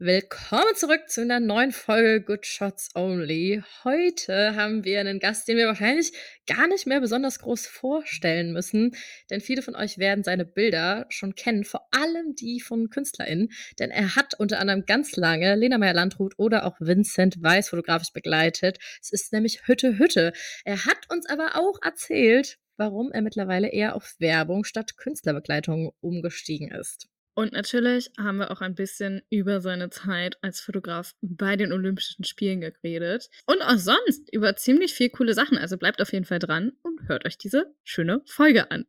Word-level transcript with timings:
Willkommen 0.00 0.76
zurück 0.76 1.08
zu 1.08 1.22
einer 1.22 1.40
neuen 1.40 1.72
Folge 1.72 2.22
Good 2.22 2.46
Shots 2.46 2.90
Only. 2.94 3.64
Heute 3.82 4.54
haben 4.54 4.84
wir 4.84 5.00
einen 5.00 5.18
Gast, 5.18 5.48
den 5.48 5.56
wir 5.56 5.66
wahrscheinlich 5.66 6.12
gar 6.46 6.68
nicht 6.68 6.86
mehr 6.86 7.00
besonders 7.00 7.40
groß 7.40 7.66
vorstellen 7.66 8.52
müssen, 8.52 8.94
denn 9.28 9.40
viele 9.40 9.60
von 9.60 9.74
euch 9.74 9.98
werden 9.98 10.22
seine 10.22 10.44
Bilder 10.44 11.06
schon 11.08 11.34
kennen, 11.34 11.64
vor 11.64 11.88
allem 11.90 12.36
die 12.36 12.60
von 12.60 12.90
KünstlerInnen, 12.90 13.48
denn 13.80 13.90
er 13.90 14.14
hat 14.14 14.38
unter 14.38 14.60
anderem 14.60 14.86
ganz 14.86 15.16
lange 15.16 15.56
Lena 15.56 15.78
Meyer-Landrut 15.78 16.34
oder 16.36 16.64
auch 16.64 16.76
Vincent 16.78 17.42
Weiss 17.42 17.70
fotografisch 17.70 18.12
begleitet. 18.12 18.78
Es 19.02 19.10
ist 19.10 19.32
nämlich 19.32 19.66
Hütte 19.66 19.98
Hütte. 19.98 20.32
Er 20.64 20.84
hat 20.84 21.10
uns 21.10 21.26
aber 21.26 21.56
auch 21.56 21.76
erzählt, 21.82 22.60
warum 22.76 23.10
er 23.10 23.22
mittlerweile 23.22 23.72
eher 23.72 23.96
auf 23.96 24.14
Werbung 24.20 24.62
statt 24.62 24.96
Künstlerbegleitung 24.96 25.92
umgestiegen 26.00 26.70
ist. 26.70 27.08
Und 27.38 27.52
natürlich 27.52 28.10
haben 28.18 28.38
wir 28.38 28.50
auch 28.50 28.62
ein 28.62 28.74
bisschen 28.74 29.22
über 29.30 29.60
seine 29.60 29.90
Zeit 29.90 30.36
als 30.42 30.58
Fotograf 30.58 31.14
bei 31.20 31.54
den 31.54 31.72
Olympischen 31.72 32.24
Spielen 32.24 32.60
geredet. 32.60 33.30
Und 33.46 33.62
auch 33.62 33.76
sonst 33.76 34.28
über 34.32 34.56
ziemlich 34.56 34.92
viel 34.92 35.08
coole 35.08 35.34
Sachen. 35.34 35.56
Also 35.56 35.78
bleibt 35.78 36.02
auf 36.02 36.12
jeden 36.12 36.24
Fall 36.24 36.40
dran 36.40 36.72
und 36.82 37.06
hört 37.06 37.24
euch 37.26 37.38
diese 37.38 37.72
schöne 37.84 38.22
Folge 38.26 38.72
an. 38.72 38.86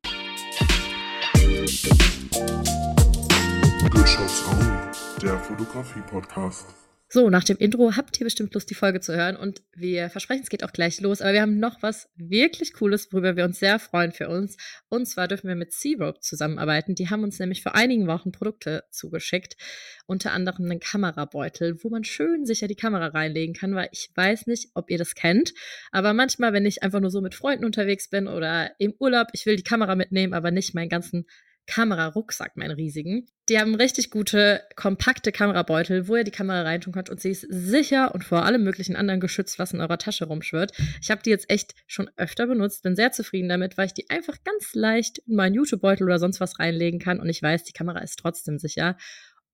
Only, 4.49 5.21
der 5.21 5.37
Fotografie-Podcast. 5.37 6.88
So, 7.11 7.31
nach 7.31 7.43
dem 7.43 7.57
Intro 7.57 7.95
habt 7.95 8.19
ihr 8.19 8.23
bestimmt 8.23 8.53
Lust, 8.53 8.69
die 8.69 8.75
Folge 8.75 8.99
zu 8.99 9.15
hören. 9.15 9.35
Und 9.35 9.63
wir 9.73 10.11
versprechen, 10.11 10.43
es 10.43 10.49
geht 10.49 10.63
auch 10.63 10.71
gleich 10.71 11.01
los. 11.01 11.21
Aber 11.21 11.33
wir 11.33 11.41
haben 11.41 11.57
noch 11.57 11.81
was 11.81 12.07
wirklich 12.15 12.71
Cooles, 12.73 13.11
worüber 13.11 13.35
wir 13.35 13.45
uns 13.45 13.57
sehr 13.57 13.79
freuen 13.79 14.11
für 14.11 14.29
uns. 14.29 14.57
Und 14.89 15.07
zwar 15.07 15.27
dürfen 15.27 15.47
wir 15.47 15.55
mit 15.55 15.73
Searope 15.73 16.19
zusammenarbeiten. 16.19 16.93
Die 16.93 17.09
haben 17.09 17.23
uns 17.23 17.39
nämlich 17.39 17.63
vor 17.63 17.73
einigen 17.73 18.05
Wochen 18.05 18.31
Produkte 18.31 18.83
zugeschickt. 18.91 19.57
Unter 20.05 20.33
anderem 20.33 20.65
einen 20.65 20.79
Kamerabeutel, 20.79 21.83
wo 21.83 21.89
man 21.89 22.03
schön 22.03 22.45
sicher 22.45 22.67
die 22.67 22.75
Kamera 22.75 23.07
reinlegen 23.07 23.55
kann, 23.55 23.73
weil 23.73 23.89
ich 23.91 24.11
weiß 24.13 24.45
nicht, 24.45 24.69
ob 24.75 24.91
ihr 24.91 24.99
das 24.99 25.15
kennt. 25.15 25.55
Aber 25.91 26.13
manchmal, 26.13 26.53
wenn 26.53 26.67
ich 26.67 26.83
einfach 26.83 26.99
nur 26.99 27.09
so 27.09 27.21
mit 27.21 27.33
Freunden 27.33 27.65
unterwegs 27.65 28.11
bin 28.11 28.27
oder 28.27 28.69
im 28.77 28.93
Urlaub, 28.99 29.29
ich 29.33 29.47
will 29.47 29.55
die 29.55 29.63
Kamera 29.63 29.95
mitnehmen, 29.95 30.35
aber 30.35 30.51
nicht 30.51 30.75
meinen 30.75 30.89
ganzen 30.89 31.25
Kamerarucksack, 31.69 32.57
meinen 32.57 32.71
riesigen. 32.71 33.27
Die 33.47 33.59
haben 33.59 33.75
richtig 33.75 34.09
gute, 34.09 34.63
kompakte 34.75 35.31
Kamerabeutel, 35.31 36.07
wo 36.07 36.15
ihr 36.15 36.23
die 36.23 36.31
Kamera 36.31 36.63
reintun 36.63 36.93
könnt 36.93 37.11
und 37.11 37.21
sie 37.21 37.29
ist 37.29 37.45
sicher 37.49 38.13
und 38.15 38.23
vor 38.23 38.43
allem 38.43 38.63
möglichen 38.63 38.95
anderen 38.95 39.19
geschützt, 39.19 39.59
was 39.59 39.71
in 39.71 39.79
eurer 39.79 39.99
Tasche 39.99 40.25
rumschwirrt. 40.25 40.71
Ich 40.99 41.11
habe 41.11 41.21
die 41.21 41.29
jetzt 41.29 41.47
echt 41.49 41.75
schon 41.85 42.09
öfter 42.17 42.47
benutzt, 42.47 42.81
bin 42.81 42.95
sehr 42.95 43.11
zufrieden 43.11 43.49
damit, 43.49 43.77
weil 43.77 43.85
ich 43.85 43.93
die 43.93 44.09
einfach 44.09 44.35
ganz 44.43 44.73
leicht 44.73 45.19
in 45.19 45.35
meinen 45.35 45.53
YouTube-Beutel 45.53 46.05
oder 46.05 46.17
sonst 46.17 46.39
was 46.39 46.57
reinlegen 46.57 46.99
kann 46.99 47.19
und 47.19 47.29
ich 47.29 47.41
weiß, 47.41 47.63
die 47.63 47.73
Kamera 47.73 47.99
ist 47.99 48.17
trotzdem 48.17 48.57
sicher. 48.57 48.97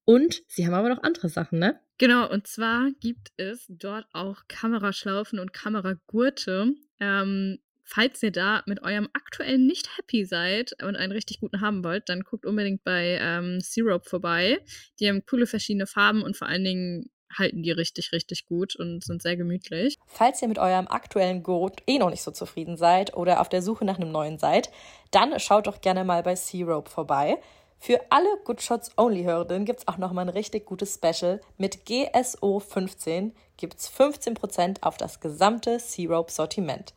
Und 0.05 0.43
sie 0.47 0.65
haben 0.65 0.73
aber 0.73 0.89
noch 0.89 1.03
andere 1.03 1.27
Sachen, 1.27 1.59
ne? 1.59 1.79
Genau, 1.97 2.29
und 2.31 2.47
zwar 2.47 2.91
gibt 3.01 3.31
es 3.37 3.65
dort 3.67 4.05
auch 4.13 4.43
Kameraschlaufen 4.47 5.39
und 5.39 5.51
Kameragurte. 5.51 6.73
Ähm, 6.99 7.59
Falls 7.87 8.21
ihr 8.23 8.31
da 8.31 8.63
mit 8.65 8.81
eurem 8.81 9.07
aktuellen 9.13 9.67
nicht 9.67 9.95
happy 9.97 10.25
seid 10.25 10.73
und 10.83 10.95
einen 10.95 11.11
richtig 11.11 11.39
guten 11.39 11.61
haben 11.61 11.83
wollt, 11.83 12.09
dann 12.09 12.21
guckt 12.21 12.45
unbedingt 12.45 12.83
bei 12.83 13.19
ähm, 13.21 13.61
Syrup 13.61 14.07
vorbei. 14.07 14.59
Die 14.99 15.07
haben 15.07 15.23
coole 15.25 15.45
verschiedene 15.45 15.85
Farben 15.85 16.23
und 16.23 16.35
vor 16.35 16.47
allen 16.47 16.63
Dingen 16.63 17.09
halten 17.37 17.61
die 17.61 17.71
richtig, 17.71 18.11
richtig 18.11 18.45
gut 18.45 18.75
und 18.75 19.03
sind 19.03 19.21
sehr 19.21 19.37
gemütlich. 19.37 19.97
Falls 20.07 20.41
ihr 20.41 20.47
mit 20.47 20.57
eurem 20.57 20.87
aktuellen 20.87 21.43
Gurt 21.43 21.83
eh 21.85 21.99
noch 21.99 22.09
nicht 22.09 22.23
so 22.23 22.31
zufrieden 22.31 22.75
seid 22.75 23.15
oder 23.15 23.39
auf 23.39 23.49
der 23.49 23.61
Suche 23.61 23.85
nach 23.85 23.97
einem 23.97 24.11
neuen 24.11 24.39
seid, 24.39 24.71
dann 25.11 25.39
schaut 25.39 25.67
doch 25.67 25.81
gerne 25.81 26.03
mal 26.03 26.23
bei 26.23 26.35
Syrup 26.35 26.89
vorbei. 26.89 27.37
Für 27.77 27.99
alle 28.09 28.29
Good 28.45 28.63
Shots 28.63 28.91
Only 28.97 29.23
Hörerinnen 29.23 29.65
gibt 29.65 29.81
es 29.81 29.87
auch 29.87 29.97
nochmal 29.97 30.25
ein 30.25 30.29
richtig 30.29 30.65
gutes 30.65 30.95
Special. 30.95 31.39
Mit 31.57 31.85
GSO 31.85 32.59
15 32.59 33.33
gibt 33.57 33.77
es 33.77 33.91
15% 33.91 34.81
auf 34.81 34.97
das 34.97 35.19
gesamte 35.19 35.79
Syrup 35.79 36.31
Sortiment. 36.31 36.93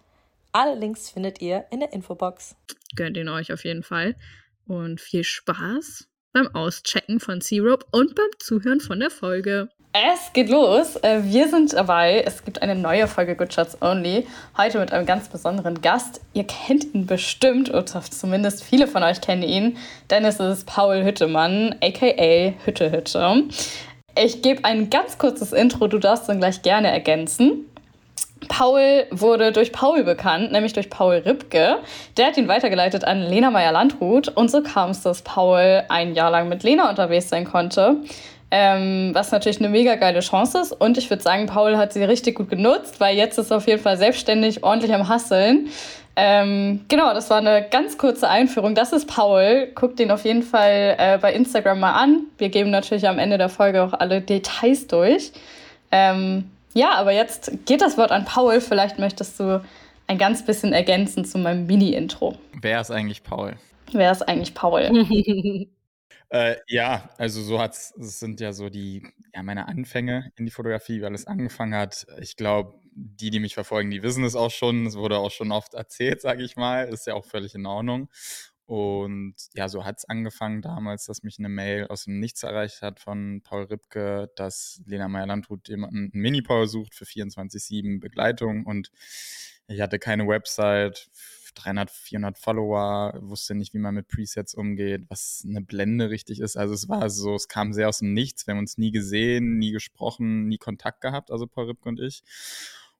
Alle 0.52 0.78
Links 0.78 1.10
findet 1.10 1.40
ihr 1.40 1.66
in 1.70 1.80
der 1.80 1.92
Infobox. 1.92 2.56
Gönnt 2.96 3.16
ihn 3.16 3.28
euch 3.28 3.52
auf 3.52 3.64
jeden 3.64 3.82
Fall. 3.82 4.16
Und 4.66 5.00
viel 5.00 5.24
Spaß 5.24 6.08
beim 6.32 6.54
Auschecken 6.54 7.20
von 7.20 7.40
Syrup 7.40 7.86
und 7.90 8.14
beim 8.14 8.30
Zuhören 8.38 8.80
von 8.80 9.00
der 9.00 9.10
Folge. 9.10 9.68
Es 9.92 10.32
geht 10.32 10.50
los. 10.50 10.96
Äh, 10.96 11.24
wir 11.24 11.48
sind 11.48 11.72
dabei. 11.72 12.22
Es 12.24 12.44
gibt 12.44 12.62
eine 12.62 12.74
neue 12.74 13.08
Folge 13.08 13.34
Good 13.34 13.52
Shots 13.54 13.78
Only. 13.80 14.26
Heute 14.56 14.78
mit 14.78 14.92
einem 14.92 15.06
ganz 15.06 15.28
besonderen 15.28 15.80
Gast. 15.80 16.20
Ihr 16.34 16.44
kennt 16.44 16.94
ihn 16.94 17.06
bestimmt, 17.06 17.70
oder 17.70 17.86
zumindest 17.86 18.62
viele 18.62 18.86
von 18.86 19.02
euch 19.02 19.20
kennen 19.20 19.42
ihn, 19.42 19.78
denn 20.10 20.24
es 20.24 20.38
ist 20.40 20.66
Paul 20.66 21.04
Hüttemann, 21.04 21.74
aka 21.82 22.54
Hütte 22.64 22.92
Hütte. 22.92 23.44
Ich 24.16 24.42
gebe 24.42 24.64
ein 24.64 24.90
ganz 24.90 25.16
kurzes 25.16 25.52
Intro, 25.52 25.86
du 25.86 25.98
darfst 25.98 26.28
dann 26.28 26.38
gleich 26.38 26.62
gerne 26.62 26.90
ergänzen. 26.90 27.64
Paul 28.48 29.06
wurde 29.10 29.52
durch 29.52 29.72
Paul 29.72 30.04
bekannt, 30.04 30.52
nämlich 30.52 30.72
durch 30.72 30.90
Paul 30.90 31.16
Ripke. 31.16 31.78
Der 32.16 32.26
hat 32.26 32.36
ihn 32.36 32.48
weitergeleitet 32.48 33.04
an 33.04 33.22
Lena 33.22 33.50
Meyer-Landrut. 33.50 34.28
Und 34.28 34.50
so 34.50 34.62
kam 34.62 34.90
es, 34.90 35.02
dass 35.02 35.22
Paul 35.22 35.82
ein 35.88 36.14
Jahr 36.14 36.30
lang 36.30 36.48
mit 36.48 36.62
Lena 36.62 36.88
unterwegs 36.88 37.28
sein 37.28 37.44
konnte. 37.44 37.96
Ähm, 38.50 39.10
was 39.12 39.30
natürlich 39.30 39.58
eine 39.58 39.68
mega 39.68 39.96
geile 39.96 40.20
Chance 40.20 40.58
ist. 40.58 40.72
Und 40.72 40.96
ich 40.96 41.10
würde 41.10 41.22
sagen, 41.22 41.46
Paul 41.46 41.76
hat 41.76 41.92
sie 41.92 42.02
richtig 42.04 42.36
gut 42.36 42.48
genutzt, 42.48 43.00
weil 43.00 43.16
jetzt 43.16 43.38
ist 43.38 43.50
er 43.50 43.58
auf 43.58 43.66
jeden 43.66 43.82
Fall 43.82 43.98
selbstständig 43.98 44.64
ordentlich 44.64 44.94
am 44.94 45.08
Hasseln. 45.08 45.68
Ähm, 46.16 46.84
genau, 46.88 47.14
das 47.14 47.30
war 47.30 47.38
eine 47.38 47.64
ganz 47.70 47.98
kurze 47.98 48.28
Einführung. 48.28 48.74
Das 48.74 48.92
ist 48.92 49.06
Paul. 49.06 49.68
Guckt 49.74 50.00
ihn 50.00 50.10
auf 50.10 50.24
jeden 50.24 50.42
Fall 50.42 50.96
äh, 50.98 51.18
bei 51.18 51.32
Instagram 51.32 51.78
mal 51.78 51.92
an. 51.92 52.22
Wir 52.38 52.48
geben 52.48 52.70
natürlich 52.70 53.06
am 53.06 53.18
Ende 53.18 53.38
der 53.38 53.48
Folge 53.48 53.82
auch 53.82 53.92
alle 53.92 54.20
Details 54.20 54.86
durch. 54.86 55.30
Ähm, 55.92 56.50
ja, 56.74 56.94
aber 56.94 57.12
jetzt 57.12 57.50
geht 57.66 57.80
das 57.80 57.96
Wort 57.96 58.10
an 58.10 58.24
Paul. 58.24 58.60
Vielleicht 58.60 58.98
möchtest 58.98 59.38
du 59.40 59.62
ein 60.06 60.18
ganz 60.18 60.44
bisschen 60.44 60.72
ergänzen 60.72 61.24
zu 61.24 61.38
meinem 61.38 61.66
Mini-Intro. 61.66 62.38
Wer 62.60 62.80
ist 62.80 62.90
eigentlich 62.90 63.22
Paul? 63.22 63.56
Wer 63.92 64.12
ist 64.12 64.22
eigentlich 64.22 64.54
Paul? 64.54 64.82
äh, 66.30 66.56
ja, 66.66 67.10
also 67.18 67.42
so 67.42 67.60
hat's, 67.60 67.94
es 67.98 68.18
sind 68.18 68.40
ja 68.40 68.52
so 68.52 68.68
die, 68.68 69.06
ja, 69.34 69.42
meine 69.42 69.68
Anfänge 69.68 70.32
in 70.36 70.46
die 70.46 70.50
Fotografie, 70.50 71.00
wie 71.00 71.04
alles 71.04 71.26
angefangen 71.26 71.74
hat. 71.74 72.06
Ich 72.20 72.36
glaube, 72.36 72.74
die, 72.92 73.30
die 73.30 73.40
mich 73.40 73.54
verfolgen, 73.54 73.90
die 73.90 74.02
wissen 74.02 74.24
es 74.24 74.34
auch 74.34 74.50
schon. 74.50 74.86
Es 74.86 74.96
wurde 74.96 75.18
auch 75.18 75.30
schon 75.30 75.52
oft 75.52 75.74
erzählt, 75.74 76.20
sage 76.20 76.42
ich 76.42 76.56
mal. 76.56 76.88
Ist 76.88 77.06
ja 77.06 77.14
auch 77.14 77.24
völlig 77.24 77.54
in 77.54 77.66
Ordnung. 77.66 78.08
Und 78.68 79.34
ja, 79.54 79.66
so 79.70 79.86
hat 79.86 79.96
es 79.96 80.04
angefangen 80.04 80.60
damals, 80.60 81.06
dass 81.06 81.22
mich 81.22 81.38
eine 81.38 81.48
Mail 81.48 81.86
aus 81.86 82.04
dem 82.04 82.20
Nichts 82.20 82.42
erreicht 82.42 82.82
hat 82.82 83.00
von 83.00 83.40
Paul 83.42 83.62
Ripke, 83.62 84.30
dass 84.36 84.82
Lena 84.84 85.08
Meyer-Landrut 85.08 85.70
jemanden 85.70 85.96
einen 85.96 86.10
Mini-Paul 86.12 86.68
sucht 86.68 86.94
für 86.94 87.06
24-7 87.06 87.98
Begleitung. 87.98 88.66
Und 88.66 88.90
ich 89.68 89.80
hatte 89.80 89.98
keine 89.98 90.28
Website, 90.28 91.08
300, 91.54 91.90
400 91.90 92.36
Follower, 92.36 93.14
wusste 93.22 93.54
nicht, 93.54 93.72
wie 93.72 93.78
man 93.78 93.94
mit 93.94 94.06
Presets 94.06 94.52
umgeht, 94.52 95.06
was 95.08 95.46
eine 95.48 95.62
Blende 95.62 96.10
richtig 96.10 96.40
ist. 96.40 96.58
Also 96.58 96.74
es 96.74 96.90
war 96.90 97.08
so, 97.08 97.36
es 97.36 97.48
kam 97.48 97.72
sehr 97.72 97.88
aus 97.88 98.00
dem 98.00 98.12
Nichts. 98.12 98.46
Wir 98.46 98.52
haben 98.52 98.58
uns 98.58 98.76
nie 98.76 98.90
gesehen, 98.90 99.56
nie 99.56 99.72
gesprochen, 99.72 100.46
nie 100.46 100.58
Kontakt 100.58 101.00
gehabt, 101.00 101.30
also 101.30 101.46
Paul 101.46 101.68
Ripke 101.68 101.88
und 101.88 102.00
ich. 102.00 102.22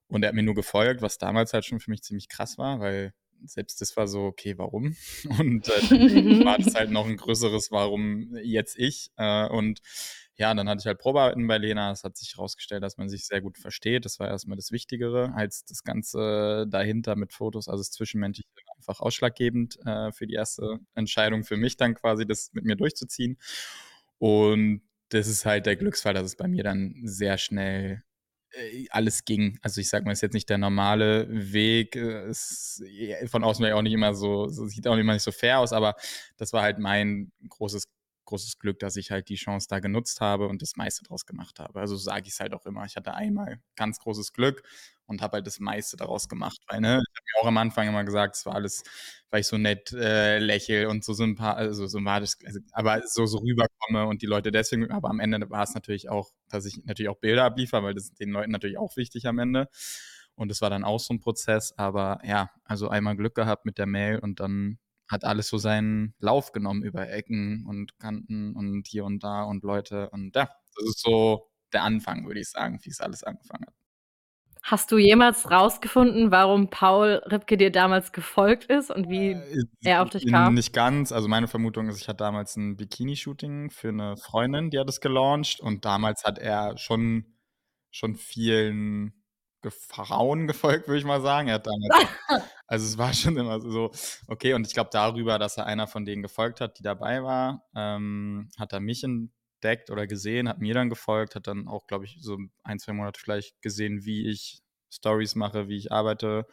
Und 0.07 0.23
er 0.23 0.29
hat 0.29 0.35
mir 0.35 0.41
nur 0.41 0.55
gefolgt, 0.55 1.03
was 1.03 1.19
damals 1.19 1.53
halt 1.53 1.65
schon 1.65 1.79
für 1.79 1.91
mich 1.91 2.01
ziemlich 2.01 2.27
krass 2.27 2.57
war, 2.57 2.79
weil 2.79 3.13
selbst 3.45 3.81
das 3.81 3.95
war 3.97 4.07
so, 4.07 4.23
okay, 4.23 4.57
warum? 4.57 4.95
Und 5.39 5.67
äh, 5.67 5.71
war 6.45 6.57
das 6.57 6.75
halt 6.75 6.91
noch 6.91 7.07
ein 7.07 7.17
größeres 7.17 7.71
Warum 7.71 8.35
jetzt 8.43 8.77
ich? 8.77 9.11
Äh, 9.17 9.47
und 9.47 9.81
ja, 10.35 10.53
dann 10.53 10.69
hatte 10.69 10.79
ich 10.79 10.85
halt 10.85 10.99
Probearbeiten 10.99 11.45
bei 11.47 11.57
Lena. 11.57 11.91
Es 11.91 12.05
hat 12.05 12.15
sich 12.15 12.37
herausgestellt, 12.37 12.81
dass 12.81 12.97
man 12.97 13.09
sich 13.09 13.25
sehr 13.25 13.41
gut 13.41 13.57
versteht. 13.57 14.05
Das 14.05 14.19
war 14.19 14.29
erstmal 14.29 14.55
das 14.55 14.71
Wichtigere, 14.71 15.33
als 15.35 15.65
das 15.65 15.83
Ganze 15.83 16.65
dahinter 16.69 17.17
mit 17.17 17.33
Fotos. 17.33 17.67
Also 17.67 17.81
das 17.81 17.91
Zwischenmenschliche 17.91 18.47
einfach 18.77 19.01
ausschlaggebend 19.01 19.77
äh, 19.85 20.13
für 20.13 20.27
die 20.27 20.35
erste 20.35 20.79
Entscheidung 20.95 21.43
für 21.43 21.57
mich 21.57 21.75
dann 21.75 21.93
quasi, 21.93 22.25
das 22.25 22.51
mit 22.53 22.63
mir 22.63 22.77
durchzuziehen. 22.77 23.37
Und 24.17 24.81
das 25.09 25.27
ist 25.27 25.45
halt 25.45 25.65
der 25.65 25.75
Glücksfall, 25.75 26.13
dass 26.13 26.23
es 26.23 26.35
bei 26.35 26.47
mir 26.47 26.63
dann 26.63 26.95
sehr 27.03 27.37
schnell 27.37 28.03
alles 28.89 29.25
ging. 29.25 29.59
Also 29.61 29.81
ich 29.81 29.89
sag 29.89 30.05
mal, 30.05 30.11
ist 30.11 30.21
jetzt 30.21 30.33
nicht 30.33 30.49
der 30.49 30.57
normale 30.57 31.27
Weg. 31.29 31.95
Es, 31.95 32.83
von 33.27 33.43
außen 33.43 33.63
wäre 33.63 33.75
auch 33.75 33.81
nicht 33.81 33.93
immer 33.93 34.13
so, 34.13 34.47
so, 34.47 34.65
sieht 34.65 34.87
auch 34.87 34.97
immer 34.97 35.13
nicht 35.13 35.23
so 35.23 35.31
fair 35.31 35.59
aus, 35.59 35.73
aber 35.73 35.95
das 36.37 36.53
war 36.53 36.61
halt 36.61 36.79
mein 36.79 37.31
großes 37.47 37.85
großes 38.29 38.59
Glück, 38.59 38.77
dass 38.77 38.95
ich 38.95 39.09
halt 39.09 39.27
die 39.29 39.35
Chance 39.35 39.65
da 39.67 39.79
genutzt 39.79 40.21
habe 40.21 40.47
und 40.47 40.61
das 40.61 40.75
meiste 40.75 41.03
draus 41.03 41.25
gemacht 41.25 41.59
habe. 41.59 41.79
Also 41.79 41.95
sage 41.95 42.27
ich 42.27 42.33
es 42.33 42.39
halt 42.39 42.53
auch 42.53 42.65
immer. 42.67 42.85
Ich 42.85 42.95
hatte 42.95 43.15
einmal 43.15 43.59
ganz 43.75 43.97
großes 43.97 44.33
Glück 44.33 44.61
und 45.09 45.21
habe 45.21 45.37
halt 45.37 45.47
das 45.47 45.59
meiste 45.59 45.97
daraus 45.97 46.29
gemacht. 46.29 46.57
Weil, 46.67 46.81
ne, 46.81 47.01
ich 47.01 47.17
habe 47.17 47.25
mir 47.25 47.41
auch 47.41 47.47
am 47.47 47.57
Anfang 47.57 47.87
immer 47.87 48.03
gesagt, 48.03 48.35
es 48.35 48.45
war 48.45 48.55
alles, 48.55 48.83
weil 49.29 49.41
ich 49.41 49.47
so 49.47 49.57
nett 49.57 49.91
äh, 49.91 50.39
lächel 50.39 50.87
und 50.87 51.03
so 51.03 51.13
sympathisch, 51.13 51.67
also 51.67 51.87
sympathisch, 51.87 52.33
also, 52.45 52.59
aber 52.71 53.01
so, 53.05 53.25
so 53.25 53.39
rüberkomme 53.39 54.05
und 54.05 54.21
die 54.21 54.27
Leute 54.27 54.51
deswegen, 54.51 54.89
aber 54.91 55.09
am 55.09 55.19
Ende 55.19 55.49
war 55.49 55.63
es 55.63 55.73
natürlich 55.73 56.09
auch, 56.09 56.31
dass 56.49 56.65
ich 56.65 56.83
natürlich 56.85 57.09
auch 57.09 57.19
Bilder 57.19 57.43
abliefere, 57.43 57.83
weil 57.83 57.93
das 57.93 58.05
ist 58.05 58.19
den 58.19 58.29
Leuten 58.31 58.51
natürlich 58.51 58.77
auch 58.77 58.95
wichtig 58.95 59.25
am 59.27 59.39
Ende. 59.39 59.67
Und 60.35 60.51
es 60.51 60.61
war 60.61 60.69
dann 60.69 60.85
auch 60.85 60.99
so 61.01 61.13
ein 61.13 61.19
Prozess, 61.19 61.73
aber 61.77 62.19
ja, 62.23 62.49
also 62.63 62.87
einmal 62.87 63.17
Glück 63.17 63.35
gehabt 63.35 63.65
mit 63.65 63.77
der 63.77 63.87
Mail 63.87 64.19
und 64.19 64.39
dann 64.39 64.79
hat 65.09 65.25
alles 65.25 65.49
so 65.49 65.57
seinen 65.57 66.13
Lauf 66.19 66.51
genommen 66.53 66.83
über 66.83 67.09
Ecken 67.09 67.65
und 67.67 67.97
Kanten 67.99 68.55
und 68.55 68.87
hier 68.87 69.05
und 69.05 69.23
da 69.23 69.43
und 69.43 69.63
Leute. 69.63 70.09
Und 70.11 70.35
ja, 70.35 70.49
das 70.75 70.85
ist 70.87 70.99
so 71.01 71.49
der 71.73 71.83
Anfang, 71.83 72.25
würde 72.27 72.39
ich 72.39 72.49
sagen, 72.49 72.79
wie 72.83 72.89
es 72.89 73.01
alles 73.01 73.23
angefangen 73.23 73.65
hat. 73.65 73.78
Hast 74.63 74.91
du 74.91 74.97
jemals 74.97 75.49
rausgefunden, 75.49 76.31
warum 76.31 76.69
Paul 76.69 77.21
Ripke 77.25 77.57
dir 77.57 77.71
damals 77.71 78.11
gefolgt 78.11 78.65
ist 78.65 78.91
und 78.91 79.09
wie 79.09 79.31
äh, 79.31 79.65
er 79.83 80.01
auf 80.03 80.09
dich 80.09 80.27
kam? 80.27 80.53
Nicht 80.53 80.73
ganz. 80.73 81.11
Also 81.11 81.27
meine 81.27 81.47
Vermutung 81.47 81.87
ist, 81.87 82.01
ich 82.01 82.07
hatte 82.07 82.17
damals 82.17 82.55
ein 82.55 82.75
Bikini-Shooting 82.75 83.69
für 83.71 83.89
eine 83.89 84.17
Freundin, 84.17 84.69
die 84.69 84.79
hat 84.79 84.89
es 84.89 84.99
gelauncht 84.99 85.61
und 85.61 85.85
damals 85.85 86.23
hat 86.23 86.39
er 86.39 86.77
schon, 86.77 87.25
schon 87.89 88.15
vielen 88.15 89.13
Frauen 89.67 90.47
gefolgt, 90.47 90.87
würde 90.87 90.99
ich 90.99 91.05
mal 91.05 91.21
sagen. 91.21 91.47
Er 91.47 91.55
hat 91.55 91.67
damals, 91.67 92.09
also 92.67 92.85
es 92.85 92.97
war 92.97 93.13
schon 93.13 93.37
immer 93.37 93.59
so, 93.59 93.91
okay, 94.27 94.53
und 94.53 94.67
ich 94.67 94.73
glaube 94.73 94.89
darüber, 94.91 95.39
dass 95.39 95.57
er 95.57 95.65
einer 95.65 95.87
von 95.87 96.05
denen 96.05 96.21
gefolgt 96.21 96.61
hat, 96.61 96.79
die 96.79 96.83
dabei 96.83 97.23
war, 97.23 97.63
ähm, 97.75 98.49
hat 98.57 98.73
er 98.73 98.79
mich 98.79 99.03
entdeckt 99.59 99.89
oder 99.91 100.07
gesehen, 100.07 100.47
hat 100.49 100.59
mir 100.59 100.73
dann 100.73 100.89
gefolgt, 100.89 101.35
hat 101.35 101.47
dann 101.47 101.67
auch, 101.67 101.85
glaube 101.87 102.05
ich, 102.05 102.17
so 102.21 102.37
ein, 102.63 102.79
zwei 102.79 102.93
Monate 102.93 103.19
vielleicht 103.19 103.61
gesehen, 103.61 104.05
wie 104.05 104.29
ich 104.29 104.61
Stories 104.91 105.35
mache, 105.35 105.67
wie 105.67 105.77
ich 105.77 105.91
arbeite. 105.91 106.45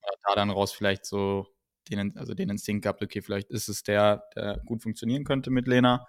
Und 0.00 0.08
hat 0.08 0.18
da 0.24 0.34
dann 0.36 0.50
raus 0.50 0.72
vielleicht 0.72 1.04
so 1.04 1.46
den, 1.90 2.16
also 2.16 2.34
den 2.34 2.50
Instinkt 2.50 2.84
gehabt, 2.84 3.02
okay, 3.02 3.22
vielleicht 3.22 3.50
ist 3.50 3.68
es 3.68 3.82
der, 3.82 4.24
der 4.36 4.60
gut 4.64 4.82
funktionieren 4.82 5.24
könnte 5.24 5.50
mit 5.50 5.66
Lena. 5.68 6.06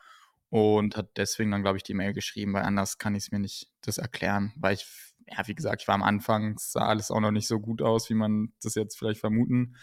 Und 0.49 0.95
hat 0.95 1.17
deswegen 1.17 1.49
dann, 1.51 1.63
glaube 1.63 1.77
ich, 1.77 1.83
die 1.83 1.95
Mail 1.95 2.13
geschrieben, 2.13 2.53
weil 2.53 2.63
anders 2.63 2.99
kann 2.99 3.15
ich 3.15 3.23
es 3.23 3.31
mir 3.31 3.39
nicht 3.39 3.71
das 3.81 3.97
erklären, 3.97 4.53
weil 4.55 4.75
ich 4.75 4.85
ja, 5.35 5.47
wie 5.47 5.55
gesagt, 5.55 5.81
ich 5.81 5.87
war 5.87 5.95
am 5.95 6.03
Anfang, 6.03 6.55
es 6.55 6.71
sah 6.71 6.87
alles 6.87 7.11
auch 7.11 7.19
noch 7.19 7.31
nicht 7.31 7.47
so 7.47 7.59
gut 7.59 7.81
aus, 7.81 8.09
wie 8.09 8.13
man 8.13 8.53
das 8.61 8.75
jetzt 8.75 8.97
vielleicht 8.97 9.19
vermuten 9.19 9.75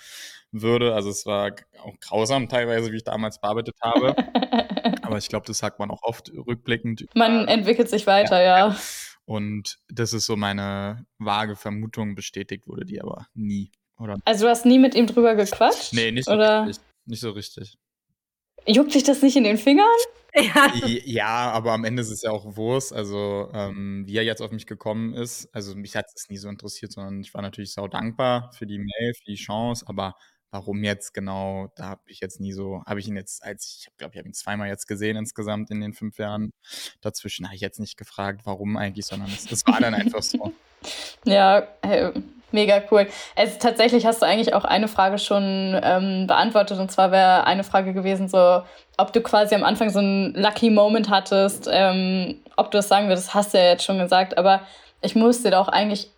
würde. 0.53 0.95
Also 0.95 1.11
es 1.11 1.27
war 1.27 1.53
auch 1.83 1.99
grausam 2.01 2.49
teilweise, 2.49 2.93
wie 2.93 2.97
ich 2.97 3.05
damals 3.05 3.41
bearbeitet 3.41 3.77
habe. 3.83 4.15
Aber 5.03 5.19
ich 5.19 5.29
glaube, 5.29 5.47
das 5.47 5.59
sagt 5.59 5.79
man 5.79 5.91
auch 5.91 6.03
oft 6.03 6.31
rückblickend. 6.33 7.07
Man 7.15 7.49
entwickelt 7.49 7.89
sich 7.89 8.07
weiter, 8.07 8.43
ja. 8.43 8.69
ja. 8.69 8.77
Und 9.25 9.79
das 9.89 10.13
ist 10.13 10.27
so 10.27 10.37
meine 10.37 11.07
vage 11.19 11.57
Vermutung, 11.57 12.15
bestätigt 12.15 12.67
wurde 12.67 12.85
die 12.85 13.01
aber 13.01 13.29
nie. 13.35 13.71
Oder? 13.99 14.19
Also 14.25 14.47
du 14.47 14.51
hast 14.51 14.67
nie 14.67 14.79
mit 14.79 14.95
ihm 14.95 15.07
drüber 15.07 15.35
gequatscht? 15.35 15.93
Nee, 15.93 16.11
nicht 16.11 16.25
so 16.25 16.33
oder? 16.33 16.67
richtig. 16.67 16.85
Nicht 17.07 17.21
so 17.21 17.31
richtig. 17.31 17.77
Juckt 18.67 18.95
dich 18.95 19.05
das 19.05 19.23
nicht 19.23 19.37
in 19.37 19.45
den 19.45 19.59
Fingern? 19.59 19.87
Ja. 20.33 20.73
ja, 21.05 21.51
aber 21.51 21.73
am 21.73 21.85
Ende 21.85 22.03
ist 22.03 22.11
es 22.11 22.23
ja 22.23 22.31
auch 22.31 22.57
Wurst. 22.57 22.93
Also, 22.93 23.51
ähm, 23.53 24.05
wie 24.07 24.17
er 24.17 24.23
jetzt 24.23 24.41
auf 24.41 24.53
mich 24.53 24.67
gekommen 24.67 25.13
ist, 25.15 25.49
also 25.53 25.75
mich 25.75 25.97
hat 25.97 26.07
es 26.15 26.29
nie 26.29 26.37
so 26.37 26.49
interessiert, 26.49 26.93
sondern 26.93 27.21
ich 27.21 27.35
war 27.35 27.43
natürlich 27.43 27.73
sau 27.73 27.89
dankbar 27.89 28.53
für 28.53 28.67
die 28.67 28.79
Mail, 28.79 29.15
für 29.15 29.25
die 29.25 29.35
Chance, 29.35 29.85
aber 29.89 30.15
warum 30.51 30.83
jetzt 30.85 31.15
genau, 31.15 31.73
da 31.77 31.85
habe 31.85 32.03
ich 32.07 32.21
jetzt 32.21 32.41
nie 32.41 32.53
so, 32.53 32.83
habe 32.87 33.01
ich 33.01 33.09
ihn 33.09 33.17
jetzt 33.17 33.45
als, 33.45 33.85
ich 33.87 33.97
glaube, 33.97 34.15
ich 34.15 34.19
habe 34.19 34.29
ihn 34.29 34.35
zweimal 34.35 34.69
jetzt 34.69 34.87
gesehen 34.87 35.17
insgesamt 35.17 35.71
in 35.71 35.81
den 35.81 35.93
fünf 35.93 36.19
Jahren. 36.19 36.53
Dazwischen 37.01 37.47
habe 37.47 37.55
ich 37.55 37.61
jetzt 37.61 37.81
nicht 37.81 37.97
gefragt, 37.97 38.43
warum 38.45 38.77
eigentlich, 38.77 39.07
sondern 39.07 39.29
es, 39.29 39.51
es 39.51 39.67
war 39.67 39.81
dann 39.81 39.95
einfach 39.95 40.23
so. 40.23 40.53
Ja, 41.27 41.69
hey, 41.83 42.11
Mega 42.53 42.83
cool. 42.91 43.07
Also 43.37 43.59
tatsächlich 43.59 44.07
hast 44.07 44.23
du 44.23 44.27
eigentlich 44.27 44.55
auch 44.55 44.65
eine 44.65 44.89
Frage 44.89 45.19
schon 45.19 45.79
ähm, 45.83 46.27
beantwortet 46.27 46.79
und 46.79 46.91
zwar 46.91 47.13
wäre 47.13 47.45
eine 47.45 47.65
Frage 47.65 47.93
gewesen, 47.93 48.29
so 48.29 48.63
ob 48.97 49.13
du 49.13 49.21
quasi 49.21 49.55
am 49.55 49.63
Anfang 49.63 49.91
so 49.91 50.01
einen 50.01 50.35
Lucky 50.35 50.71
Moment 50.71 51.11
hattest, 51.11 51.69
ähm, 51.71 52.41
ob 52.57 52.71
du 52.71 52.79
das 52.79 52.89
sagen 52.89 53.09
würdest, 53.09 53.35
hast 53.35 53.55
du 53.55 53.59
ja 53.59 53.65
jetzt 53.65 53.85
schon 53.85 53.99
gesagt, 53.99 54.37
aber 54.37 54.63
ich 55.01 55.15
muss 55.15 55.43
dir 55.43 55.53
da 55.53 55.61
auch 55.61 55.69
eigentlich 55.69 56.11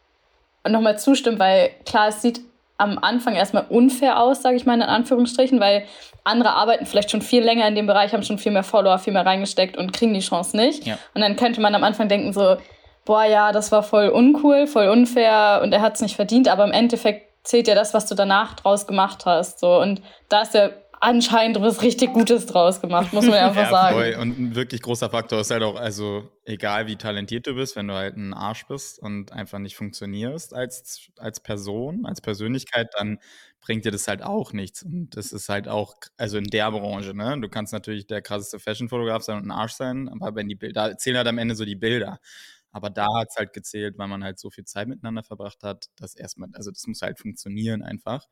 nochmal 0.67 0.99
zustimmen, 0.99 1.39
weil 1.39 1.71
klar, 1.85 2.09
es 2.09 2.23
sieht 2.23 2.41
am 2.83 2.99
Anfang 2.99 3.35
erstmal 3.35 3.67
unfair 3.69 4.21
aus, 4.21 4.43
sage 4.43 4.57
ich 4.57 4.67
mal 4.67 4.75
in 4.75 4.83
Anführungsstrichen, 4.83 5.61
weil 5.61 5.85
andere 6.25 6.51
arbeiten 6.51 6.85
vielleicht 6.85 7.11
schon 7.11 7.23
viel 7.23 7.43
länger 7.43 7.67
in 7.69 7.75
dem 7.75 7.87
Bereich, 7.87 8.13
haben 8.13 8.23
schon 8.23 8.39
viel 8.39 8.53
mehr 8.53 8.65
Follower, 8.65 8.99
viel 8.99 9.13
mehr 9.13 9.25
reingesteckt 9.25 9.77
und 9.77 9.93
kriegen 9.93 10.15
die 10.15 10.21
Chance 10.21 10.57
nicht. 10.57 10.85
Ja. 10.85 10.99
Und 11.15 11.21
dann 11.21 11.37
könnte 11.37 11.61
man 11.61 11.75
am 11.75 11.85
Anfang 11.85 12.09
denken 12.09 12.33
so, 12.33 12.57
boah, 13.05 13.25
ja, 13.25 13.53
das 13.53 13.73
war 13.73 13.83
voll 13.83 14.09
uncool, 14.09 14.67
voll 14.67 14.89
unfair 14.89 15.61
und 15.63 15.73
er 15.73 15.81
hat 15.81 15.95
es 15.95 16.03
nicht 16.03 16.17
verdient, 16.17 16.49
aber 16.49 16.65
im 16.65 16.73
Endeffekt 16.73 17.29
zählt 17.45 17.69
ja 17.69 17.75
das, 17.75 17.95
was 17.95 18.07
du 18.07 18.15
danach 18.15 18.55
draus 18.55 18.87
gemacht 18.87 19.27
hast. 19.27 19.61
So. 19.61 19.81
Und 19.81 20.03
da 20.29 20.43
ist 20.43 20.55
ja 20.55 20.71
anscheinend 21.03 21.61
was 21.61 21.83
richtig 21.83 22.13
Gutes 22.13 22.47
draus 22.47 22.81
gemacht, 22.81 23.13
muss 23.13 23.27
man 23.27 23.35
einfach 23.35 23.63
ja, 23.63 23.71
sagen. 23.71 23.97
Voll. 23.97 24.17
Und 24.21 24.39
ein 24.39 24.55
wirklich 24.55 24.83
großer 24.83 25.11
Faktor 25.11 25.41
ist 25.41 25.51
halt 25.51 25.65
auch, 25.65 25.75
also 25.75 26.31
egal 26.45 26.87
wie 26.87 26.95
talentiert 26.95 27.49
du 27.49 27.55
bist, 27.55 27.75
wenn 27.75 27.89
du 27.89 27.95
halt 27.95 28.17
ein 28.17 28.33
Arsch 28.33 28.67
bist 28.69 29.01
und 29.01 29.33
einfach 29.33 29.59
nicht 29.59 29.75
funktionierst 29.75 30.55
als, 30.55 31.11
als 31.19 31.41
Person, 31.41 32.07
als 32.07 32.21
Persönlichkeit, 32.21 32.89
dann 32.97 33.19
bringt 33.61 33.85
dir 33.85 33.91
das 33.91 34.07
halt 34.07 34.23
auch 34.23 34.53
nichts. 34.53 34.85
Und 34.85 35.17
das 35.17 35.33
ist 35.33 35.49
halt 35.49 35.67
auch, 35.67 35.95
also 36.17 36.39
in 36.39 36.45
der 36.45 36.71
Branche, 36.71 37.15
ne? 37.15 37.37
Du 37.41 37.49
kannst 37.49 37.73
natürlich 37.73 38.07
der 38.07 38.23
krasseste 38.23 38.61
Fashion-Fotograf 38.61 39.25
sein 39.25 39.39
und 39.39 39.47
ein 39.47 39.51
Arsch 39.51 39.73
sein, 39.73 40.09
aber 40.09 40.37
wenn 40.37 40.49
die 40.49 40.55
Bilder, 40.55 40.97
zählen 40.99 41.17
halt 41.17 41.27
am 41.27 41.39
Ende 41.39 41.57
so 41.57 41.65
die 41.65 41.77
Bilder. 41.77 42.21
Aber 42.71 42.91
da 42.91 43.07
hat 43.19 43.29
es 43.31 43.37
halt 43.37 43.53
gezählt, 43.53 43.99
weil 43.99 44.09
man 44.09 44.23
halt 44.23 44.39
so 44.39 44.51
viel 44.51 44.65
Zeit 44.65 44.87
miteinander 44.87 45.25
verbracht 45.25 45.63
hat, 45.65 45.87
dass 45.97 46.15
erstmal, 46.15 46.49
also 46.55 46.71
das 46.71 46.87
muss 46.87 47.03
halt 47.03 47.19
funktionieren 47.19 47.83
einfach. 47.83 48.27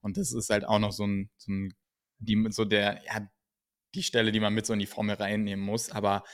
Und 0.00 0.16
das 0.16 0.32
ist 0.32 0.50
halt 0.50 0.66
auch 0.66 0.80
noch 0.80 0.92
so 0.92 1.06
ein, 1.06 1.30
so 1.38 1.52
ein 1.52 1.72
die, 2.18 2.46
so 2.50 2.64
der, 2.64 3.02
ja, 3.06 3.28
die 3.94 4.02
Stelle, 4.02 4.32
die 4.32 4.40
man 4.40 4.54
mit 4.54 4.66
so 4.66 4.72
in 4.72 4.78
die 4.78 4.86
Formel 4.86 5.16
reinnehmen 5.16 5.64
muss. 5.64 5.90
Aber 5.90 6.24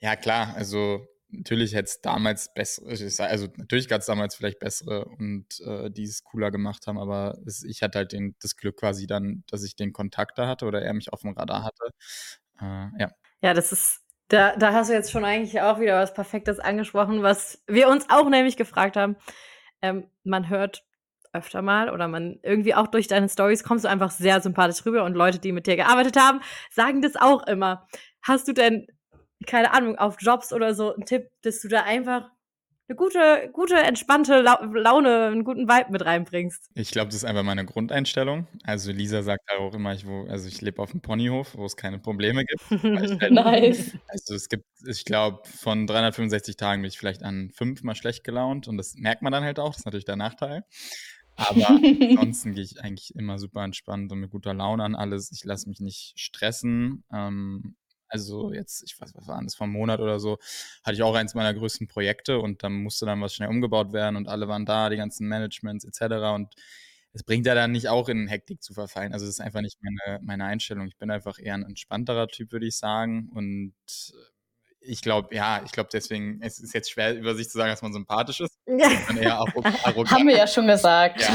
ja, 0.00 0.16
klar, 0.16 0.54
also 0.56 1.06
natürlich 1.28 1.74
hätte 1.74 1.88
es 1.88 2.00
damals 2.00 2.52
bessere, 2.52 2.88
also 3.28 3.48
natürlich 3.56 3.88
gab 3.88 4.00
es 4.00 4.06
damals 4.06 4.34
vielleicht 4.34 4.58
bessere 4.58 5.06
und 5.06 5.46
äh, 5.60 5.90
die 5.90 6.04
es 6.04 6.24
cooler 6.24 6.50
gemacht 6.50 6.86
haben, 6.86 6.98
aber 6.98 7.38
es, 7.46 7.64
ich 7.64 7.82
hatte 7.82 7.98
halt 7.98 8.12
den, 8.12 8.36
das 8.40 8.56
Glück 8.56 8.78
quasi 8.78 9.06
dann, 9.06 9.44
dass 9.50 9.64
ich 9.64 9.74
den 9.74 9.92
Kontakt 9.92 10.38
da 10.38 10.46
hatte 10.46 10.66
oder 10.66 10.82
er 10.82 10.92
mich 10.92 11.12
auf 11.12 11.22
dem 11.22 11.32
Radar 11.32 11.64
hatte. 11.64 11.90
Äh, 12.60 13.00
ja. 13.00 13.10
Ja, 13.40 13.54
das 13.54 13.72
ist 13.72 14.02
da, 14.28 14.56
da 14.56 14.72
hast 14.72 14.88
du 14.88 14.94
jetzt 14.94 15.10
schon 15.10 15.24
eigentlich 15.24 15.60
auch 15.60 15.78
wieder 15.78 16.00
was 16.00 16.14
Perfektes 16.14 16.58
angesprochen, 16.58 17.22
was 17.22 17.62
wir 17.66 17.88
uns 17.88 18.06
auch 18.08 18.30
nämlich 18.30 18.56
gefragt 18.56 18.96
haben. 18.96 19.16
Ähm, 19.82 20.08
man 20.24 20.48
hört 20.48 20.84
öfter 21.32 21.62
mal 21.62 21.90
oder 21.90 22.08
man 22.08 22.38
irgendwie 22.42 22.74
auch 22.74 22.86
durch 22.86 23.08
deine 23.08 23.28
Stories 23.28 23.64
kommst 23.64 23.84
du 23.84 23.88
einfach 23.88 24.10
sehr 24.10 24.40
sympathisch 24.40 24.84
rüber 24.84 25.04
und 25.04 25.14
Leute, 25.14 25.38
die 25.38 25.52
mit 25.52 25.66
dir 25.66 25.76
gearbeitet 25.76 26.16
haben, 26.16 26.40
sagen 26.70 27.02
das 27.02 27.16
auch 27.16 27.46
immer. 27.46 27.86
Hast 28.22 28.48
du 28.48 28.52
denn, 28.52 28.86
keine 29.46 29.72
Ahnung, 29.72 29.98
auf 29.98 30.16
Jobs 30.20 30.52
oder 30.52 30.74
so 30.74 30.94
einen 30.94 31.06
Tipp, 31.06 31.28
dass 31.42 31.60
du 31.60 31.68
da 31.68 31.82
einfach 31.82 32.30
eine 32.88 32.96
gute, 32.96 33.50
gute, 33.52 33.76
entspannte 33.76 34.42
Laune, 34.42 35.26
einen 35.26 35.44
guten 35.44 35.68
Vibe 35.68 35.92
mit 35.92 36.04
reinbringst. 36.04 36.70
Ich 36.74 36.90
glaube, 36.90 37.06
das 37.06 37.16
ist 37.16 37.24
einfach 37.24 37.42
meine 37.42 37.64
Grundeinstellung. 37.64 38.46
Also 38.64 38.92
Lisa 38.92 39.22
sagt 39.22 39.50
auch 39.58 39.74
immer, 39.74 39.94
ich, 39.94 40.06
wo, 40.06 40.26
also 40.26 40.48
ich 40.48 40.60
lebe 40.60 40.82
auf 40.82 40.90
dem 40.90 41.00
Ponyhof, 41.00 41.56
wo 41.56 41.64
es 41.64 41.76
keine 41.76 41.98
Probleme 41.98 42.44
gibt. 42.44 42.70
halt, 42.82 43.30
nice. 43.30 43.92
Also 44.08 44.34
es 44.34 44.48
gibt, 44.48 44.66
ich 44.86 45.04
glaube, 45.04 45.40
von 45.48 45.86
365 45.86 46.56
Tagen 46.56 46.82
bin 46.82 46.88
ich 46.88 46.98
vielleicht 46.98 47.22
an 47.22 47.50
fünf 47.54 47.82
mal 47.82 47.94
schlecht 47.94 48.24
gelaunt 48.24 48.68
und 48.68 48.76
das 48.76 48.94
merkt 48.96 49.22
man 49.22 49.32
dann 49.32 49.44
halt 49.44 49.58
auch, 49.58 49.70
das 49.70 49.78
ist 49.78 49.84
natürlich 49.86 50.04
der 50.04 50.16
Nachteil. 50.16 50.64
Aber 51.36 51.66
ansonsten 52.18 52.54
gehe 52.54 52.64
ich 52.64 52.80
eigentlich 52.80 53.14
immer 53.14 53.38
super 53.38 53.64
entspannt 53.64 54.12
und 54.12 54.20
mit 54.20 54.30
guter 54.30 54.54
Laune 54.54 54.84
an 54.84 54.94
alles. 54.94 55.32
Ich 55.32 55.44
lasse 55.44 55.68
mich 55.68 55.80
nicht 55.80 56.18
stressen. 56.18 57.04
Ähm, 57.12 57.76
also 58.08 58.52
jetzt, 58.52 58.82
ich 58.84 59.00
weiß, 59.00 59.14
was 59.14 59.26
war 59.26 59.42
das, 59.42 59.54
vor 59.54 59.64
einem 59.64 59.72
Monat 59.72 60.00
oder 60.00 60.20
so, 60.20 60.38
hatte 60.84 60.94
ich 60.94 61.02
auch 61.02 61.14
eins 61.14 61.34
meiner 61.34 61.54
größten 61.54 61.88
Projekte 61.88 62.38
und 62.40 62.62
dann 62.62 62.74
musste 62.82 63.06
dann 63.06 63.20
was 63.22 63.34
schnell 63.34 63.48
umgebaut 63.48 63.92
werden 63.92 64.16
und 64.16 64.28
alle 64.28 64.48
waren 64.48 64.66
da, 64.66 64.90
die 64.90 64.98
ganzen 64.98 65.28
Managements 65.28 65.84
etc. 65.84 66.34
Und 66.34 66.54
es 67.14 67.22
bringt 67.24 67.46
ja 67.46 67.54
dann 67.54 67.72
nicht 67.72 67.88
auch 67.88 68.08
in 68.08 68.28
Hektik 68.28 68.62
zu 68.62 68.74
verfallen. 68.74 69.14
Also 69.14 69.24
das 69.26 69.36
ist 69.36 69.40
einfach 69.40 69.62
nicht 69.62 69.78
meine, 69.82 70.20
meine 70.22 70.44
Einstellung. 70.44 70.86
Ich 70.88 70.98
bin 70.98 71.10
einfach 71.10 71.38
eher 71.38 71.54
ein 71.54 71.64
entspannterer 71.64 72.28
Typ, 72.28 72.52
würde 72.52 72.66
ich 72.66 72.76
sagen. 72.76 73.30
Und 73.32 73.74
ich 74.84 75.02
glaube, 75.02 75.34
ja, 75.34 75.62
ich 75.64 75.72
glaube 75.72 75.88
deswegen, 75.92 76.40
es 76.42 76.58
ist 76.58 76.74
jetzt 76.74 76.90
schwer 76.90 77.14
über 77.16 77.34
sich 77.34 77.48
zu 77.48 77.58
sagen, 77.58 77.70
dass 77.70 77.82
man 77.82 77.92
sympathisch 77.92 78.40
ist. 78.40 78.58
Ja. 79.20 79.44
Haben 80.10 80.28
wir 80.28 80.36
ja 80.36 80.46
schon 80.46 80.66
gesagt. 80.66 81.20
Ja, 81.20 81.28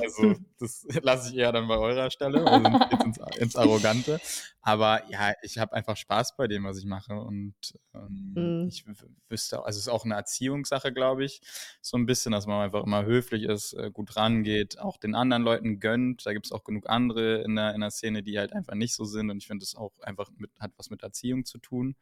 also 0.00 0.34
das 0.58 0.86
lasse 1.02 1.30
ich 1.30 1.36
eher 1.36 1.52
dann 1.52 1.66
bei 1.68 1.76
eurer 1.76 2.10
Stelle, 2.10 2.44
wir 2.44 2.60
sind 2.62 2.92
jetzt 2.92 3.04
ins, 3.04 3.36
ins 3.38 3.56
Arrogante. 3.56 4.20
Aber 4.60 5.08
ja, 5.10 5.34
ich 5.42 5.58
habe 5.58 5.72
einfach 5.72 5.96
Spaß 5.96 6.36
bei 6.36 6.46
dem, 6.48 6.64
was 6.64 6.78
ich 6.78 6.84
mache. 6.84 7.14
Und 7.14 7.54
ähm, 7.94 8.32
mhm. 8.34 8.68
ich 8.68 8.84
wüsste, 9.28 9.64
also 9.64 9.78
es 9.78 9.86
ist 9.86 9.88
auch 9.88 10.04
eine 10.04 10.14
Erziehungssache, 10.14 10.92
glaube 10.92 11.24
ich, 11.24 11.40
so 11.80 11.96
ein 11.96 12.06
bisschen, 12.06 12.32
dass 12.32 12.46
man 12.46 12.62
einfach 12.62 12.84
immer 12.84 13.04
höflich 13.04 13.44
ist, 13.44 13.74
äh, 13.74 13.90
gut 13.92 14.16
rangeht, 14.16 14.78
auch 14.78 14.96
den 14.96 15.14
anderen 15.14 15.42
Leuten 15.42 15.80
gönnt. 15.80 16.26
Da 16.26 16.32
gibt 16.32 16.46
es 16.46 16.52
auch 16.52 16.64
genug 16.64 16.88
andere 16.88 17.42
in 17.42 17.54
der, 17.54 17.74
in 17.74 17.80
der 17.80 17.90
Szene, 17.90 18.22
die 18.22 18.38
halt 18.38 18.52
einfach 18.52 18.74
nicht 18.74 18.94
so 18.94 19.04
sind. 19.04 19.30
Und 19.30 19.38
ich 19.38 19.46
finde, 19.46 19.62
das 19.62 19.74
auch 19.74 19.98
einfach 20.00 20.30
mit, 20.36 20.50
hat 20.58 20.72
was 20.76 20.90
mit 20.90 21.02
Erziehung 21.02 21.44
zu 21.44 21.58
tun, 21.58 21.96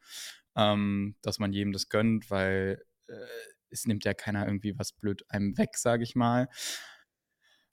ähm, 0.55 1.15
dass 1.21 1.39
man 1.39 1.53
jedem 1.53 1.73
das 1.73 1.89
gönnt, 1.89 2.29
weil 2.31 2.83
äh, 3.07 3.13
es 3.69 3.85
nimmt 3.85 4.05
ja 4.05 4.13
keiner 4.13 4.45
irgendwie 4.45 4.77
was 4.77 4.93
blöd 4.93 5.23
einem 5.29 5.57
weg, 5.57 5.77
sage 5.77 6.03
ich 6.03 6.15
mal. 6.15 6.49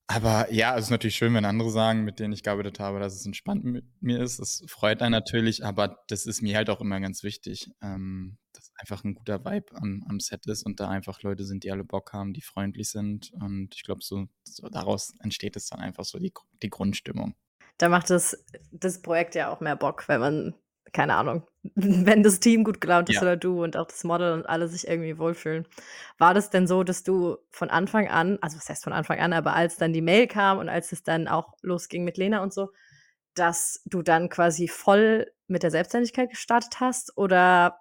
Aber 0.07 0.53
ja, 0.53 0.77
es 0.77 0.85
ist 0.85 0.91
natürlich 0.91 1.17
schön, 1.17 1.33
wenn 1.33 1.47
andere 1.47 1.71
sagen, 1.71 2.05
mit 2.05 2.19
denen 2.19 2.35
ich 2.35 2.43
gearbeitet 2.43 2.79
habe, 2.79 3.01
dass 3.01 3.15
es 3.15 3.25
entspannt 3.25 3.65
mit 3.65 3.87
mir 4.03 4.21
ist. 4.23 4.39
Das 4.39 4.63
freut 4.67 5.01
einen 5.01 5.13
natürlich, 5.13 5.65
aber 5.65 5.99
das 6.09 6.27
ist 6.27 6.43
mir 6.43 6.57
halt 6.57 6.69
auch 6.69 6.83
immer 6.83 7.01
ganz 7.01 7.23
wichtig, 7.23 7.71
ähm, 7.83 8.37
dass 8.53 8.71
einfach 8.77 9.03
ein 9.03 9.15
guter 9.15 9.45
Vibe 9.47 9.75
am, 9.77 10.05
am, 10.07 10.21
Set 10.21 10.47
ist 10.47 10.65
und 10.65 10.79
da 10.79 10.89
einfach 10.91 11.23
Leute 11.23 11.45
sind, 11.45 11.65
die 11.65 11.73
alle 11.73 11.85
Bock 11.85 12.13
haben, 12.13 12.35
die 12.35 12.43
freundlich 12.43 12.91
sind. 12.91 13.33
Und 13.41 13.75
ich 13.75 13.83
glaube, 13.83 14.03
so, 14.03 14.27
so, 14.45 14.69
daraus 14.69 15.15
entsteht 15.21 15.57
es 15.57 15.69
dann 15.69 15.81
einfach 15.81 16.05
so 16.05 16.19
die, 16.19 16.33
die 16.63 16.71
Grundstimmung. 16.71 17.35
Da 17.79 17.89
macht 17.89 18.11
das, 18.11 18.45
das 18.73 19.01
Projekt 19.01 19.35
ja 19.35 19.51
auch 19.51 19.61
mehr 19.61 19.77
Bock, 19.77 20.07
wenn 20.09 20.21
man 20.21 20.55
keine 20.93 21.15
Ahnung, 21.15 21.47
wenn 21.75 22.23
das 22.23 22.41
Team 22.41 22.65
gut 22.65 22.81
gelaunt 22.81 23.09
ist 23.09 23.17
ja. 23.17 23.23
oder 23.23 23.37
du 23.37 23.63
und 23.63 23.77
auch 23.77 23.87
das 23.87 24.05
Model 24.05 24.33
und 24.33 24.49
alle 24.49 24.69
sich 24.69 24.87
irgendwie 24.87 25.19
wohlfühlen. 25.19 25.67
War 26.19 26.35
das 26.35 26.51
denn 26.51 26.67
so, 26.67 26.85
dass 26.85 27.03
du 27.03 27.37
von 27.51 27.71
Anfang 27.71 28.09
an, 28.09 28.39
also 28.41 28.57
was 28.57 28.69
heißt 28.69 28.85
von 28.85 28.93
Anfang 28.93 29.19
an, 29.19 29.33
aber 29.33 29.55
als 29.55 29.77
dann 29.77 29.93
die 29.93 30.03
Mail 30.03 30.27
kam 30.27 30.59
und 30.59 30.69
als 30.69 30.93
es 30.93 31.03
dann 31.03 31.29
auch 31.29 31.55
losging 31.63 32.05
mit 32.05 32.17
Lena 32.17 32.43
und 32.43 32.53
so, 32.53 32.71
dass 33.35 33.83
du 33.87 34.03
dann 34.03 34.29
quasi 34.29 34.69
voll 34.69 35.27
mit 35.49 35.63
der 35.63 35.71
Selbstständigkeit 35.71 36.31
gestartet 36.31 36.81
hast 36.81 37.17
oder 37.17 37.81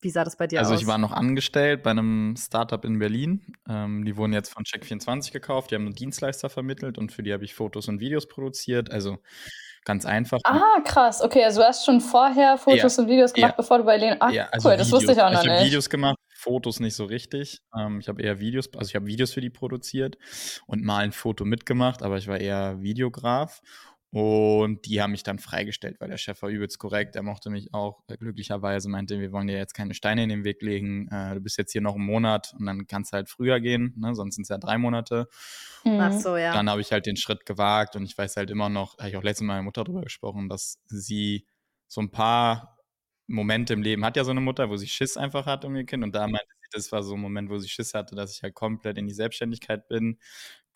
wie 0.00 0.10
sah 0.10 0.22
das 0.22 0.36
bei 0.36 0.46
dir 0.46 0.60
also 0.60 0.70
aus? 0.70 0.72
Also 0.74 0.82
ich 0.82 0.88
war 0.88 0.98
noch 0.98 1.12
angestellt 1.12 1.82
bei 1.82 1.90
einem 1.90 2.36
Startup 2.36 2.84
in 2.84 2.98
Berlin. 2.98 3.56
Ähm, 3.68 4.04
die 4.04 4.16
wurden 4.16 4.32
jetzt 4.32 4.50
von 4.50 4.62
Check24 4.62 5.32
gekauft. 5.32 5.70
Die 5.70 5.74
haben 5.74 5.86
einen 5.86 5.94
Dienstleister 5.94 6.48
vermittelt 6.50 6.98
und 6.98 7.10
für 7.10 7.22
die 7.22 7.32
habe 7.32 7.44
ich 7.44 7.54
Fotos 7.54 7.88
und 7.88 7.98
Videos 8.00 8.28
produziert. 8.28 8.92
Also 8.92 9.18
ganz 9.88 10.04
einfach. 10.04 10.38
Ah, 10.44 10.80
krass. 10.84 11.22
Okay, 11.22 11.42
also 11.42 11.60
du 11.60 11.66
hast 11.66 11.84
schon 11.84 12.00
vorher 12.00 12.58
Fotos 12.58 12.96
ja. 12.96 13.02
und 13.02 13.08
Videos 13.08 13.32
gemacht, 13.32 13.52
ja. 13.52 13.56
bevor 13.56 13.78
du 13.78 13.84
bei 13.84 13.96
Lena. 13.96 14.16
Ach, 14.20 14.30
ja, 14.30 14.46
also 14.52 14.68
cool, 14.68 14.74
Videos. 14.74 14.90
das 14.90 14.92
wusste 14.92 15.12
ich 15.12 15.20
auch 15.20 15.32
noch 15.32 15.40
ich 15.40 15.46
nicht. 15.46 15.46
Ich 15.46 15.58
habe 15.58 15.66
Videos 15.66 15.90
gemacht, 15.90 16.16
Fotos 16.36 16.78
nicht 16.78 16.94
so 16.94 17.06
richtig. 17.06 17.58
Ähm, 17.76 17.98
ich 18.00 18.08
habe 18.08 18.22
eher 18.22 18.38
Videos, 18.38 18.68
also 18.76 18.88
ich 18.88 18.94
habe 18.94 19.06
Videos 19.06 19.32
für 19.32 19.40
die 19.40 19.50
produziert 19.50 20.18
und 20.66 20.84
mal 20.84 20.98
ein 20.98 21.12
Foto 21.12 21.44
mitgemacht, 21.46 22.02
aber 22.02 22.18
ich 22.18 22.28
war 22.28 22.38
eher 22.38 22.80
Videograf. 22.82 23.60
Und 24.10 24.86
die 24.86 25.02
haben 25.02 25.10
mich 25.10 25.22
dann 25.22 25.38
freigestellt, 25.38 26.00
weil 26.00 26.08
der 26.08 26.16
Chef 26.16 26.40
war 26.40 26.48
übelst 26.48 26.78
korrekt. 26.78 27.14
Er 27.14 27.22
mochte 27.22 27.50
mich 27.50 27.74
auch 27.74 28.02
äh, 28.08 28.16
glücklicherweise, 28.16 28.88
meinte, 28.88 29.20
wir 29.20 29.32
wollen 29.32 29.48
dir 29.48 29.58
jetzt 29.58 29.74
keine 29.74 29.92
Steine 29.92 30.22
in 30.22 30.30
den 30.30 30.44
Weg 30.44 30.62
legen. 30.62 31.08
Äh, 31.08 31.34
du 31.34 31.40
bist 31.40 31.58
jetzt 31.58 31.72
hier 31.72 31.82
noch 31.82 31.94
einen 31.94 32.06
Monat 32.06 32.54
und 32.58 32.64
dann 32.64 32.86
kannst 32.86 33.12
du 33.12 33.16
halt 33.16 33.28
früher 33.28 33.60
gehen, 33.60 33.94
ne? 33.98 34.14
sonst 34.14 34.36
sind 34.36 34.44
es 34.44 34.48
ja 34.48 34.56
drei 34.56 34.78
Monate. 34.78 35.28
Mhm. 35.84 36.00
Ach 36.00 36.12
so, 36.12 36.38
ja. 36.38 36.54
Dann 36.54 36.70
habe 36.70 36.80
ich 36.80 36.90
halt 36.90 37.04
den 37.04 37.16
Schritt 37.16 37.44
gewagt 37.44 37.96
und 37.96 38.04
ich 38.04 38.16
weiß 38.16 38.38
halt 38.38 38.50
immer 38.50 38.70
noch, 38.70 38.96
habe 38.98 39.10
ich 39.10 39.16
auch 39.18 39.22
letztes 39.22 39.46
Mal 39.46 39.54
mit 39.54 39.56
meiner 39.56 39.64
Mutter 39.64 39.84
darüber 39.84 40.02
gesprochen, 40.02 40.48
dass 40.48 40.80
sie 40.86 41.46
so 41.86 42.00
ein 42.00 42.10
paar 42.10 42.78
Momente 43.26 43.74
im 43.74 43.82
Leben 43.82 44.04
hat 44.06 44.16
ja 44.16 44.24
so 44.24 44.30
eine 44.30 44.40
Mutter, 44.40 44.70
wo 44.70 44.76
sie 44.76 44.88
Schiss 44.88 45.18
einfach 45.18 45.44
hat 45.44 45.64
um 45.66 45.76
ihr 45.76 45.84
Kind. 45.84 46.02
Und 46.02 46.14
da 46.14 46.26
meinte 46.26 46.48
sie, 46.62 46.68
das 46.72 46.90
war 46.92 47.02
so 47.02 47.14
ein 47.14 47.20
Moment, 47.20 47.50
wo 47.50 47.58
sie 47.58 47.68
Schiss 47.68 47.92
hatte, 47.92 48.16
dass 48.16 48.34
ich 48.34 48.42
halt 48.42 48.54
komplett 48.54 48.96
in 48.96 49.06
die 49.06 49.12
Selbstständigkeit 49.14 49.86
bin, 49.86 50.18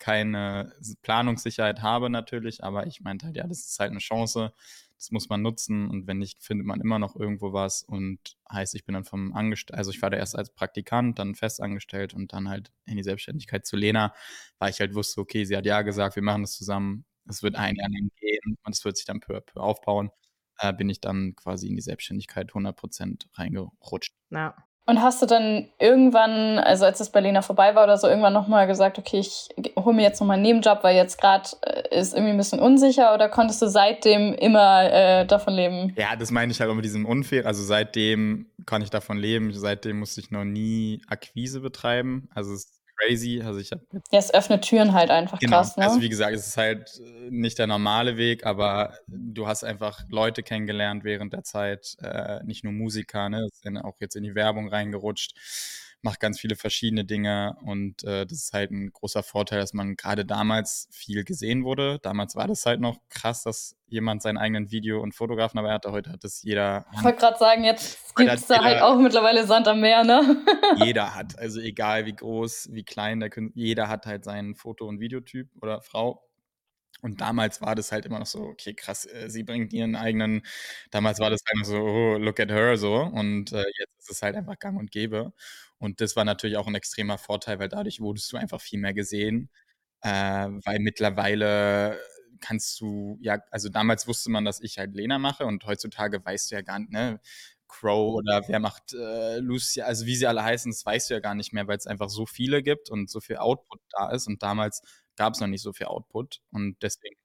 keine 0.03 0.73
Planungssicherheit 1.01 1.81
habe 1.81 2.09
natürlich, 2.09 2.61
aber 2.61 2.87
ich 2.87 2.99
meinte 2.99 3.25
halt, 3.25 3.37
ja, 3.37 3.47
das 3.47 3.59
ist 3.65 3.79
halt 3.79 3.91
eine 3.91 4.01
Chance, 4.01 4.53
das 4.97 5.11
muss 5.11 5.29
man 5.29 5.41
nutzen 5.41 5.89
und 5.89 6.07
wenn 6.07 6.17
nicht, 6.17 6.43
findet 6.43 6.67
man 6.67 6.81
immer 6.81 6.99
noch 6.99 7.15
irgendwo 7.15 7.53
was 7.53 7.83
und 7.83 8.35
heißt, 8.51 8.75
ich 8.75 8.83
bin 8.83 8.93
dann 8.95 9.05
vom 9.05 9.33
Angestellten, 9.33 9.77
also 9.77 9.91
ich 9.91 10.01
war 10.01 10.09
da 10.09 10.17
erst 10.17 10.37
als 10.37 10.49
Praktikant, 10.49 11.19
dann 11.19 11.35
festangestellt 11.35 12.13
und 12.13 12.33
dann 12.33 12.49
halt 12.49 12.73
in 12.85 12.97
die 12.97 13.03
Selbstständigkeit 13.03 13.65
zu 13.65 13.77
Lena, 13.77 14.13
weil 14.59 14.71
ich 14.71 14.81
halt 14.81 14.93
wusste, 14.93 15.21
okay, 15.21 15.45
sie 15.45 15.55
hat 15.55 15.65
ja 15.65 15.81
gesagt, 15.83 16.17
wir 16.17 16.23
machen 16.23 16.41
das 16.41 16.57
zusammen, 16.57 17.05
es 17.29 17.41
wird 17.41 17.55
ein 17.55 17.77
Jahr 17.77 17.89
lang 17.89 18.09
gehen 18.17 18.57
und 18.65 18.75
es 18.75 18.83
wird 18.83 18.97
sich 18.97 19.05
dann 19.05 19.21
peu 19.21 19.37
à 19.37 19.39
peu 19.39 19.61
aufbauen 19.61 20.11
äh, 20.59 20.73
bin 20.73 20.89
ich 20.89 21.01
dann 21.01 21.35
quasi 21.35 21.67
in 21.67 21.75
die 21.75 21.81
Selbstständigkeit 21.81 22.51
100% 22.51 23.27
reingerutscht. 23.33 24.13
Ja. 24.29 24.55
Und 24.85 25.01
hast 25.01 25.21
du 25.21 25.25
dann 25.25 25.69
irgendwann, 25.79 26.59
also 26.59 26.83
als 26.83 26.97
das 26.97 27.09
Berliner 27.11 27.41
vorbei 27.41 27.73
war 27.73 27.85
oder 27.85 27.97
so, 27.97 28.07
irgendwann 28.07 28.33
nochmal 28.33 28.67
gesagt, 28.67 28.99
okay, 28.99 29.19
ich 29.19 29.47
hole 29.77 29.95
mir 29.95 30.01
jetzt 30.01 30.19
nochmal 30.19 30.35
einen 30.35 30.43
Nebenjob, 30.43 30.83
weil 30.83 30.97
jetzt 30.97 31.19
gerade 31.19 31.49
äh, 31.61 31.97
ist 31.97 32.13
irgendwie 32.13 32.31
ein 32.31 32.37
bisschen 32.37 32.59
unsicher 32.59 33.13
oder 33.13 33.29
konntest 33.29 33.61
du 33.61 33.67
seitdem 33.67 34.33
immer 34.33 34.91
äh, 34.91 35.25
davon 35.25 35.53
leben? 35.53 35.93
Ja, 35.97 36.17
das 36.17 36.31
meine 36.31 36.51
ich 36.51 36.59
halt 36.59 36.69
auch 36.69 36.75
mit 36.75 36.83
diesem 36.83 37.05
Unfair. 37.05 37.45
Also 37.45 37.63
seitdem 37.63 38.47
kann 38.65 38.81
ich 38.81 38.89
davon 38.89 39.17
leben. 39.17 39.53
Seitdem 39.53 39.99
musste 39.99 40.19
ich 40.19 40.31
noch 40.31 40.43
nie 40.43 41.01
Akquise 41.07 41.61
betreiben. 41.61 42.27
Also 42.33 42.53
es 42.53 42.72
crazy. 43.05 43.41
Also 43.43 43.59
ich 43.59 43.71
habe 43.71 43.81
ja, 44.11 44.19
es 44.19 44.33
öffnet 44.33 44.63
Türen 44.63 44.93
halt 44.93 45.09
einfach 45.09 45.39
genau. 45.39 45.57
krass. 45.57 45.77
Ne? 45.77 45.85
Also 45.85 46.01
wie 46.01 46.09
gesagt, 46.09 46.35
es 46.35 46.47
ist 46.47 46.57
halt 46.57 46.99
äh, 46.99 47.29
nicht 47.29 47.59
der 47.59 47.67
normale 47.67 48.17
Weg, 48.17 48.45
aber 48.45 48.97
du 49.07 49.47
hast 49.47 49.63
einfach 49.63 50.01
Leute 50.09 50.43
kennengelernt 50.43 51.03
während 51.03 51.33
der 51.33 51.43
Zeit, 51.43 51.95
äh, 52.01 52.43
nicht 52.43 52.63
nur 52.63 52.73
Musiker, 52.73 53.29
ne, 53.29 53.47
sind 53.51 53.77
auch 53.77 53.95
jetzt 53.99 54.15
in 54.15 54.23
die 54.23 54.35
Werbung 54.35 54.69
reingerutscht 54.69 55.35
macht 56.03 56.19
ganz 56.19 56.39
viele 56.39 56.55
verschiedene 56.55 57.05
Dinge 57.05 57.55
und 57.63 58.03
äh, 58.03 58.25
das 58.25 58.37
ist 58.37 58.53
halt 58.53 58.71
ein 58.71 58.91
großer 58.91 59.23
Vorteil, 59.23 59.59
dass 59.59 59.73
man 59.73 59.95
gerade 59.95 60.25
damals 60.25 60.89
viel 60.91 61.23
gesehen 61.23 61.63
wurde. 61.63 61.99
Damals 62.03 62.35
war 62.35 62.47
das 62.47 62.65
halt 62.65 62.81
noch 62.81 62.97
krass, 63.09 63.43
dass 63.43 63.77
jemand 63.87 64.21
seinen 64.21 64.37
eigenen 64.37 64.69
Video- 64.69 65.01
und 65.01 65.13
Fotografen 65.13 65.57
dabei 65.57 65.71
hatte. 65.71 65.93
Heute 65.93 66.11
hat 66.11 66.25
es 66.25 66.43
jeder. 66.43 66.85
Ich 66.93 67.03
wollte 67.03 67.19
gerade 67.19 67.37
sagen, 67.37 67.63
jetzt 67.63 68.15
gibt 68.15 68.29
es 68.29 68.47
da 68.47 68.61
halt 68.61 68.81
auch 68.81 68.97
mittlerweile 68.97 69.47
Sand 69.47 69.67
am 69.69 69.79
Meer, 69.79 70.03
ne? 70.03 70.43
jeder 70.85 71.15
hat, 71.15 71.39
also 71.39 71.61
egal 71.61 72.05
wie 72.05 72.15
groß, 72.15 72.69
wie 72.73 72.83
klein 72.83 73.21
der 73.21 73.29
Künstler, 73.29 73.63
jeder 73.63 73.87
hat 73.87 74.05
halt 74.05 74.25
seinen 74.25 74.55
Foto- 74.55 74.87
und 74.87 74.99
Videotyp 74.99 75.49
oder 75.61 75.81
Frau. 75.81 76.27
Und 77.01 77.19
damals 77.19 77.61
war 77.61 77.75
das 77.75 77.91
halt 77.91 78.05
immer 78.05 78.19
noch 78.19 78.25
so, 78.25 78.43
okay, 78.43 78.73
krass, 78.73 79.05
äh, 79.05 79.29
sie 79.29 79.43
bringt 79.43 79.73
ihren 79.73 79.95
eigenen, 79.95 80.41
damals 80.89 81.19
war 81.19 81.29
das 81.29 81.41
einfach 81.51 81.65
so, 81.65 81.77
oh, 81.77 82.17
look 82.17 82.39
at 82.39 82.49
her 82.49 82.77
so. 82.77 82.95
Und 82.95 83.51
äh, 83.51 83.63
jetzt 83.77 83.99
ist 83.99 84.11
es 84.11 84.21
halt 84.21 84.35
einfach 84.35 84.57
gang 84.57 84.79
und 84.79 84.89
gäbe. 84.91 85.33
Und 85.79 86.01
das 86.01 86.15
war 86.15 86.25
natürlich 86.25 86.57
auch 86.57 86.67
ein 86.67 86.75
extremer 86.75 87.17
Vorteil, 87.17 87.59
weil 87.59 87.69
dadurch 87.69 87.99
wurdest 87.99 88.31
du 88.31 88.37
einfach 88.37 88.61
viel 88.61 88.79
mehr 88.79 88.93
gesehen. 88.93 89.49
Äh, 90.01 90.09
weil 90.65 90.79
mittlerweile 90.79 91.99
kannst 92.41 92.79
du, 92.81 93.17
ja, 93.21 93.39
also 93.51 93.69
damals 93.69 94.07
wusste 94.07 94.29
man, 94.31 94.45
dass 94.45 94.61
ich 94.61 94.77
halt 94.77 94.93
Lena 94.95 95.17
mache 95.19 95.45
und 95.45 95.65
heutzutage 95.65 96.23
weißt 96.25 96.51
du 96.51 96.55
ja 96.55 96.61
gar 96.61 96.79
nicht, 96.79 96.91
ne, 96.91 97.19
Crow 97.67 98.13
oder 98.15 98.43
wer 98.47 98.59
macht 98.59 98.93
äh, 98.93 99.39
Lucy, 99.39 99.81
also 99.81 100.05
wie 100.05 100.15
sie 100.15 100.27
alle 100.27 100.43
heißen, 100.43 100.71
das 100.71 100.85
weißt 100.85 101.09
du 101.09 101.15
ja 101.15 101.19
gar 101.19 101.35
nicht 101.35 101.53
mehr, 101.53 101.67
weil 101.67 101.77
es 101.77 101.87
einfach 101.87 102.09
so 102.09 102.25
viele 102.25 102.61
gibt 102.63 102.89
und 102.89 103.09
so 103.09 103.19
viel 103.21 103.37
Output 103.37 103.79
da 103.91 104.11
ist. 104.11 104.27
Und 104.27 104.43
damals 104.43 104.81
gab 105.15 105.33
es 105.33 105.39
noch 105.39 105.47
nicht 105.47 105.61
so 105.63 105.73
viel 105.73 105.87
Output. 105.87 106.41
Und 106.51 106.77
deswegen 106.83 107.15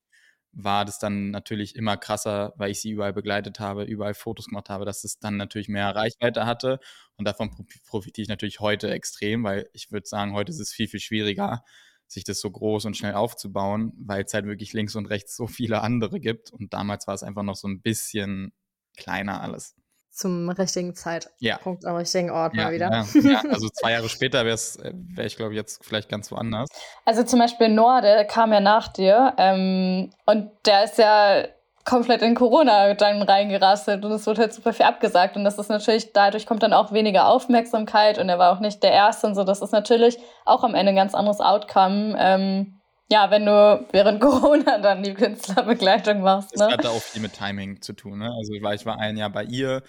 war 0.52 0.84
das 0.84 0.98
dann 0.98 1.30
natürlich 1.30 1.76
immer 1.76 1.96
krasser, 1.96 2.54
weil 2.56 2.70
ich 2.70 2.80
sie 2.80 2.90
überall 2.90 3.12
begleitet 3.12 3.60
habe, 3.60 3.84
überall 3.84 4.14
Fotos 4.14 4.46
gemacht 4.46 4.70
habe, 4.70 4.84
dass 4.84 5.04
es 5.04 5.18
dann 5.18 5.36
natürlich 5.36 5.68
mehr 5.68 5.94
Reichweite 5.94 6.46
hatte. 6.46 6.80
Und 7.16 7.26
davon 7.26 7.50
profitiere 7.86 8.22
ich 8.22 8.28
natürlich 8.28 8.60
heute 8.60 8.90
extrem, 8.90 9.44
weil 9.44 9.68
ich 9.72 9.92
würde 9.92 10.06
sagen, 10.06 10.32
heute 10.32 10.50
ist 10.50 10.60
es 10.60 10.72
viel, 10.72 10.88
viel 10.88 11.00
schwieriger, 11.00 11.64
sich 12.06 12.24
das 12.24 12.40
so 12.40 12.50
groß 12.50 12.86
und 12.86 12.96
schnell 12.96 13.14
aufzubauen, 13.14 13.92
weil 13.98 14.24
es 14.24 14.34
halt 14.34 14.46
wirklich 14.46 14.72
links 14.72 14.96
und 14.96 15.06
rechts 15.06 15.36
so 15.36 15.46
viele 15.46 15.82
andere 15.82 16.20
gibt. 16.20 16.50
Und 16.52 16.72
damals 16.72 17.06
war 17.06 17.14
es 17.14 17.22
einfach 17.22 17.42
noch 17.42 17.56
so 17.56 17.68
ein 17.68 17.82
bisschen 17.82 18.52
kleiner 18.96 19.40
alles 19.42 19.76
zum 20.10 20.48
richtigen 20.50 20.94
Zeitpunkt 20.94 21.38
ja. 21.40 21.58
am 21.90 21.96
richtigen 21.96 22.30
Ort 22.30 22.54
ja, 22.56 22.64
mal 22.64 22.72
wieder. 22.72 22.90
Ja, 22.90 23.20
ja. 23.30 23.42
also 23.50 23.68
zwei 23.68 23.92
Jahre 23.92 24.08
später 24.08 24.44
wäre 24.44 24.56
äh, 24.56 24.92
wär 25.14 25.26
ich, 25.26 25.36
glaube 25.36 25.52
ich, 25.52 25.56
jetzt 25.56 25.84
vielleicht 25.84 26.08
ganz 26.08 26.30
woanders. 26.30 26.68
Also 27.04 27.22
zum 27.22 27.38
Beispiel 27.38 27.68
Norde 27.68 28.26
kam 28.28 28.52
ja 28.52 28.60
nach 28.60 28.88
dir 28.88 29.34
ähm, 29.38 30.10
und 30.26 30.50
der 30.66 30.84
ist 30.84 30.98
ja 30.98 31.44
komplett 31.84 32.20
in 32.20 32.34
Corona 32.34 32.92
dann 32.94 33.22
reingerasselt 33.22 34.04
und 34.04 34.12
es 34.12 34.26
wurde 34.26 34.42
halt 34.42 34.52
super 34.52 34.74
viel 34.74 34.84
abgesagt 34.84 35.36
und 35.36 35.44
das 35.44 35.58
ist 35.58 35.70
natürlich, 35.70 36.12
dadurch 36.12 36.46
kommt 36.46 36.62
dann 36.62 36.74
auch 36.74 36.92
weniger 36.92 37.28
Aufmerksamkeit 37.28 38.18
und 38.18 38.28
er 38.28 38.38
war 38.38 38.52
auch 38.52 38.60
nicht 38.60 38.82
der 38.82 38.92
Erste 38.92 39.26
und 39.26 39.34
so, 39.34 39.42
das 39.42 39.62
ist 39.62 39.72
natürlich 39.72 40.18
auch 40.44 40.64
am 40.64 40.74
Ende 40.74 40.90
ein 40.90 40.96
ganz 40.96 41.14
anderes 41.14 41.40
Outcome. 41.40 42.14
Ähm, 42.18 42.77
ja, 43.10 43.30
wenn 43.30 43.46
du 43.46 43.86
während 43.92 44.20
Corona 44.20 44.78
dann 44.78 45.02
die 45.02 45.14
Künstlerbegleitung 45.14 46.20
machst. 46.20 46.56
Ne? 46.56 46.68
Das 46.68 46.72
hat 46.72 46.86
auch 46.86 47.02
viel 47.02 47.22
mit 47.22 47.32
Timing 47.32 47.80
zu 47.80 47.92
tun. 47.94 48.18
Ne? 48.18 48.30
Also 48.36 48.52
ich 48.52 48.62
war, 48.62 48.74
ich 48.74 48.86
war 48.86 48.98
ein 48.98 49.16
Jahr 49.16 49.30
bei 49.30 49.44
ihr, 49.44 49.82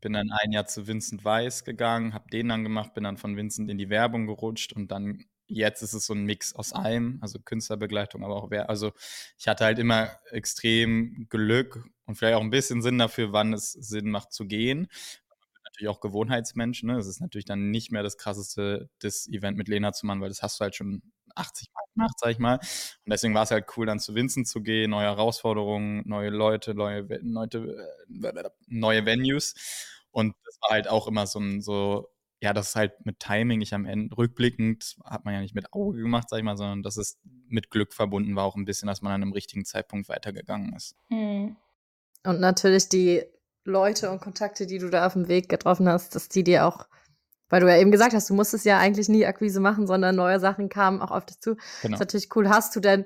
bin 0.00 0.14
dann 0.14 0.30
ein 0.30 0.52
Jahr 0.52 0.66
zu 0.66 0.86
Vincent 0.86 1.24
Weiss 1.24 1.64
gegangen, 1.64 2.14
habe 2.14 2.30
den 2.30 2.48
dann 2.48 2.64
gemacht, 2.64 2.94
bin 2.94 3.04
dann 3.04 3.16
von 3.16 3.36
Vincent 3.36 3.70
in 3.70 3.78
die 3.78 3.90
Werbung 3.90 4.26
gerutscht 4.26 4.72
und 4.72 4.90
dann 4.90 5.24
jetzt 5.46 5.82
ist 5.82 5.92
es 5.92 6.06
so 6.06 6.14
ein 6.14 6.24
Mix 6.24 6.54
aus 6.54 6.72
allem, 6.72 7.18
also 7.20 7.38
Künstlerbegleitung, 7.38 8.24
aber 8.24 8.36
auch 8.36 8.50
wer. 8.50 8.70
Also 8.70 8.92
ich 9.38 9.48
hatte 9.48 9.64
halt 9.64 9.78
immer 9.78 10.10
extrem 10.30 11.26
Glück 11.28 11.84
und 12.06 12.16
vielleicht 12.16 12.36
auch 12.36 12.42
ein 12.42 12.50
bisschen 12.50 12.80
Sinn 12.80 12.98
dafür, 12.98 13.32
wann 13.32 13.52
es 13.52 13.72
Sinn 13.72 14.10
macht 14.10 14.32
zu 14.32 14.46
gehen 14.46 14.88
natürlich 15.72 15.88
auch 15.88 16.00
Gewohnheitsmensch. 16.00 16.82
Ne? 16.82 16.98
Es 16.98 17.06
ist 17.06 17.20
natürlich 17.20 17.44
dann 17.44 17.70
nicht 17.70 17.90
mehr 17.90 18.02
das 18.02 18.16
krasseste, 18.16 18.90
das 19.00 19.26
Event 19.28 19.56
mit 19.56 19.68
Lena 19.68 19.92
zu 19.92 20.06
machen, 20.06 20.20
weil 20.20 20.28
das 20.28 20.42
hast 20.42 20.60
du 20.60 20.62
halt 20.62 20.74
schon 20.74 21.02
80 21.34 21.68
Mal 21.72 21.82
gemacht, 21.94 22.14
sag 22.18 22.30
ich 22.30 22.38
mal. 22.38 22.56
Und 22.56 23.10
deswegen 23.10 23.34
war 23.34 23.44
es 23.44 23.50
halt 23.50 23.66
cool, 23.76 23.86
dann 23.86 24.00
zu 24.00 24.14
Vincent 24.14 24.46
zu 24.46 24.62
gehen, 24.62 24.90
neue 24.90 25.06
Herausforderungen, 25.06 26.02
neue 26.06 26.30
Leute, 26.30 26.74
neue, 26.74 27.06
neue, 27.22 27.48
neue 28.66 29.06
Venues. 29.06 29.54
Und 30.10 30.34
das 30.44 30.58
war 30.60 30.70
halt 30.70 30.88
auch 30.88 31.08
immer 31.08 31.26
so 31.26 31.38
ein, 31.38 31.62
so, 31.62 32.10
ja, 32.42 32.52
das 32.52 32.70
ist 32.70 32.76
halt 32.76 33.06
mit 33.06 33.18
Timing, 33.18 33.62
ich 33.62 33.72
am 33.72 33.86
Ende, 33.86 34.16
rückblickend, 34.16 34.96
hat 35.04 35.24
man 35.24 35.32
ja 35.32 35.40
nicht 35.40 35.54
mit 35.54 35.72
Auge 35.72 36.02
gemacht, 36.02 36.28
sag 36.28 36.38
ich 36.38 36.44
mal, 36.44 36.56
sondern 36.56 36.82
das 36.82 36.98
ist 36.98 37.18
mit 37.48 37.70
Glück 37.70 37.94
verbunden 37.94 38.36
war 38.36 38.44
auch 38.44 38.56
ein 38.56 38.66
bisschen, 38.66 38.88
dass 38.88 39.00
man 39.00 39.12
an 39.12 39.22
einem 39.22 39.32
richtigen 39.32 39.64
Zeitpunkt 39.64 40.08
weitergegangen 40.08 40.74
ist. 40.74 40.96
Hm. 41.08 41.56
Und 42.24 42.40
natürlich 42.40 42.88
die 42.88 43.24
Leute 43.64 44.10
und 44.10 44.20
Kontakte, 44.20 44.66
die 44.66 44.78
du 44.78 44.88
da 44.88 45.06
auf 45.06 45.12
dem 45.12 45.28
Weg 45.28 45.48
getroffen 45.48 45.88
hast, 45.88 46.14
dass 46.14 46.28
die 46.28 46.44
dir 46.44 46.66
auch, 46.66 46.86
weil 47.48 47.60
du 47.60 47.68
ja 47.68 47.78
eben 47.78 47.90
gesagt 47.90 48.14
hast, 48.14 48.28
du 48.28 48.34
musstest 48.34 48.64
ja 48.64 48.78
eigentlich 48.78 49.08
nie 49.08 49.24
Akquise 49.26 49.60
machen, 49.60 49.86
sondern 49.86 50.16
neue 50.16 50.40
Sachen 50.40 50.68
kamen 50.68 51.00
auch 51.00 51.10
auf 51.10 51.26
dich 51.26 51.40
zu. 51.40 51.54
Genau. 51.54 51.62
Das 51.82 51.92
ist 51.92 52.00
natürlich 52.00 52.28
cool. 52.34 52.48
Hast 52.48 52.74
du 52.74 52.80
denn, 52.80 53.04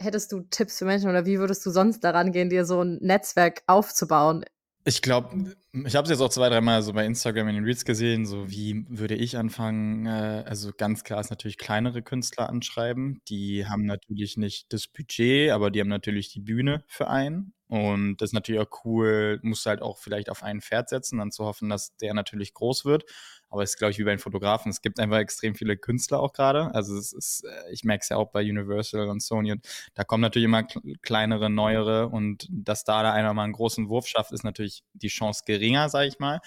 hättest 0.00 0.32
du 0.32 0.42
Tipps 0.50 0.78
für 0.78 0.84
Menschen 0.84 1.10
oder 1.10 1.26
wie 1.26 1.38
würdest 1.38 1.64
du 1.66 1.70
sonst 1.70 2.00
daran 2.00 2.32
gehen, 2.32 2.50
dir 2.50 2.64
so 2.64 2.82
ein 2.82 2.98
Netzwerk 3.00 3.62
aufzubauen? 3.66 4.44
Ich 4.88 5.02
glaube, 5.02 5.56
ich 5.72 5.96
habe 5.96 6.04
es 6.04 6.10
jetzt 6.10 6.20
auch 6.20 6.28
zwei, 6.28 6.48
dreimal 6.48 6.80
so 6.80 6.92
bei 6.92 7.04
Instagram 7.04 7.48
in 7.48 7.56
den 7.56 7.64
Reels 7.64 7.84
gesehen, 7.84 8.24
so 8.24 8.48
wie 8.48 8.86
würde 8.88 9.16
ich 9.16 9.36
anfangen? 9.36 10.06
Äh, 10.06 10.44
also 10.46 10.70
ganz 10.76 11.02
klar 11.02 11.20
ist 11.20 11.30
natürlich 11.30 11.58
kleinere 11.58 12.02
Künstler 12.02 12.48
anschreiben. 12.48 13.20
Die 13.28 13.66
haben 13.66 13.84
natürlich 13.84 14.36
nicht 14.36 14.72
das 14.72 14.86
Budget, 14.86 15.50
aber 15.50 15.72
die 15.72 15.80
haben 15.80 15.88
natürlich 15.88 16.32
die 16.32 16.38
Bühne 16.38 16.84
für 16.86 17.08
einen. 17.08 17.52
Und 17.68 18.18
das 18.18 18.30
ist 18.30 18.34
natürlich 18.34 18.60
auch 18.60 18.84
cool, 18.84 19.40
musst 19.42 19.66
du 19.66 19.70
halt 19.70 19.82
auch 19.82 19.98
vielleicht 19.98 20.30
auf 20.30 20.42
ein 20.42 20.60
Pferd 20.60 20.88
setzen, 20.88 21.18
dann 21.18 21.32
zu 21.32 21.44
hoffen, 21.44 21.68
dass 21.68 21.96
der 21.96 22.14
natürlich 22.14 22.54
groß 22.54 22.84
wird. 22.84 23.04
Aber 23.48 23.62
es 23.62 23.70
ist, 23.70 23.78
glaube 23.78 23.92
ich, 23.92 23.98
wie 23.98 24.04
bei 24.04 24.10
den 24.10 24.18
Fotografen. 24.18 24.70
Es 24.70 24.82
gibt 24.82 24.98
einfach 25.00 25.18
extrem 25.18 25.54
viele 25.54 25.76
Künstler 25.76 26.20
auch 26.20 26.32
gerade. 26.32 26.74
Also 26.74 26.96
es 26.96 27.12
ist, 27.12 27.44
äh, 27.44 27.72
ich 27.72 27.84
merke 27.84 28.02
es 28.02 28.08
ja 28.08 28.16
auch 28.16 28.30
bei 28.30 28.42
Universal 28.42 29.08
und 29.08 29.20
Sony. 29.22 29.52
Und 29.52 29.66
da 29.94 30.04
kommen 30.04 30.20
natürlich 30.20 30.46
immer 30.46 30.64
kleinere, 31.02 31.48
neuere. 31.50 32.08
Und 32.08 32.46
dass 32.50 32.84
da 32.84 33.02
da 33.02 33.12
einer 33.12 33.32
mal 33.34 33.44
einen 33.44 33.52
großen 33.52 33.88
Wurf 33.88 34.06
schafft, 34.06 34.32
ist 34.32 34.44
natürlich 34.44 34.84
die 34.94 35.08
Chance 35.08 35.42
geringer, 35.46 35.88
sage 35.88 36.08
ich 36.08 36.18
mal. 36.18 36.40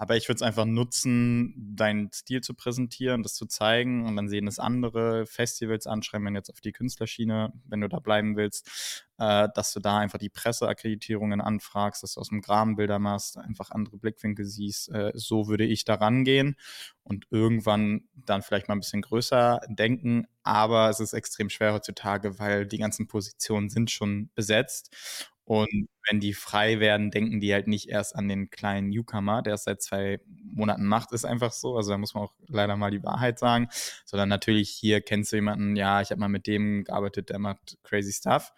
Aber 0.00 0.16
ich 0.16 0.28
würde 0.28 0.36
es 0.36 0.42
einfach 0.42 0.64
nutzen, 0.64 1.52
deinen 1.76 2.10
Stil 2.10 2.40
zu 2.40 2.54
präsentieren, 2.54 3.22
das 3.22 3.34
zu 3.34 3.44
zeigen 3.44 4.06
und 4.06 4.16
dann 4.16 4.30
sehen 4.30 4.46
es 4.46 4.58
andere 4.58 5.26
Festivals 5.26 5.86
anschreiben, 5.86 6.26
wenn 6.26 6.34
jetzt 6.34 6.48
auf 6.48 6.62
die 6.62 6.72
Künstlerschiene, 6.72 7.52
wenn 7.66 7.82
du 7.82 7.88
da 7.88 7.98
bleiben 7.98 8.34
willst, 8.34 9.04
äh, 9.18 9.50
dass 9.54 9.74
du 9.74 9.80
da 9.80 9.98
einfach 9.98 10.18
die 10.18 10.30
Presseakkreditierungen 10.30 11.42
anfragst, 11.42 12.02
dass 12.02 12.14
du 12.14 12.20
aus 12.20 12.30
dem 12.30 12.40
Graben 12.40 12.76
Bilder 12.76 12.98
machst, 12.98 13.36
einfach 13.36 13.72
andere 13.72 13.98
Blickwinkel 13.98 14.46
siehst. 14.46 14.88
Äh, 14.88 15.12
so 15.12 15.48
würde 15.48 15.64
ich 15.64 15.84
da 15.84 15.96
rangehen 15.96 16.56
und 17.02 17.26
irgendwann 17.28 18.08
dann 18.14 18.40
vielleicht 18.40 18.68
mal 18.68 18.76
ein 18.76 18.80
bisschen 18.80 19.02
größer 19.02 19.60
denken. 19.68 20.26
Aber 20.42 20.88
es 20.88 21.00
ist 21.00 21.12
extrem 21.12 21.50
schwer 21.50 21.74
heutzutage, 21.74 22.38
weil 22.38 22.66
die 22.66 22.78
ganzen 22.78 23.06
Positionen 23.06 23.68
sind 23.68 23.90
schon 23.90 24.30
besetzt. 24.34 25.29
Und 25.50 25.88
wenn 26.08 26.20
die 26.20 26.32
frei 26.32 26.78
werden, 26.78 27.10
denken 27.10 27.40
die 27.40 27.52
halt 27.52 27.66
nicht 27.66 27.88
erst 27.88 28.14
an 28.14 28.28
den 28.28 28.50
kleinen 28.50 28.90
Newcomer, 28.90 29.42
der 29.42 29.54
es 29.54 29.64
seit 29.64 29.82
zwei 29.82 30.20
Monaten 30.44 30.84
macht, 30.84 31.10
ist 31.10 31.24
einfach 31.24 31.50
so. 31.50 31.76
Also 31.76 31.90
da 31.90 31.98
muss 31.98 32.14
man 32.14 32.22
auch 32.22 32.32
leider 32.46 32.76
mal 32.76 32.92
die 32.92 33.02
Wahrheit 33.02 33.40
sagen. 33.40 33.66
Sondern 34.04 34.28
natürlich 34.28 34.70
hier 34.70 35.00
kennst 35.00 35.32
du 35.32 35.36
jemanden, 35.38 35.74
ja, 35.74 36.02
ich 36.02 36.12
habe 36.12 36.20
mal 36.20 36.28
mit 36.28 36.46
dem 36.46 36.84
gearbeitet, 36.84 37.30
der 37.30 37.40
macht 37.40 37.78
crazy 37.82 38.12
stuff. 38.12 38.52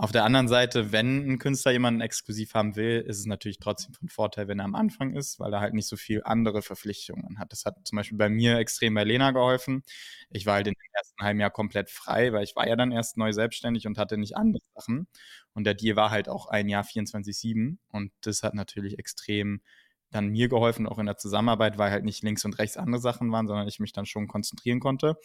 Auf 0.00 0.12
der 0.12 0.22
anderen 0.22 0.46
Seite, 0.46 0.92
wenn 0.92 1.28
ein 1.28 1.38
Künstler 1.40 1.72
jemanden 1.72 2.00
exklusiv 2.00 2.54
haben 2.54 2.76
will, 2.76 3.00
ist 3.00 3.18
es 3.18 3.26
natürlich 3.26 3.58
trotzdem 3.58 3.94
von 3.94 4.08
Vorteil, 4.08 4.46
wenn 4.46 4.60
er 4.60 4.64
am 4.64 4.76
Anfang 4.76 5.16
ist, 5.16 5.40
weil 5.40 5.52
er 5.52 5.58
halt 5.58 5.74
nicht 5.74 5.88
so 5.88 5.96
viel 5.96 6.22
andere 6.22 6.62
Verpflichtungen 6.62 7.40
hat. 7.40 7.50
Das 7.50 7.64
hat 7.64 7.78
zum 7.82 7.96
Beispiel 7.96 8.16
bei 8.16 8.28
mir 8.28 8.58
extrem 8.58 8.94
bei 8.94 9.02
Lena 9.02 9.32
geholfen. 9.32 9.82
Ich 10.30 10.46
war 10.46 10.54
halt 10.54 10.68
in 10.68 10.74
dem 10.74 10.90
ersten 10.92 11.20
halben 11.20 11.40
Jahr 11.40 11.50
komplett 11.50 11.90
frei, 11.90 12.32
weil 12.32 12.44
ich 12.44 12.54
war 12.54 12.68
ja 12.68 12.76
dann 12.76 12.92
erst 12.92 13.16
neu 13.16 13.32
selbstständig 13.32 13.88
und 13.88 13.98
hatte 13.98 14.18
nicht 14.18 14.36
andere 14.36 14.62
Sachen. 14.76 15.08
Und 15.52 15.64
der 15.64 15.74
Deal 15.74 15.96
war 15.96 16.12
halt 16.12 16.28
auch 16.28 16.46
ein 16.46 16.68
Jahr 16.68 16.84
24-7 16.84 17.78
und 17.88 18.12
das 18.20 18.44
hat 18.44 18.54
natürlich 18.54 19.00
extrem 19.00 19.62
dann 20.10 20.28
mir 20.28 20.48
geholfen, 20.48 20.86
auch 20.86 20.98
in 20.98 21.06
der 21.06 21.16
Zusammenarbeit, 21.18 21.78
weil 21.78 21.90
halt 21.90 22.04
nicht 22.04 22.22
links 22.22 22.44
und 22.44 22.58
rechts 22.58 22.76
andere 22.76 23.00
Sachen 23.00 23.30
waren, 23.32 23.46
sondern 23.46 23.68
ich 23.68 23.80
mich 23.80 23.92
dann 23.92 24.06
schon 24.06 24.26
konzentrieren 24.28 24.80
konnte. 24.80 25.16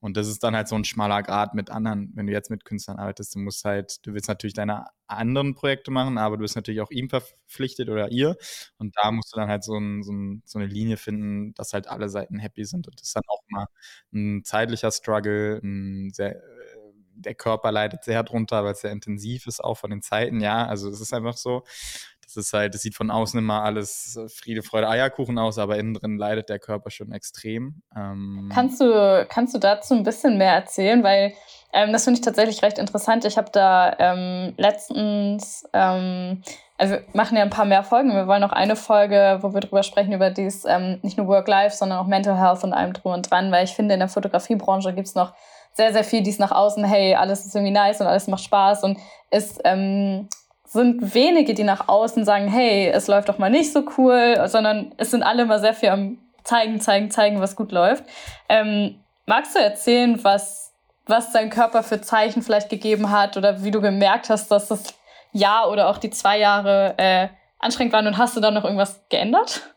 Und 0.00 0.16
das 0.16 0.28
ist 0.28 0.42
dann 0.42 0.56
halt 0.56 0.68
so 0.68 0.74
ein 0.74 0.84
schmaler 0.84 1.22
Grad 1.22 1.54
mit 1.54 1.70
anderen. 1.70 2.10
Wenn 2.14 2.26
du 2.26 2.32
jetzt 2.32 2.50
mit 2.50 2.64
Künstlern 2.64 2.98
arbeitest, 2.98 3.34
du 3.34 3.38
musst 3.38 3.64
halt, 3.64 4.04
du 4.06 4.14
willst 4.14 4.28
natürlich 4.28 4.54
deine 4.54 4.86
anderen 5.06 5.54
Projekte 5.54 5.90
machen, 5.90 6.18
aber 6.18 6.36
du 6.36 6.42
bist 6.42 6.56
natürlich 6.56 6.80
auch 6.80 6.90
ihm 6.90 7.08
verpflichtet 7.08 7.88
oder 7.88 8.10
ihr. 8.10 8.36
Und 8.78 8.94
da 9.00 9.10
musst 9.12 9.32
du 9.34 9.38
dann 9.40 9.48
halt 9.48 9.64
so, 9.64 9.76
ein, 9.76 10.02
so, 10.02 10.12
ein, 10.12 10.42
so 10.44 10.58
eine 10.58 10.66
Linie 10.66 10.96
finden, 10.96 11.54
dass 11.54 11.72
halt 11.72 11.86
alle 11.88 12.08
Seiten 12.08 12.38
happy 12.38 12.64
sind. 12.64 12.88
Und 12.88 13.00
das 13.00 13.08
ist 13.08 13.16
dann 13.16 13.24
auch 13.28 13.42
mal 13.48 13.66
ein 14.12 14.42
zeitlicher 14.44 14.90
Struggle, 14.90 15.60
ein 15.62 16.10
sehr, 16.12 16.40
der 17.14 17.34
Körper 17.34 17.70
leidet 17.72 18.04
sehr 18.04 18.22
drunter, 18.22 18.64
weil 18.64 18.72
es 18.72 18.80
sehr 18.80 18.90
intensiv 18.92 19.46
ist, 19.46 19.62
auch 19.62 19.76
von 19.76 19.90
den 19.90 20.02
Zeiten, 20.02 20.40
ja. 20.40 20.66
Also 20.66 20.88
es 20.90 21.00
ist 21.00 21.12
einfach 21.12 21.36
so. 21.36 21.62
Das 22.34 22.46
ist 22.46 22.52
halt, 22.52 22.74
es 22.74 22.82
sieht 22.82 22.94
von 22.94 23.10
außen 23.10 23.38
immer 23.38 23.62
alles 23.62 24.18
Friede, 24.34 24.62
Freude, 24.62 24.88
Eierkuchen 24.88 25.38
aus, 25.38 25.58
aber 25.58 25.78
innen 25.78 25.94
drin 25.94 26.16
leidet 26.16 26.48
der 26.48 26.58
Körper 26.58 26.90
schon 26.90 27.12
extrem. 27.12 27.82
Ähm 27.96 28.50
kannst, 28.52 28.80
du, 28.80 29.26
kannst 29.28 29.54
du 29.54 29.58
dazu 29.58 29.94
ein 29.94 30.02
bisschen 30.02 30.38
mehr 30.38 30.52
erzählen? 30.52 31.02
Weil 31.02 31.34
ähm, 31.72 31.92
das 31.92 32.04
finde 32.04 32.18
ich 32.18 32.24
tatsächlich 32.24 32.62
recht 32.62 32.78
interessant. 32.78 33.24
Ich 33.24 33.36
habe 33.36 33.50
da 33.50 33.96
ähm, 33.98 34.54
letztens, 34.58 35.64
ähm, 35.72 36.42
also 36.76 36.94
wir 36.94 37.04
machen 37.14 37.36
ja 37.36 37.42
ein 37.42 37.50
paar 37.50 37.64
mehr 37.64 37.82
Folgen. 37.82 38.12
Wir 38.14 38.26
wollen 38.26 38.42
noch 38.42 38.52
eine 38.52 38.76
Folge, 38.76 39.38
wo 39.40 39.54
wir 39.54 39.60
drüber 39.60 39.82
sprechen, 39.82 40.12
über 40.12 40.30
dies, 40.30 40.64
ähm, 40.66 40.98
nicht 41.02 41.16
nur 41.16 41.28
Work-Life, 41.28 41.76
sondern 41.76 41.98
auch 41.98 42.06
Mental 42.06 42.38
Health 42.38 42.64
und 42.64 42.74
allem 42.74 42.92
drum 42.92 43.12
und 43.12 43.30
dran, 43.30 43.50
weil 43.50 43.64
ich 43.64 43.72
finde, 43.72 43.94
in 43.94 44.00
der 44.00 44.08
Fotografiebranche 44.08 44.92
gibt 44.92 45.08
es 45.08 45.14
noch 45.14 45.32
sehr, 45.74 45.92
sehr 45.92 46.04
viel 46.04 46.22
dies 46.22 46.38
nach 46.38 46.52
außen, 46.52 46.84
hey, 46.84 47.14
alles 47.14 47.46
ist 47.46 47.54
irgendwie 47.54 47.72
nice 47.72 48.00
und 48.00 48.06
alles 48.06 48.26
macht 48.26 48.44
Spaß 48.44 48.84
und 48.84 48.98
ist 49.30 49.60
ähm, 49.64 50.28
sind 50.72 51.14
wenige, 51.14 51.52
die 51.52 51.64
nach 51.64 51.88
außen 51.88 52.24
sagen, 52.24 52.48
hey, 52.48 52.88
es 52.88 53.06
läuft 53.06 53.28
doch 53.28 53.36
mal 53.36 53.50
nicht 53.50 53.72
so 53.72 53.84
cool, 53.98 54.42
sondern 54.46 54.94
es 54.96 55.10
sind 55.10 55.22
alle 55.22 55.42
immer 55.42 55.58
sehr 55.58 55.74
viel 55.74 55.90
am 55.90 56.18
zeigen, 56.44 56.80
zeigen, 56.80 57.10
zeigen, 57.10 57.40
was 57.40 57.56
gut 57.56 57.72
läuft. 57.72 58.04
Ähm, 58.48 59.04
magst 59.26 59.54
du 59.54 59.60
erzählen, 59.60 60.24
was, 60.24 60.72
was 61.04 61.30
dein 61.32 61.50
Körper 61.50 61.82
für 61.82 62.00
Zeichen 62.00 62.42
vielleicht 62.42 62.70
gegeben 62.70 63.10
hat 63.10 63.36
oder 63.36 63.62
wie 63.62 63.70
du 63.70 63.82
gemerkt 63.82 64.30
hast, 64.30 64.50
dass 64.50 64.68
das 64.68 64.94
Jahr 65.32 65.70
oder 65.70 65.88
auch 65.88 65.98
die 65.98 66.10
zwei 66.10 66.38
Jahre 66.38 66.94
äh, 66.96 67.28
anstrengend 67.58 67.92
waren 67.92 68.06
und 68.06 68.16
hast 68.16 68.34
du 68.34 68.40
dann 68.40 68.54
noch 68.54 68.64
irgendwas 68.64 69.06
geändert? 69.10 69.71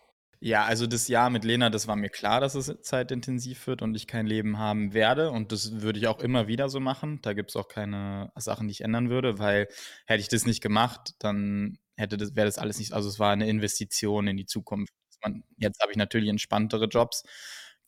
Ja, 0.47 0.63
also 0.65 0.86
das 0.86 1.08
Jahr 1.08 1.31
mit 1.31 1.43
Lena, 1.43 1.71
das 1.71 1.88
war 1.88 1.95
mir 1.95 2.10
klar, 2.10 2.39
dass 2.39 2.53
es 2.53 2.71
zeitintensiv 2.84 3.65
wird 3.65 3.81
und 3.81 3.95
ich 3.95 4.05
kein 4.05 4.27
Leben 4.27 4.60
haben 4.60 4.93
werde. 4.93 5.31
Und 5.31 5.51
das 5.51 5.81
würde 5.81 5.97
ich 5.97 6.05
auch 6.08 6.19
immer 6.19 6.47
wieder 6.47 6.69
so 6.69 6.79
machen. 6.79 7.19
Da 7.23 7.34
gibt 7.34 7.49
es 7.49 7.55
auch 7.55 7.67
keine 7.67 8.31
Sachen, 8.36 8.67
die 8.67 8.73
ich 8.73 8.81
ändern 8.81 9.10
würde, 9.10 9.39
weil 9.39 9.67
hätte 10.05 10.21
ich 10.21 10.27
das 10.27 10.45
nicht 10.45 10.62
gemacht, 10.62 11.15
dann 11.17 11.79
hätte 11.97 12.17
das, 12.17 12.36
wäre 12.36 12.45
das 12.45 12.60
alles 12.60 12.77
nicht, 12.77 12.93
also 12.93 13.10
es 13.10 13.17
war 13.17 13.31
eine 13.31 13.49
Investition 13.49 14.27
in 14.27 14.38
die 14.38 14.45
Zukunft. 14.45 14.93
Jetzt 15.58 15.81
habe 15.81 15.91
ich 15.91 15.97
natürlich 15.97 16.29
entspanntere 16.29 16.86
Jobs, 16.86 17.23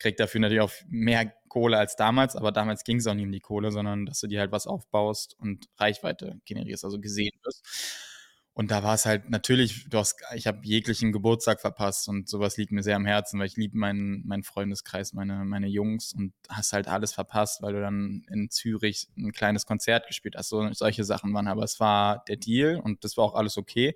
kriege 0.00 0.16
dafür 0.16 0.40
natürlich 0.40 0.62
auch 0.62 0.72
mehr 0.88 1.32
Kohle 1.48 1.78
als 1.78 1.94
damals, 1.94 2.34
aber 2.34 2.50
damals 2.50 2.82
ging 2.82 2.96
es 2.96 3.06
auch 3.06 3.14
nicht 3.14 3.26
um 3.26 3.30
die 3.32 3.38
Kohle, 3.38 3.70
sondern 3.70 4.04
dass 4.04 4.18
du 4.18 4.26
dir 4.26 4.40
halt 4.40 4.50
was 4.50 4.66
aufbaust 4.66 5.36
und 5.38 5.66
Reichweite 5.78 6.40
generierst, 6.44 6.84
also 6.84 6.98
gesehen 6.98 7.38
wirst. 7.44 8.17
Und 8.58 8.72
da 8.72 8.82
war 8.82 8.94
es 8.94 9.06
halt 9.06 9.30
natürlich, 9.30 9.88
du 9.88 9.98
hast, 9.98 10.20
ich 10.34 10.48
habe 10.48 10.58
jeglichen 10.64 11.12
Geburtstag 11.12 11.60
verpasst 11.60 12.08
und 12.08 12.28
sowas 12.28 12.56
liegt 12.56 12.72
mir 12.72 12.82
sehr 12.82 12.96
am 12.96 13.06
Herzen, 13.06 13.38
weil 13.38 13.46
ich 13.46 13.56
liebe 13.56 13.78
meinen, 13.78 14.26
meinen 14.26 14.42
Freundeskreis, 14.42 15.12
meine, 15.12 15.44
meine 15.44 15.68
Jungs 15.68 16.12
und 16.12 16.32
hast 16.48 16.72
halt 16.72 16.88
alles 16.88 17.12
verpasst, 17.12 17.62
weil 17.62 17.74
du 17.74 17.80
dann 17.80 18.26
in 18.32 18.50
Zürich 18.50 19.10
ein 19.16 19.30
kleines 19.30 19.64
Konzert 19.64 20.08
gespielt 20.08 20.34
hast. 20.36 20.48
So, 20.48 20.72
solche 20.72 21.04
Sachen 21.04 21.32
waren, 21.34 21.46
aber 21.46 21.62
es 21.62 21.78
war 21.78 22.24
der 22.26 22.34
Deal 22.34 22.80
und 22.80 23.04
das 23.04 23.16
war 23.16 23.26
auch 23.26 23.36
alles 23.36 23.58
okay. 23.58 23.94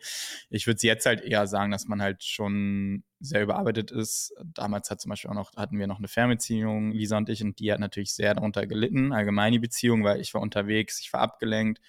Ich 0.48 0.68
würde 0.68 0.79
jetzt 0.87 1.07
halt 1.07 1.22
eher 1.22 1.48
sagen, 1.48 1.72
dass 1.72 1.88
man 1.88 2.01
halt 2.01 2.22
schon 2.22 3.03
sehr 3.18 3.42
überarbeitet 3.42 3.90
ist. 3.90 4.33
Damals 4.44 4.92
hat 4.92 5.01
zum 5.01 5.11
Beispiel 5.11 5.33
auch 5.33 5.35
noch, 5.35 5.57
hatten 5.57 5.77
wir 5.77 5.88
noch 5.88 5.98
eine 5.98 6.07
Fernbeziehung, 6.07 6.92
Lisa 6.92 7.16
und 7.16 7.29
ich, 7.29 7.42
und 7.42 7.59
die 7.59 7.72
hat 7.72 7.81
natürlich 7.81 8.14
sehr 8.14 8.35
darunter 8.35 8.68
gelitten, 8.68 9.12
allgemein 9.12 9.51
die 9.51 9.59
Beziehung, 9.59 10.05
weil 10.05 10.20
ich 10.20 10.33
war 10.35 10.40
unterwegs, 10.40 11.01
ich 11.01 11.12
war 11.12 11.20
abgelenkt 11.20 11.81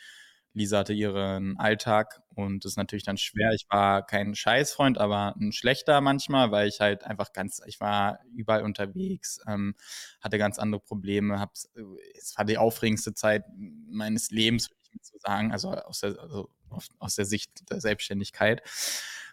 Lisa 0.53 0.79
hatte 0.79 0.93
ihren 0.93 1.57
Alltag 1.57 2.21
und 2.35 2.65
das 2.65 2.73
ist 2.73 2.77
natürlich 2.77 3.03
dann 3.03 3.17
schwer. 3.17 3.51
Ich 3.53 3.65
war 3.69 4.05
kein 4.05 4.35
Scheißfreund, 4.35 4.97
aber 4.97 5.35
ein 5.39 5.51
schlechter 5.51 6.01
manchmal, 6.01 6.51
weil 6.51 6.67
ich 6.67 6.79
halt 6.79 7.03
einfach 7.03 7.33
ganz, 7.33 7.61
ich 7.65 7.79
war 7.79 8.19
überall 8.35 8.63
unterwegs, 8.63 9.39
ähm, 9.47 9.75
hatte 10.21 10.37
ganz 10.37 10.59
andere 10.59 10.81
Probleme, 10.81 11.39
hab's, 11.39 11.69
es 12.17 12.37
war 12.37 12.45
die 12.45 12.57
aufregendste 12.57 13.13
Zeit 13.13 13.43
meines 13.55 14.31
Lebens, 14.31 14.69
würde 14.69 14.81
ich 14.83 14.91
mal 14.91 14.99
so 15.03 15.17
sagen, 15.19 15.51
also 15.51 15.71
aus 15.71 15.99
der, 15.99 16.19
also 16.19 16.49
aus 16.99 17.15
der 17.15 17.25
Sicht 17.25 17.69
der 17.69 17.81
Selbstständigkeit. 17.81 18.61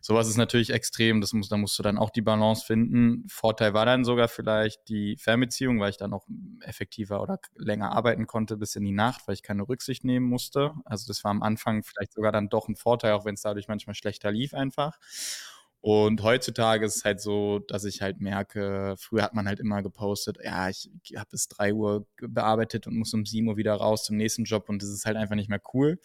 Sowas 0.00 0.28
ist 0.28 0.36
natürlich 0.36 0.70
extrem, 0.70 1.20
das 1.20 1.32
muss, 1.32 1.48
da 1.48 1.56
musst 1.56 1.78
du 1.78 1.82
dann 1.82 1.98
auch 1.98 2.10
die 2.10 2.22
Balance 2.22 2.64
finden. 2.64 3.24
Vorteil 3.28 3.74
war 3.74 3.84
dann 3.84 4.04
sogar 4.04 4.28
vielleicht 4.28 4.88
die 4.88 5.16
Fernbeziehung, 5.18 5.78
weil 5.80 5.90
ich 5.90 5.98
dann 5.98 6.12
auch 6.14 6.26
effektiver 6.62 7.22
oder 7.22 7.38
länger 7.56 7.92
arbeiten 7.92 8.26
konnte 8.26 8.56
bis 8.56 8.76
in 8.76 8.84
die 8.84 8.92
Nacht, 8.92 9.28
weil 9.28 9.34
ich 9.34 9.42
keine 9.42 9.68
Rücksicht 9.68 10.04
nehmen 10.04 10.26
musste. 10.26 10.72
Also 10.84 11.06
das 11.06 11.22
war 11.24 11.30
am 11.30 11.42
Anfang 11.42 11.82
vielleicht 11.82 12.12
sogar 12.14 12.32
dann 12.32 12.48
doch 12.48 12.68
ein 12.68 12.76
Vorteil, 12.76 13.12
auch 13.12 13.24
wenn 13.24 13.34
es 13.34 13.42
dadurch 13.42 13.68
manchmal 13.68 13.94
schlechter 13.94 14.32
lief 14.32 14.54
einfach. 14.54 14.98
Und 15.82 16.22
heutzutage 16.22 16.84
ist 16.84 16.96
es 16.96 17.04
halt 17.06 17.22
so, 17.22 17.58
dass 17.60 17.84
ich 17.84 18.02
halt 18.02 18.20
merke, 18.20 18.96
früher 18.98 19.22
hat 19.22 19.32
man 19.32 19.48
halt 19.48 19.60
immer 19.60 19.82
gepostet, 19.82 20.36
ja, 20.44 20.68
ich 20.68 20.90
habe 21.16 21.30
bis 21.30 21.48
3 21.48 21.72
Uhr 21.72 22.06
bearbeitet 22.20 22.86
und 22.86 22.96
muss 22.96 23.14
um 23.14 23.24
7 23.24 23.48
Uhr 23.48 23.56
wieder 23.56 23.74
raus 23.76 24.04
zum 24.04 24.16
nächsten 24.16 24.44
Job 24.44 24.68
und 24.68 24.82
das 24.82 24.90
ist 24.90 25.06
halt 25.06 25.16
einfach 25.16 25.36
nicht 25.36 25.48
mehr 25.48 25.60
cool. 25.72 25.98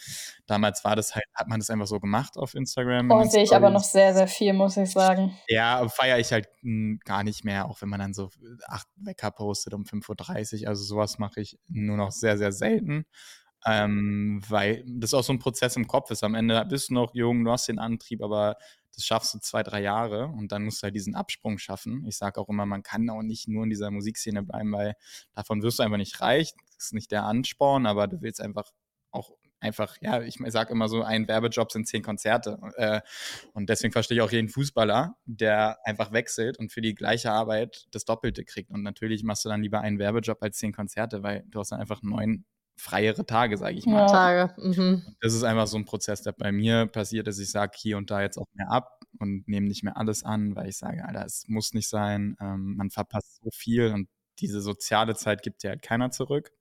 Damals 0.45 0.85
war 0.85 0.95
das 0.95 1.13
halt, 1.13 1.25
hat 1.33 1.49
man 1.49 1.59
das 1.59 1.69
einfach 1.69 1.87
so 1.87 1.99
gemacht 1.99 2.37
auf 2.37 2.55
Instagram. 2.55 3.11
Oh, 3.11 3.23
sehe 3.25 3.43
ich 3.43 3.53
aber 3.53 3.69
noch 3.69 3.83
sehr, 3.83 4.13
sehr 4.13 4.27
viel, 4.27 4.53
muss 4.53 4.77
ich 4.77 4.91
sagen. 4.91 5.37
Ja, 5.49 5.85
feiere 5.89 6.19
ich 6.19 6.31
halt 6.31 6.47
hm, 6.61 7.01
gar 7.03 7.23
nicht 7.23 7.43
mehr, 7.43 7.65
auch 7.65 7.81
wenn 7.81 7.89
man 7.89 7.99
dann 7.99 8.13
so 8.13 8.29
acht 8.67 8.87
Wecker 8.95 9.31
postet 9.31 9.73
um 9.73 9.83
5.30 9.83 10.61
Uhr. 10.61 10.69
Also 10.69 10.85
sowas 10.85 11.19
mache 11.19 11.41
ich 11.41 11.59
nur 11.67 11.97
noch 11.97 12.11
sehr, 12.11 12.37
sehr 12.37 12.53
selten. 12.53 13.05
Ähm, 13.67 14.41
weil 14.47 14.83
das 14.85 15.15
auch 15.15 15.23
so 15.23 15.33
ein 15.33 15.39
Prozess 15.39 15.75
im 15.75 15.87
Kopf 15.87 16.11
ist. 16.11 16.23
Am 16.23 16.35
Ende 16.35 16.63
bist 16.69 16.91
du 16.91 16.93
noch 16.93 17.15
jung, 17.15 17.43
du 17.43 17.51
hast 17.51 17.67
den 17.67 17.79
Antrieb, 17.79 18.21
aber 18.21 18.57
das 18.95 19.05
schaffst 19.05 19.33
du 19.33 19.39
zwei, 19.39 19.63
drei 19.63 19.81
Jahre 19.81 20.27
und 20.27 20.51
dann 20.51 20.63
musst 20.63 20.81
du 20.81 20.85
halt 20.85 20.95
diesen 20.95 21.15
Absprung 21.15 21.57
schaffen. 21.57 22.05
Ich 22.07 22.17
sage 22.17 22.39
auch 22.39 22.49
immer, 22.49 22.65
man 22.65 22.83
kann 22.83 23.09
auch 23.09 23.21
nicht 23.21 23.47
nur 23.47 23.63
in 23.63 23.69
dieser 23.69 23.91
Musikszene 23.91 24.43
bleiben, 24.43 24.71
weil 24.71 24.95
davon 25.33 25.61
wirst 25.61 25.79
du 25.79 25.83
einfach 25.83 25.97
nicht 25.97 26.21
reich. 26.21 26.53
Das 26.75 26.87
ist 26.87 26.93
nicht 26.93 27.11
der 27.11 27.23
Ansporn, 27.23 27.85
aber 27.85 28.07
du 28.07 28.21
willst 28.21 28.41
einfach 28.41 28.71
auch 29.11 29.31
einfach, 29.59 29.97
ja, 30.01 30.21
ich 30.21 30.37
sage 30.47 30.71
immer 30.71 30.87
so, 30.87 31.01
ein 31.01 31.27
Werbejob 31.27 31.71
sind 31.71 31.87
zehn 31.87 32.03
Konzerte. 32.03 32.59
Äh, 32.75 33.01
und 33.53 33.69
deswegen 33.69 33.91
verstehe 33.91 34.17
ich 34.17 34.21
auch 34.21 34.31
jeden 34.31 34.49
Fußballer, 34.49 35.15
der 35.25 35.79
einfach 35.83 36.11
wechselt 36.11 36.57
und 36.59 36.71
für 36.71 36.81
die 36.81 36.95
gleiche 36.95 37.31
Arbeit 37.31 37.87
das 37.91 38.05
Doppelte 38.05 38.45
kriegt. 38.45 38.69
Und 38.71 38.83
natürlich 38.83 39.23
machst 39.23 39.45
du 39.45 39.49
dann 39.49 39.61
lieber 39.61 39.81
einen 39.81 39.99
Werbejob 39.99 40.41
als 40.41 40.57
zehn 40.57 40.73
Konzerte, 40.73 41.23
weil 41.23 41.43
du 41.47 41.59
hast 41.59 41.71
dann 41.71 41.79
einfach 41.79 42.01
neun 42.03 42.45
freiere 42.75 43.25
Tage, 43.25 43.57
sage 43.57 43.77
ich 43.77 43.85
mal. 43.85 44.01
Ja. 44.01 44.07
Tage. 44.07 44.61
Mhm. 44.61 45.15
Das 45.21 45.33
ist 45.33 45.43
einfach 45.43 45.67
so 45.67 45.77
ein 45.77 45.85
Prozess, 45.85 46.21
der 46.21 46.33
bei 46.33 46.51
mir 46.51 46.85
passiert, 46.87 47.27
dass 47.27 47.39
ich 47.39 47.49
sage, 47.49 47.73
hier 47.75 47.97
und 47.97 48.11
da 48.11 48.21
jetzt 48.21 48.37
auch 48.37 48.47
mehr 48.53 48.69
ab 48.69 48.99
und 49.19 49.47
nehme 49.47 49.67
nicht 49.67 49.83
mehr 49.83 49.97
alles 49.97 50.23
an, 50.23 50.55
weil 50.55 50.69
ich 50.69 50.77
sage, 50.77 51.05
Alter, 51.05 51.25
es 51.25 51.45
muss 51.47 51.73
nicht 51.73 51.89
sein. 51.89 52.35
Ähm, 52.39 52.75
man 52.75 52.89
verpasst 52.89 53.39
so 53.41 53.49
viel 53.51 53.91
und 53.93 54.09
diese 54.39 54.61
soziale 54.61 55.15
Zeit 55.15 55.41
gibt 55.41 55.63
ja 55.63 55.71
halt 55.71 55.81
keiner 55.81 56.11
zurück. 56.11 56.51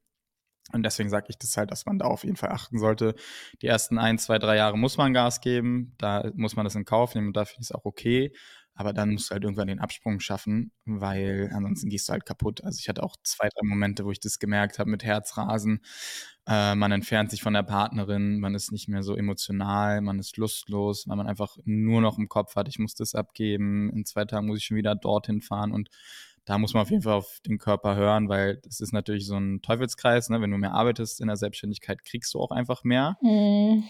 Und 0.73 0.83
deswegen 0.83 1.11
sage 1.11 1.27
ich 1.29 1.39
das 1.39 1.57
halt, 1.57 1.71
dass 1.71 1.85
man 1.85 1.99
da 1.99 2.07
auf 2.07 2.25
jeden 2.25 2.37
Fall 2.37 2.51
achten 2.51 2.79
sollte. 2.79 3.15
Die 3.61 3.67
ersten 3.67 3.99
ein, 3.99 4.19
zwei, 4.19 4.39
drei 4.39 4.57
Jahre 4.57 4.79
muss 4.79 4.97
man 4.97 5.13
Gas 5.13 5.41
geben, 5.41 5.95
da 5.99 6.31
muss 6.35 6.57
man 6.57 6.65
das 6.65 6.75
in 6.75 6.87
Kauf 6.87 7.15
nehmen 7.15 7.29
und 7.29 7.37
dafür 7.37 7.59
ist 7.61 7.71
es 7.71 7.73
auch 7.73 7.85
okay. 7.85 8.33
Aber 8.75 8.93
dann 8.93 9.13
musst 9.13 9.31
du 9.31 9.35
halt 9.35 9.45
irgendwann 9.45 9.69
den 9.69 9.79
Absprung 9.81 10.19
schaffen, 10.21 10.73
weil 10.85 11.51
ansonsten 11.55 11.91
gehst 11.91 12.09
du 12.09 12.13
halt 12.13 12.27
kaputt. 12.27 12.65
Also 12.65 12.79
ich 12.81 12.89
hatte 12.89 13.03
auch 13.03 13.17
zwei, 13.23 13.49
drei 13.49 13.67
Momente, 13.67 14.05
wo 14.05 14.11
ich 14.11 14.21
das 14.21 14.39
gemerkt 14.39 14.79
habe 14.79 14.91
mit 14.91 15.05
Herzrasen. 15.05 15.81
Äh, 16.47 16.75
man 16.75 16.93
entfernt 16.93 17.31
sich 17.31 17.43
von 17.43 17.55
der 17.55 17.63
Partnerin, 17.63 18.41
man 18.41 18.55
ist 18.55 18.73
nicht 18.73 18.89
mehr 18.89 19.03
so 19.03 19.17
emotional, 19.17 20.01
man 20.01 20.19
ist 20.19 20.37
lustlos, 20.37 21.09
weil 21.09 21.17
man 21.17 21.27
einfach 21.27 21.57
nur 21.65 22.01
noch 22.01 22.19
im 22.19 22.29
Kopf 22.29 22.57
hat, 22.57 22.69
ich 22.69 22.79
muss 22.79 22.95
das 22.95 23.15
abgeben, 23.15 23.91
in 23.91 24.05
zwei 24.05 24.25
Tagen 24.25 24.47
muss 24.47 24.59
ich 24.59 24.65
schon 24.65 24.77
wieder 24.77 24.95
dorthin 24.95 25.41
fahren 25.41 25.73
und 25.73 25.89
da 26.47 26.59
muss 26.59 26.75
man 26.75 26.83
auf 26.83 26.91
jeden 26.91 27.03
Fall 27.03 27.15
auf 27.15 27.39
den 27.47 27.59
Körper 27.59 27.97
hören, 27.97 28.29
weil 28.29 28.59
das 28.65 28.81
ist 28.81 28.93
natürlich 28.93 29.27
so 29.27 29.37
ein 29.37 29.63
Teufelskreis. 29.63 30.29
Ne? 30.29 30.41
Wenn 30.43 30.51
du 30.51 30.59
mehr 30.59 30.75
arbeitest 30.75 31.21
in 31.21 31.29
der 31.29 31.37
Selbstständigkeit, 31.37 32.05
kriegst 32.05 32.35
du 32.35 32.41
auch 32.41 32.51
einfach 32.51 32.85
mehr. 32.85 33.17
Mm, 33.23 33.85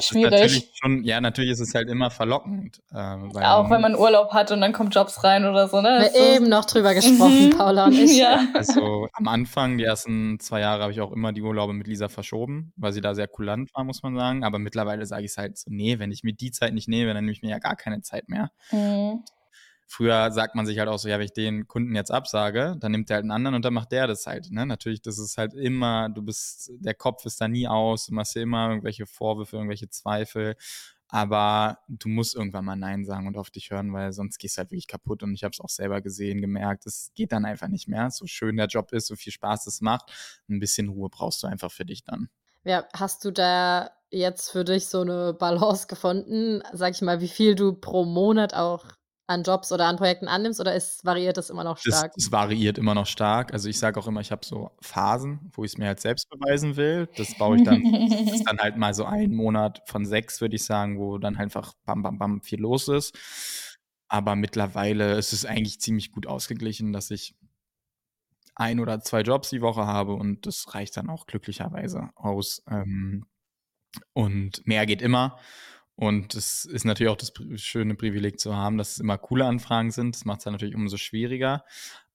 schwierig. 0.00 0.70
schon, 0.74 1.02
ja, 1.04 1.20
natürlich 1.20 1.52
ist 1.52 1.60
es 1.60 1.74
halt 1.74 1.88
immer 1.88 2.10
verlockend. 2.10 2.82
Äh, 2.92 2.98
auch 2.98 3.70
wenn 3.70 3.80
man 3.80 3.96
Urlaub 3.96 4.32
hat 4.32 4.52
und 4.52 4.60
dann 4.60 4.72
kommen 4.72 4.90
Jobs 4.90 5.24
rein 5.24 5.46
oder 5.46 5.68
so. 5.68 5.80
Ne? 5.80 6.10
Wir 6.12 6.20
haben 6.20 6.36
eben 6.36 6.48
noch 6.48 6.66
drüber 6.66 6.92
gesprochen, 6.92 7.46
mhm. 7.46 7.50
Paula 7.56 7.86
und 7.86 7.94
ich. 7.94 8.16
ja. 8.18 8.48
Also 8.52 9.08
am 9.14 9.28
Anfang, 9.28 9.78
die 9.78 9.84
ersten 9.84 10.38
zwei 10.40 10.60
Jahre, 10.60 10.82
habe 10.82 10.92
ich 10.92 11.00
auch 11.00 11.12
immer 11.12 11.32
die 11.32 11.42
Urlaube 11.42 11.72
mit 11.72 11.86
Lisa 11.86 12.08
verschoben, 12.08 12.74
weil 12.76 12.92
sie 12.92 13.00
da 13.00 13.14
sehr 13.14 13.28
kulant 13.28 13.74
war, 13.74 13.84
muss 13.84 14.02
man 14.02 14.14
sagen. 14.14 14.44
Aber 14.44 14.58
mittlerweile 14.58 15.06
sage 15.06 15.24
ich 15.24 15.30
es 15.30 15.38
halt 15.38 15.56
so, 15.56 15.70
nee, 15.70 15.98
wenn 15.98 16.12
ich 16.12 16.22
mir 16.22 16.34
die 16.34 16.50
Zeit 16.50 16.74
nicht 16.74 16.88
nehme, 16.88 17.14
dann 17.14 17.24
nehme 17.24 17.32
ich 17.32 17.42
mir 17.42 17.50
ja 17.50 17.58
gar 17.58 17.76
keine 17.76 18.02
Zeit 18.02 18.28
mehr. 18.28 18.50
Mm. 18.70 19.20
Früher 19.86 20.32
sagt 20.32 20.54
man 20.54 20.66
sich 20.66 20.78
halt 20.78 20.88
auch 20.88 20.98
so, 20.98 21.08
ja, 21.08 21.18
wenn 21.18 21.26
ich 21.26 21.32
den 21.32 21.68
Kunden 21.68 21.94
jetzt 21.94 22.10
absage, 22.10 22.76
dann 22.80 22.92
nimmt 22.92 23.10
der 23.10 23.16
halt 23.16 23.24
einen 23.24 23.30
anderen 23.30 23.54
und 23.54 23.64
dann 23.64 23.74
macht 23.74 23.92
der 23.92 24.06
das 24.06 24.26
halt. 24.26 24.50
Ne? 24.50 24.66
Natürlich, 24.66 25.02
das 25.02 25.18
ist 25.18 25.36
halt 25.36 25.54
immer, 25.54 26.08
du 26.08 26.22
bist, 26.22 26.70
der 26.78 26.94
Kopf 26.94 27.24
ist 27.26 27.40
da 27.40 27.48
nie 27.48 27.68
aus, 27.68 28.06
du 28.06 28.14
machst 28.14 28.34
dir 28.34 28.42
immer 28.42 28.70
irgendwelche 28.70 29.06
Vorwürfe, 29.06 29.56
irgendwelche 29.56 29.90
Zweifel. 29.90 30.56
Aber 31.08 31.78
du 31.86 32.08
musst 32.08 32.34
irgendwann 32.34 32.64
mal 32.64 32.76
Nein 32.76 33.04
sagen 33.04 33.28
und 33.28 33.36
auf 33.36 33.50
dich 33.50 33.70
hören, 33.70 33.92
weil 33.92 34.12
sonst 34.12 34.38
gehst 34.38 34.56
du 34.56 34.60
halt 34.60 34.70
wirklich 34.72 34.88
kaputt. 34.88 35.22
Und 35.22 35.34
ich 35.34 35.44
habe 35.44 35.52
es 35.52 35.60
auch 35.60 35.68
selber 35.68 36.00
gesehen, 36.00 36.40
gemerkt, 36.40 36.86
es 36.86 37.12
geht 37.14 37.30
dann 37.30 37.44
einfach 37.44 37.68
nicht 37.68 37.86
mehr. 37.86 38.10
So 38.10 38.26
schön 38.26 38.56
der 38.56 38.66
Job 38.66 38.90
ist, 38.92 39.06
so 39.06 39.14
viel 39.14 39.32
Spaß 39.32 39.66
es 39.66 39.80
macht, 39.80 40.10
ein 40.48 40.58
bisschen 40.58 40.88
Ruhe 40.88 41.10
brauchst 41.10 41.42
du 41.42 41.46
einfach 41.46 41.70
für 41.70 41.84
dich 41.84 42.02
dann. 42.04 42.30
Ja, 42.64 42.88
hast 42.94 43.24
du 43.24 43.30
da 43.30 43.90
jetzt 44.10 44.50
für 44.50 44.64
dich 44.64 44.86
so 44.86 45.02
eine 45.02 45.34
Balance 45.34 45.86
gefunden, 45.86 46.62
sag 46.72 46.94
ich 46.94 47.02
mal, 47.02 47.20
wie 47.20 47.28
viel 47.28 47.54
du 47.54 47.74
pro 47.74 48.04
Monat 48.04 48.54
auch 48.54 48.86
an 49.26 49.42
Jobs 49.42 49.72
oder 49.72 49.86
an 49.86 49.96
Projekten 49.96 50.28
annimmst 50.28 50.60
oder 50.60 50.74
ist, 50.74 51.04
variiert 51.04 51.36
das 51.36 51.48
immer 51.48 51.64
noch 51.64 51.78
stark? 51.78 52.12
Es, 52.16 52.26
es 52.26 52.32
variiert 52.32 52.76
immer 52.76 52.94
noch 52.94 53.06
stark. 53.06 53.52
Also 53.52 53.68
ich 53.68 53.78
sage 53.78 53.98
auch 53.98 54.06
immer, 54.06 54.20
ich 54.20 54.30
habe 54.30 54.44
so 54.44 54.70
Phasen, 54.80 55.50
wo 55.52 55.64
ich 55.64 55.72
es 55.72 55.78
mir 55.78 55.86
halt 55.86 56.00
selbst 56.00 56.28
beweisen 56.28 56.76
will. 56.76 57.08
Das 57.16 57.34
baue 57.36 57.56
ich 57.56 57.62
dann, 57.64 57.82
das 57.82 58.32
ist 58.32 58.44
dann 58.48 58.58
halt 58.58 58.76
mal 58.76 58.92
so 58.92 59.04
ein 59.04 59.32
Monat 59.34 59.82
von 59.86 60.04
sechs, 60.04 60.40
würde 60.40 60.56
ich 60.56 60.64
sagen, 60.64 60.98
wo 60.98 61.18
dann 61.18 61.38
halt 61.38 61.44
einfach 61.44 61.72
bam, 61.84 62.02
bam, 62.02 62.18
bam 62.18 62.42
viel 62.42 62.60
los 62.60 62.88
ist. 62.88 63.16
Aber 64.08 64.36
mittlerweile 64.36 65.14
ist 65.14 65.32
es 65.32 65.46
eigentlich 65.46 65.80
ziemlich 65.80 66.12
gut 66.12 66.26
ausgeglichen, 66.26 66.92
dass 66.92 67.10
ich 67.10 67.34
ein 68.54 68.78
oder 68.78 69.00
zwei 69.00 69.22
Jobs 69.22 69.50
die 69.50 69.62
Woche 69.62 69.86
habe 69.86 70.14
und 70.14 70.46
das 70.46 70.74
reicht 70.74 70.96
dann 70.96 71.10
auch 71.10 71.26
glücklicherweise 71.26 72.10
aus. 72.14 72.62
Ähm, 72.68 73.26
und 74.12 74.66
mehr 74.66 74.86
geht 74.86 75.02
immer. 75.02 75.38
Und 75.96 76.34
es 76.34 76.64
ist 76.64 76.84
natürlich 76.84 77.12
auch 77.12 77.16
das 77.16 77.32
schöne 77.56 77.94
Privileg 77.94 78.40
zu 78.40 78.56
haben, 78.56 78.78
dass 78.78 78.92
es 78.92 78.98
immer 78.98 79.16
coole 79.16 79.46
Anfragen 79.46 79.92
sind. 79.92 80.16
Das 80.16 80.24
macht 80.24 80.38
es 80.38 80.44
dann 80.44 80.52
natürlich 80.52 80.74
umso 80.74 80.96
schwieriger. 80.96 81.64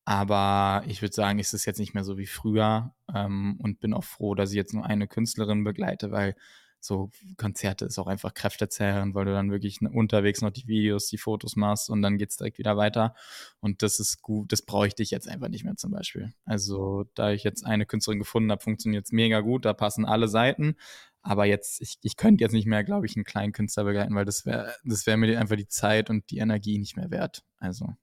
Aber 0.05 0.83
ich 0.87 1.01
würde 1.01 1.13
sagen, 1.13 1.39
ist 1.39 1.53
es 1.53 1.65
jetzt 1.65 1.79
nicht 1.79 1.93
mehr 1.93 2.03
so 2.03 2.17
wie 2.17 2.25
früher 2.25 2.93
ähm, 3.13 3.59
und 3.61 3.79
bin 3.79 3.93
auch 3.93 4.03
froh, 4.03 4.35
dass 4.35 4.49
ich 4.49 4.55
jetzt 4.55 4.73
nur 4.73 4.85
eine 4.85 5.07
Künstlerin 5.07 5.63
begleite, 5.63 6.11
weil 6.11 6.35
so 6.79 7.11
Konzerte 7.37 7.85
ist 7.85 7.99
auch 7.99 8.07
einfach 8.07 8.33
kräftezehrend, 8.33 9.13
weil 9.15 9.25
du 9.25 9.33
dann 9.33 9.51
wirklich 9.51 9.81
unterwegs 9.81 10.41
noch 10.41 10.51
die 10.51 10.67
Videos, 10.67 11.07
die 11.07 11.17
Fotos 11.17 11.55
machst 11.55 11.89
und 11.89 12.01
dann 12.01 12.17
geht 12.17 12.31
es 12.31 12.37
direkt 12.37 12.57
wieder 12.57 12.77
weiter. 12.77 13.15
Und 13.59 13.81
das 13.81 13.99
ist 13.99 14.21
gut, 14.21 14.51
das 14.51 14.61
bräuchte 14.61 15.03
ich 15.03 15.11
jetzt 15.11 15.27
einfach 15.27 15.49
nicht 15.49 15.63
mehr 15.63 15.75
zum 15.75 15.91
Beispiel. 15.91 16.33
Also, 16.45 17.05
da 17.15 17.31
ich 17.31 17.43
jetzt 17.43 17.65
eine 17.65 17.85
Künstlerin 17.85 18.19
gefunden 18.19 18.51
habe, 18.51 18.63
funktioniert 18.63 19.05
es 19.05 19.11
mega 19.11 19.41
gut, 19.41 19.65
da 19.65 19.73
passen 19.73 20.05
alle 20.05 20.27
Seiten. 20.27 20.75
Aber 21.21 21.45
jetzt, 21.45 21.81
ich, 21.81 21.97
ich 22.01 22.15
könnte 22.15 22.43
jetzt 22.43 22.53
nicht 22.53 22.67
mehr, 22.67 22.83
glaube 22.83 23.05
ich, 23.05 23.15
einen 23.15 23.25
kleinen 23.25 23.51
Künstler 23.51 23.83
begleiten, 23.83 24.15
weil 24.15 24.25
das 24.25 24.45
wäre 24.45 24.73
das 24.85 25.05
wär 25.05 25.17
mir 25.17 25.37
einfach 25.39 25.57
die 25.57 25.67
Zeit 25.67 26.09
und 26.09 26.29
die 26.31 26.37
Energie 26.37 26.79
nicht 26.79 26.95
mehr 26.95 27.11
wert. 27.11 27.43
Also. 27.57 27.95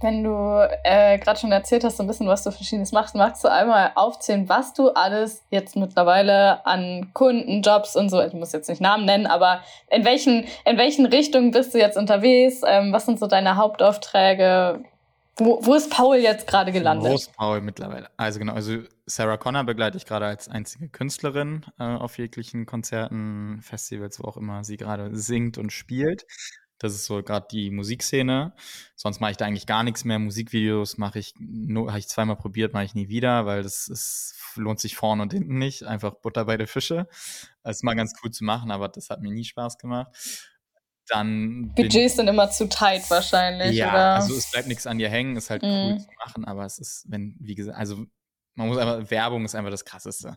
Wenn 0.00 0.22
du 0.22 0.68
äh, 0.84 1.18
gerade 1.18 1.40
schon 1.40 1.50
erzählt 1.50 1.82
hast, 1.82 1.96
so 1.96 2.04
ein 2.04 2.06
bisschen, 2.06 2.28
was 2.28 2.44
du 2.44 2.52
verschiedenes 2.52 2.92
machst, 2.92 3.16
magst 3.16 3.42
du 3.42 3.48
einmal 3.48 3.90
aufzählen, 3.96 4.48
was 4.48 4.72
du 4.72 4.90
alles 4.90 5.42
jetzt 5.50 5.74
mittlerweile 5.74 6.64
an 6.64 7.10
Kunden, 7.14 7.62
Jobs 7.62 7.96
und 7.96 8.08
so, 8.08 8.20
ich 8.22 8.32
muss 8.32 8.52
jetzt 8.52 8.68
nicht 8.68 8.80
Namen 8.80 9.06
nennen, 9.06 9.26
aber 9.26 9.60
in 9.90 10.04
welchen, 10.04 10.44
in 10.64 10.78
welchen 10.78 11.06
Richtungen 11.06 11.50
bist 11.50 11.74
du 11.74 11.78
jetzt 11.78 11.98
unterwegs? 11.98 12.62
Ähm, 12.64 12.92
was 12.92 13.06
sind 13.06 13.18
so 13.18 13.26
deine 13.26 13.56
Hauptaufträge? 13.56 14.84
Wo, 15.36 15.58
wo 15.62 15.74
ist 15.74 15.90
Paul 15.90 16.16
jetzt 16.16 16.46
gerade 16.46 16.70
gelandet? 16.70 17.10
Wo 17.10 17.14
ist 17.14 17.36
Paul 17.36 17.60
mittlerweile? 17.60 18.08
Also 18.16 18.38
genau, 18.38 18.54
also 18.54 18.78
Sarah 19.06 19.36
Connor 19.36 19.64
begleite 19.64 19.96
ich 19.96 20.06
gerade 20.06 20.26
als 20.26 20.48
einzige 20.48 20.88
Künstlerin 20.88 21.64
äh, 21.78 21.84
auf 21.84 22.18
jeglichen 22.18 22.66
Konzerten, 22.66 23.60
Festivals, 23.62 24.20
wo 24.20 24.28
auch 24.28 24.36
immer 24.36 24.62
sie 24.62 24.76
gerade 24.76 25.16
singt 25.16 25.58
und 25.58 25.72
spielt. 25.72 26.24
Das 26.78 26.94
ist 26.94 27.06
so 27.06 27.22
gerade 27.22 27.46
die 27.50 27.70
Musikszene. 27.70 28.52
Sonst 28.94 29.20
mache 29.20 29.32
ich 29.32 29.36
da 29.36 29.46
eigentlich 29.46 29.66
gar 29.66 29.82
nichts 29.82 30.04
mehr. 30.04 30.18
Musikvideos 30.18 30.96
mache 30.98 31.18
ich 31.18 31.34
habe 31.36 31.98
ich 31.98 32.08
zweimal 32.08 32.36
probiert, 32.36 32.72
mache 32.72 32.84
ich 32.84 32.94
nie 32.94 33.08
wieder, 33.08 33.46
weil 33.46 33.62
das 33.62 33.88
ist, 33.88 34.34
lohnt 34.54 34.80
sich 34.80 34.96
vorne 34.96 35.22
und 35.22 35.32
hinten 35.32 35.58
nicht. 35.58 35.84
Einfach 35.84 36.14
Butter 36.14 36.44
bei 36.44 36.56
der 36.56 36.68
Fische. 36.68 37.08
Das 37.62 37.76
ist 37.76 37.82
mal 37.84 37.94
ganz 37.94 38.14
cool 38.22 38.30
zu 38.30 38.44
machen, 38.44 38.70
aber 38.70 38.88
das 38.88 39.10
hat 39.10 39.20
mir 39.20 39.32
nie 39.32 39.44
Spaß 39.44 39.78
gemacht. 39.78 40.08
Dann 41.08 41.72
Budgets 41.74 42.16
sind 42.16 42.28
immer 42.28 42.50
zu 42.50 42.68
tight 42.68 43.08
wahrscheinlich. 43.10 43.76
Ja, 43.76 43.90
oder? 43.90 44.14
also 44.16 44.34
es 44.34 44.50
bleibt 44.50 44.68
nichts 44.68 44.86
an 44.86 44.98
dir 44.98 45.08
hängen, 45.08 45.36
ist 45.36 45.50
halt 45.50 45.62
mm. 45.62 45.66
cool 45.66 45.92
mhm. 45.94 46.00
zu 46.00 46.08
machen, 46.24 46.44
aber 46.44 46.66
es 46.66 46.78
ist, 46.78 47.06
wenn, 47.08 47.34
wie 47.40 47.54
gesagt, 47.54 47.78
also 47.78 48.04
man 48.54 48.68
muss 48.68 48.76
einfach, 48.76 49.10
Werbung 49.10 49.44
ist 49.44 49.54
einfach 49.54 49.70
das 49.70 49.84
Krasseste. 49.84 50.36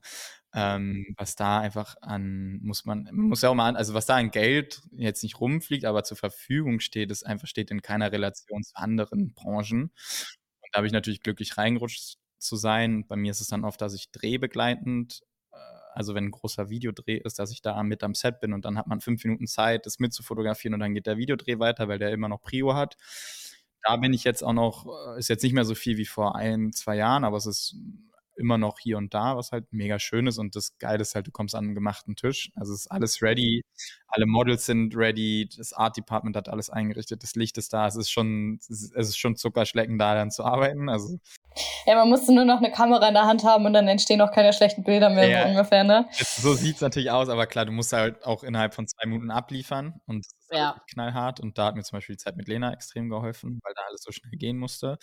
Ähm, 0.54 1.16
was 1.18 1.36
da 1.38 1.60
einfach 1.60 1.96
an, 2.02 2.60
muss 2.62 2.84
man, 2.86 3.10
muss 3.14 3.42
ja 3.42 3.50
auch 3.50 3.56
mal 3.56 3.70
an, 3.70 3.78
also 3.78 3.94
was 3.94 4.06
da 4.06 4.18
an 4.18 4.32
Geld 4.32 4.82
jetzt 4.92 5.24
nicht 5.24 5.40
rumfliegt, 5.40 5.86
aber 5.86 6.04
zur 6.04 6.18
Verfügung 6.18 6.82
steht, 6.82 7.10
ist 7.12 7.26
einfach 7.26 7.48
steht 7.48 7.72
in 7.72 7.82
keiner 7.82 8.12
Relation 8.12 8.62
zu 8.64 8.76
anderen 8.76 9.34
Branchen. 9.34 9.84
Und 9.84 10.70
da 10.74 10.78
habe 10.78 10.88
ich 10.88 10.94
natürlich 10.94 11.22
glücklich 11.22 11.58
reingerutscht 11.58 12.18
zu 12.38 12.56
sein. 12.58 13.06
Bei 13.08 13.16
mir 13.16 13.32
ist 13.32 13.42
es 13.42 13.48
dann 13.48 13.64
oft, 13.64 13.80
dass 13.82 13.94
ich 13.94 14.12
drehbegleitend, 14.12 15.22
äh, 15.54 15.58
also 15.94 16.16
wenn 16.16 16.26
ein 16.26 16.32
großer 16.32 16.70
Videodreh 16.70 17.18
ist, 17.18 17.40
dass 17.40 17.52
ich 17.52 17.62
da 17.62 17.82
mit 17.84 18.04
am 18.04 18.14
Set 18.16 18.42
bin 18.42 18.54
und 18.54 18.66
dann 18.66 18.78
hat 18.78 18.88
man 18.88 19.00
fünf 19.02 19.24
Minuten 19.24 19.48
Zeit, 19.48 19.86
das 19.86 20.00
mitzufotografieren 20.00 20.74
und 20.74 20.82
dann 20.82 20.94
geht 20.94 21.08
der 21.08 21.18
Videodreh 21.18 21.60
weiter, 21.60 21.88
weil 21.88 22.00
der 22.00 22.12
immer 22.12 22.30
noch 22.30 22.42
Prio 22.42 22.76
hat. 22.76 22.98
Da 23.84 23.96
bin 23.98 24.14
ich 24.14 24.24
jetzt 24.24 24.44
auch 24.44 24.54
noch, 24.54 24.86
äh, 25.16 25.20
ist 25.20 25.30
jetzt 25.30 25.44
nicht 25.44 25.54
mehr 25.54 25.66
so 25.66 25.76
viel 25.76 25.98
wie 25.98 26.06
vor 26.06 26.36
ein, 26.36 26.72
zwei 26.74 26.96
Jahren, 26.98 27.24
aber 27.24 27.38
es 27.38 27.46
ist 27.46 27.76
immer 28.36 28.58
noch 28.58 28.80
hier 28.80 28.98
und 28.98 29.14
da, 29.14 29.38
was 29.38 29.52
halt 29.52 29.66
mega 29.72 30.00
schön 30.00 30.28
ist. 30.28 30.38
Und 30.38 30.56
das 30.56 30.78
Geile 30.78 31.02
ist 31.02 31.16
halt, 31.16 31.28
du 31.28 31.32
kommst 31.32 31.56
an 31.56 31.66
einen 31.66 31.76
gemachten 31.76 32.16
Tisch. 32.16 32.52
Also 32.56 32.74
es 32.74 32.82
ist 32.82 32.92
alles 32.92 33.22
ready, 33.22 33.64
alle 34.08 34.26
Models 34.26 34.66
sind 34.66 34.96
ready, 34.96 35.50
das 35.58 35.74
Art 35.74 35.98
Department 35.98 36.36
hat 36.36 36.50
alles 36.50 36.70
eingerichtet, 36.70 37.24
das 37.24 37.36
Licht 37.36 37.58
ist 37.58 37.74
da. 37.74 37.88
Es 37.88 37.96
ist 37.96 38.12
schon, 38.12 38.60
es 38.70 38.92
ist 38.92 39.18
schon 39.18 39.36
Zuckerschlecken 39.36 39.98
da, 39.98 40.16
dann 40.16 40.32
zu 40.32 40.44
arbeiten. 40.44 40.90
Also 40.90 41.20
ja, 41.86 41.96
man 41.96 42.10
musste 42.10 42.34
nur 42.34 42.46
noch 42.46 42.58
eine 42.58 42.72
Kamera 42.72 43.08
in 43.08 43.14
der 43.14 43.26
Hand 43.26 43.44
haben 43.44 43.66
und 43.66 43.74
dann 43.74 43.88
entstehen 43.88 44.22
auch 44.22 44.32
keine 44.32 44.54
schlechten 44.54 44.84
Bilder 44.84 45.10
mehr, 45.10 45.28
ja, 45.28 45.44
so 45.44 45.50
ungefähr, 45.50 45.84
ne? 45.84 46.08
so 46.12 46.54
sieht 46.54 46.76
es 46.76 46.82
natürlich 46.82 47.12
aus, 47.12 47.28
aber 47.30 47.46
klar, 47.46 47.66
du 47.66 47.72
musst 47.72 47.92
halt 47.92 48.24
auch 48.24 48.44
innerhalb 48.44 48.74
von 48.74 48.88
zwei 48.88 49.06
Minuten 49.08 49.32
abliefern 49.32 50.00
und 50.06 50.26
das 50.26 50.34
ist 50.40 50.52
ja. 50.52 50.74
halt 50.74 50.88
knallhart. 50.92 51.40
Und 51.40 51.58
da 51.58 51.66
hat 51.66 51.76
mir 51.76 51.84
zum 51.84 51.98
Beispiel 51.98 52.16
die 52.16 52.24
Zeit 52.24 52.38
mit 52.38 52.48
Lena 52.48 52.72
extrem 52.72 53.10
geholfen, 53.10 53.60
weil 53.64 53.74
da 53.76 53.82
alles 53.88 54.02
so 54.04 54.12
schnell 54.12 54.38
gehen 54.38 54.58
musste. 54.58 54.98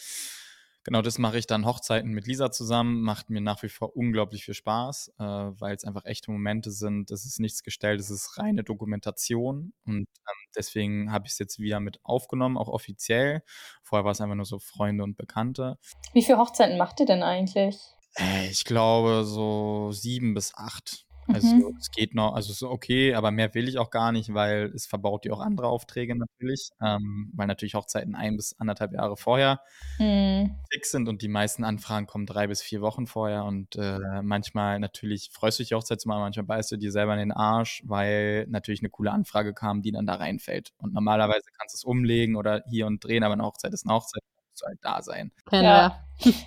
Genau, 0.89 1.03
das 1.03 1.19
mache 1.19 1.37
ich 1.37 1.47
dann 1.47 1.67
Hochzeiten 1.67 2.13
mit 2.13 2.27
Lisa 2.27 2.51
zusammen, 2.51 3.03
macht 3.03 3.29
mir 3.29 3.43
nach 3.43 3.63
wie 3.63 3.69
vor 3.69 3.95
unglaublich 3.95 4.47
viel 4.47 4.55
Spaß, 4.55 5.13
äh, 5.19 5.23
weil 5.23 5.77
es 5.77 5.85
einfach 5.85 6.07
echte 6.07 6.31
Momente 6.31 6.71
sind. 6.71 7.11
Das 7.11 7.27
ist 7.27 7.41
nichts 7.41 7.63
gestellt, 7.63 8.01
es 8.01 8.09
ist 8.09 8.39
reine 8.39 8.65
Dokumentation 8.65 9.75
und 9.85 10.07
ähm, 10.07 10.49
deswegen 10.57 11.13
habe 11.13 11.27
ich 11.27 11.33
es 11.33 11.39
jetzt 11.41 11.59
wieder 11.59 11.79
mit 11.79 12.01
aufgenommen, 12.05 12.57
auch 12.57 12.69
offiziell. 12.69 13.43
Vorher 13.83 14.07
war 14.07 14.13
es 14.13 14.23
einfach 14.23 14.35
nur 14.35 14.47
so 14.47 14.59
Freunde 14.59 15.05
und 15.05 15.19
Bekannte. 15.19 15.77
Wie 16.15 16.23
viele 16.23 16.39
Hochzeiten 16.39 16.79
macht 16.79 17.01
ihr 17.01 17.07
denn 17.07 17.23
eigentlich? 17.23 17.77
Äh, 18.17 18.49
ich 18.49 18.65
glaube 18.65 19.25
so 19.27 19.93
sieben 19.93 20.33
bis 20.33 20.55
acht 20.55 21.07
Also 21.31 21.57
Mhm. 21.57 21.79
es 21.79 21.91
geht 21.91 22.15
noch, 22.15 22.35
also 22.35 22.51
es 22.51 22.57
ist 22.59 22.63
okay, 22.63 23.15
aber 23.15 23.31
mehr 23.31 23.55
will 23.55 23.69
ich 23.69 23.79
auch 23.79 23.91
gar 23.91 24.13
nicht, 24.13 24.33
weil 24.35 24.73
es 24.75 24.87
verbaut 24.87 25.25
dir 25.25 25.35
auch 25.35 25.41
andere 25.41 25.69
Aufträge 25.69 26.17
natürlich, 26.17 26.71
ähm, 26.81 27.31
weil 27.35 27.47
natürlich 27.47 27.75
Hochzeiten 27.75 28.15
ein 28.15 28.37
bis 28.37 28.59
anderthalb 28.59 28.93
Jahre 28.95 29.17
vorher 29.17 29.61
Mhm. 30.01 30.59
fix 30.71 30.91
sind 30.91 31.09
und 31.09 31.23
die 31.23 31.29
meisten 31.29 31.65
Anfragen 31.65 32.07
kommen 32.07 32.27
drei 32.27 32.47
bis 32.47 32.61
vier 32.61 32.83
Wochen 32.83 33.07
vorher 33.07 33.45
und 33.45 33.77
äh, 33.77 33.99
manchmal 34.23 34.79
natürlich 34.81 35.31
freust 35.33 35.59
du 35.59 35.63
dich 35.63 35.69
die 35.69 35.75
Hochzeit 35.75 36.01
zu 36.01 36.09
machen, 36.09 36.21
manchmal 36.21 36.45
beißt 36.47 36.71
du 36.73 36.77
dir 36.77 36.93
selber 36.93 37.15
in 37.15 37.21
den 37.21 37.33
Arsch, 37.33 37.83
weil 37.87 38.47
natürlich 38.49 38.81
eine 38.81 38.91
coole 38.91 39.11
Anfrage 39.13 39.55
kam, 39.55 39.81
die 39.83 39.93
dann 39.93 40.07
da 40.07 40.15
reinfällt. 40.17 40.73
Und 40.79 40.93
normalerweise 40.93 41.49
kannst 41.59 41.75
du 41.75 41.79
es 41.79 41.85
umlegen 41.85 42.37
oder 42.37 42.63
hier 42.69 42.87
und 42.87 43.03
drehen, 43.03 43.25
aber 43.25 43.33
eine 43.35 43.45
Hochzeit 43.45 43.73
ist 43.73 43.87
eine 43.87 43.95
Hochzeit, 43.95 44.23
musst 44.59 44.63
du 44.63 44.67
halt 44.67 44.79
da 44.83 45.03
sein. 45.03 45.33
Ja. 45.53 46.05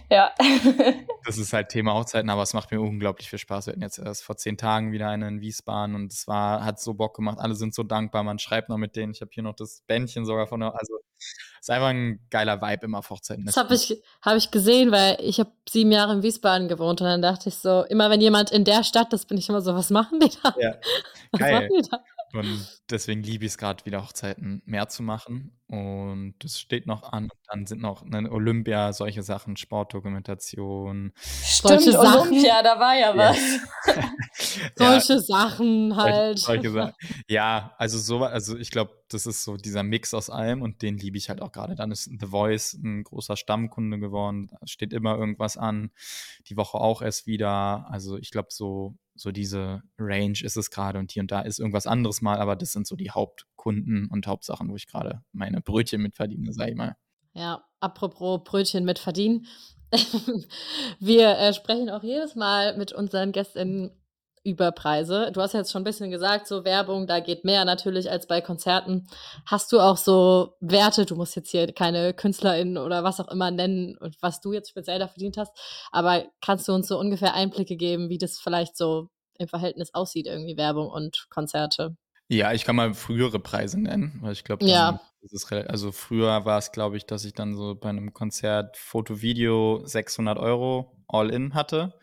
Ja. 0.10 0.32
Das 1.24 1.38
ist 1.38 1.54
halt 1.54 1.70
Thema 1.70 1.94
Hochzeiten, 1.94 2.32
aber 2.32 2.42
es 2.42 2.56
macht 2.56 2.72
mir 2.72 2.82
unglaublich 2.82 3.30
viel 3.30 3.38
Spaß. 3.38 3.68
Wir 3.68 3.74
hatten 3.74 3.84
jetzt 3.84 4.00
erst 4.00 4.24
vor 4.24 4.36
zehn 4.36 4.58
Tagen 4.58 4.92
wieder 4.92 5.08
eine 5.08 5.28
in 5.28 5.40
Wiesbaden 5.40 5.94
und 5.94 6.12
es 6.12 6.28
war, 6.28 6.66
hat 6.66 6.80
so 6.80 6.96
Bock 6.96 7.16
gemacht. 7.16 7.38
Alle 7.40 7.54
sind 7.54 7.76
so 7.76 7.84
dankbar. 7.84 8.24
Man 8.24 8.40
schreibt 8.40 8.70
noch 8.70 8.78
mit 8.78 8.96
denen. 8.96 9.14
Ich 9.14 9.22
habe 9.22 9.30
hier 9.32 9.44
noch 9.44 9.56
das 9.56 9.84
Bändchen 9.86 10.26
sogar 10.26 10.48
von 10.48 10.62
der, 10.62 10.74
also 10.74 10.96
es 11.20 11.36
ist 11.62 11.70
einfach 11.70 11.90
ein 11.90 12.26
geiler 12.32 12.60
Vibe 12.60 12.86
immer 12.88 12.98
auf 12.98 13.12
Hochzeiten. 13.12 13.46
Das 13.46 13.56
habe 13.56 13.76
ich, 13.76 14.02
hab 14.24 14.36
ich 14.36 14.50
gesehen, 14.50 14.92
weil 14.92 15.20
ich 15.22 15.40
habe 15.40 15.52
sieben 15.70 15.92
Jahre 15.92 16.14
in 16.14 16.24
Wiesbaden 16.24 16.68
gewohnt 16.68 17.02
und 17.02 17.08
dann 17.08 17.22
dachte 17.22 17.50
ich 17.50 17.56
so, 17.56 17.84
immer 17.84 18.10
wenn 18.10 18.20
jemand 18.20 18.50
in 18.50 18.66
der 18.66 18.84
Stadt 18.84 19.14
ist, 19.14 19.28
bin 19.28 19.38
ich 19.38 19.48
immer 19.48 19.62
so, 19.62 19.76
was 19.76 19.92
machen 19.92 20.20
die 20.20 20.32
da? 20.42 20.56
Ja, 20.60 20.76
Was 21.32 21.40
geil. 21.40 21.54
machen 21.54 21.70
die 21.78 21.88
da? 21.88 22.04
Und 22.34 22.82
deswegen 22.90 23.22
liebe 23.24 23.46
ich 23.46 23.52
es 23.52 23.58
gerade 23.60 23.86
wieder 23.86 24.02
Hochzeiten 24.04 24.64
mehr 24.66 24.90
zu 24.90 25.04
machen. 25.04 25.61
Und 25.72 26.36
das 26.40 26.60
steht 26.60 26.86
noch 26.86 27.04
an. 27.14 27.24
Und 27.24 27.40
dann 27.48 27.66
sind 27.66 27.82
noch 27.82 28.04
ne, 28.04 28.30
Olympia, 28.30 28.92
solche 28.92 29.24
Sachen, 29.24 29.56
Sportdokumentation. 29.56 31.14
Stimmt, 31.16 31.82
Solche 31.82 31.92
Sachen. 31.94 32.28
Olympia, 32.28 32.62
da 32.62 32.78
war 32.78 32.94
ja 32.94 33.16
was. 33.16 33.38
Ja, 34.80 35.00
Solche 35.00 35.20
Sachen 35.20 35.92
solche, 35.94 36.02
halt. 36.02 36.40
solche 36.40 36.72
Sachen. 36.72 36.94
Ja, 37.30 37.74
also 37.78 38.00
so, 38.00 38.24
also 38.24 38.58
ich 38.58 38.72
glaube, 38.72 38.92
das 39.10 39.26
ist 39.26 39.44
so 39.44 39.56
dieser 39.56 39.84
Mix 39.84 40.14
aus 40.14 40.30
allem 40.30 40.62
und 40.62 40.82
den 40.82 40.98
liebe 40.98 41.18
ich 41.18 41.30
halt 41.30 41.42
auch 41.42 41.52
gerade. 41.52 41.76
Dann 41.76 41.92
ist 41.92 42.06
The 42.06 42.28
Voice 42.28 42.74
ein 42.74 43.04
großer 43.04 43.38
Stammkunde 43.38 44.00
geworden. 44.00 44.48
Da 44.52 44.68
steht 44.68 44.92
immer 44.92 45.18
irgendwas 45.18 45.58
an. 45.58 45.92
Die 46.48 46.58
Woche 46.58 46.80
auch 46.80 47.02
erst 47.02 47.28
wieder. 47.28 47.88
Also 47.90 48.18
ich 48.18 48.32
glaube, 48.32 48.50
so, 48.52 48.98
so 49.16 49.32
diese 49.32 49.84
Range 49.98 50.40
ist 50.42 50.58
es 50.58 50.70
gerade 50.70 51.00
und 51.00 51.12
hier 51.12 51.22
und 51.22 51.32
da 51.32 51.42
ist 51.42 51.60
irgendwas 51.60 51.88
anderes 51.88 52.22
mal, 52.22 52.40
aber 52.40 52.56
das 52.56 52.72
sind 52.74 52.88
so 52.88 52.96
die 52.96 53.12
Hauptkunden 53.62 54.08
und 54.12 54.28
Hauptsachen, 54.28 54.70
wo 54.70 54.76
ich 54.76 54.88
gerade 54.88 55.22
meine 55.32 55.62
Brötchen 55.62 56.02
mit 56.02 56.16
verdiene, 56.16 56.54
sag 56.54 56.70
ich 56.70 56.76
mal. 56.76 56.96
Ja, 57.34 57.64
apropos 57.80 58.42
Brötchen 58.44 58.84
mit 58.84 59.00
verdienen. 59.00 59.46
Wir 61.00 61.38
äh, 61.38 61.54
sprechen 61.54 61.90
auch 61.90 62.04
jedes 62.04 62.36
Mal 62.36 62.78
mit 62.78 62.94
unseren 62.94 63.32
Gästinnen 63.32 63.92
über 64.44 64.72
Preise. 64.72 65.32
Du 65.32 65.42
hast 65.42 65.54
jetzt 65.54 65.72
schon 65.72 65.82
ein 65.82 65.86
bisschen 65.86 66.10
gesagt, 66.10 66.48
so 66.48 66.66
Werbung, 66.66 67.06
da 67.06 67.20
geht 67.20 67.46
mehr 67.46 67.64
natürlich 67.64 68.10
als 68.10 68.26
bei 68.26 68.42
Konzerten. 68.42 69.08
Hast 69.46 69.72
du 69.72 69.80
auch 69.80 69.98
so 69.98 70.56
Werte? 70.62 71.06
Du 71.06 71.16
musst 71.16 71.36
jetzt 71.36 71.52
hier 71.52 71.72
keine 71.72 72.14
KünstlerInnen 72.14 72.78
oder 72.78 73.04
was 73.04 73.20
auch 73.20 73.28
immer 73.28 73.52
nennen 73.52 73.98
und 73.98 74.18
was 74.22 74.42
du 74.42 74.52
jetzt 74.52 74.70
speziell 74.70 74.98
da 74.98 75.08
verdient 75.08 75.38
hast. 75.38 75.56
Aber 75.92 76.26
kannst 76.44 76.68
du 76.68 76.74
uns 76.74 76.88
so 76.88 76.98
ungefähr 76.98 77.36
Einblicke 77.36 77.76
geben, 77.76 78.10
wie 78.10 78.18
das 78.18 78.40
vielleicht 78.40 78.76
so 78.76 79.10
im 79.38 79.48
Verhältnis 79.48 79.94
aussieht, 79.94 80.26
irgendwie 80.26 80.58
Werbung 80.58 80.90
und 80.90 81.28
Konzerte? 81.30 81.96
Ja, 82.32 82.54
ich 82.54 82.64
kann 82.64 82.78
mal 82.78 82.94
frühere 82.94 83.40
Preise 83.40 83.78
nennen, 83.78 84.18
weil 84.22 84.32
ich 84.32 84.46
glaube, 84.46 84.66
Ja. 84.66 85.02
also 85.68 85.92
früher 85.92 86.46
war 86.46 86.58
es, 86.60 86.72
glaube 86.72 86.96
ich, 86.96 87.06
dass 87.06 87.26
ich 87.26 87.34
dann 87.34 87.56
so 87.58 87.76
bei 87.76 87.90
einem 87.90 88.14
Konzert 88.14 88.78
Foto, 88.78 89.22
Video 89.22 89.82
600 89.86 90.40
Euro 90.40 90.96
All-In 91.10 91.54
hatte. 91.54 91.94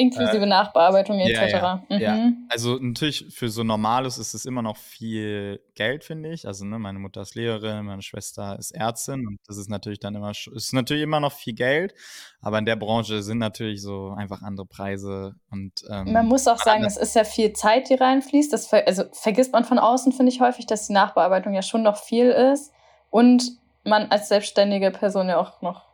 Inklusive 0.00 0.46
Nachbearbeitung 0.46 1.18
ja, 1.18 1.26
etc. 1.26 1.52
ja, 1.52 1.84
Mhm. 1.88 2.00
ja. 2.00 2.32
Also 2.48 2.78
natürlich 2.80 3.26
für 3.30 3.48
so 3.48 3.62
Normales 3.62 4.18
ist 4.18 4.34
es 4.34 4.44
immer 4.44 4.62
noch 4.62 4.76
viel 4.76 5.60
Geld, 5.74 6.04
finde 6.04 6.32
ich. 6.32 6.46
Also 6.46 6.64
ne, 6.64 6.78
meine 6.78 6.98
Mutter 6.98 7.20
ist 7.20 7.34
Lehrerin, 7.34 7.84
meine 7.86 8.02
Schwester 8.02 8.58
ist 8.58 8.72
Ärztin 8.72 9.26
und 9.26 9.38
das 9.46 9.56
ist 9.56 9.68
natürlich 9.68 10.00
dann 10.00 10.14
immer, 10.14 10.30
ist 10.30 10.72
natürlich 10.72 11.02
immer 11.02 11.20
noch 11.20 11.32
viel 11.32 11.54
Geld, 11.54 11.94
aber 12.40 12.58
in 12.58 12.64
der 12.64 12.76
Branche 12.76 13.22
sind 13.22 13.38
natürlich 13.38 13.82
so 13.82 14.14
einfach 14.16 14.42
andere 14.42 14.66
Preise 14.66 15.34
und 15.50 15.84
ähm, 15.90 16.12
Man 16.12 16.26
muss 16.26 16.48
auch 16.48 16.58
sagen, 16.58 16.84
es 16.84 16.96
ist 16.96 17.14
ja 17.14 17.24
viel 17.24 17.52
Zeit, 17.52 17.88
die 17.90 17.94
reinfließt. 17.94 18.52
Das 18.52 18.66
ver 18.66 18.86
also 18.86 19.04
vergisst 19.12 19.52
man 19.52 19.64
von 19.64 19.78
außen, 19.78 20.12
finde 20.12 20.32
ich 20.32 20.40
häufig, 20.40 20.66
dass 20.66 20.86
die 20.86 20.92
Nachbearbeitung 20.92 21.54
ja 21.54 21.62
schon 21.62 21.82
noch 21.82 21.96
viel 21.96 22.30
ist. 22.30 22.72
Und 23.10 23.58
man 23.84 24.10
als 24.10 24.28
selbstständige 24.28 24.90
Person 24.90 25.28
ja 25.28 25.38
auch 25.38 25.62
noch 25.62 25.89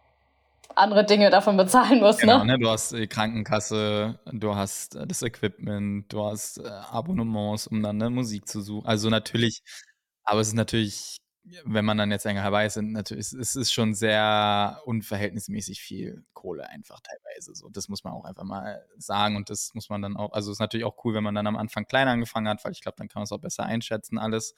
andere 0.75 1.05
Dinge 1.05 1.31
davon 1.31 1.57
bezahlen 1.57 2.01
muss. 2.01 2.19
Genau, 2.19 2.39
ne? 2.39 2.53
ne? 2.53 2.59
Du 2.59 2.69
hast 2.69 2.93
die 2.93 3.07
Krankenkasse, 3.07 4.19
du 4.27 4.55
hast 4.55 4.97
äh, 4.97 5.07
das 5.07 5.23
Equipment, 5.23 6.13
du 6.13 6.25
hast 6.25 6.59
äh, 6.59 6.67
Abonnements, 6.69 7.67
um 7.67 7.83
dann 7.83 7.99
ne, 7.99 8.11
Musik 8.11 8.49
zu 8.49 8.61
suchen. 8.61 8.87
Also 8.87 9.11
natürlich, 9.11 9.63
aber 10.25 10.41
es 10.41 10.49
ist 10.49 10.55
natürlich, 10.55 11.17
wenn 11.65 11.85
man 11.85 11.99
dann 11.99 12.11
jetzt 12.11 12.25
länger 12.25 12.43
dabei 12.43 12.67
ist, 12.67 12.77
natürlich, 12.77 13.27
es, 13.27 13.33
es 13.33 13.57
ist 13.57 13.73
schon 13.73 13.95
sehr 13.95 14.81
unverhältnismäßig 14.85 15.81
viel 15.81 16.25
Kohle 16.33 16.69
einfach 16.69 17.01
teilweise. 17.01 17.55
So, 17.55 17.69
das 17.69 17.89
muss 17.89 18.05
man 18.05 18.13
auch 18.13 18.25
einfach 18.25 18.45
mal 18.45 18.85
sagen 18.99 19.37
und 19.37 19.51
das 19.51 19.73
muss 19.75 19.89
man 19.89 20.03
dann 20.03 20.17
auch, 20.17 20.33
also 20.33 20.51
es 20.51 20.57
ist 20.57 20.61
natürlich 20.61 20.85
auch 20.85 21.05
cool, 21.05 21.15
wenn 21.15 21.25
man 21.25 21.35
dann 21.35 21.47
am 21.47 21.57
Anfang 21.57 21.87
klein 21.87 22.09
angefangen 22.09 22.49
hat, 22.49 22.65
weil 22.65 22.73
ich 22.73 22.81
glaube, 22.81 22.97
dann 22.99 23.09
kann 23.09 23.21
man 23.21 23.25
es 23.25 23.33
auch 23.33 23.41
besser 23.41 23.65
einschätzen 23.65 24.19
alles. 24.19 24.55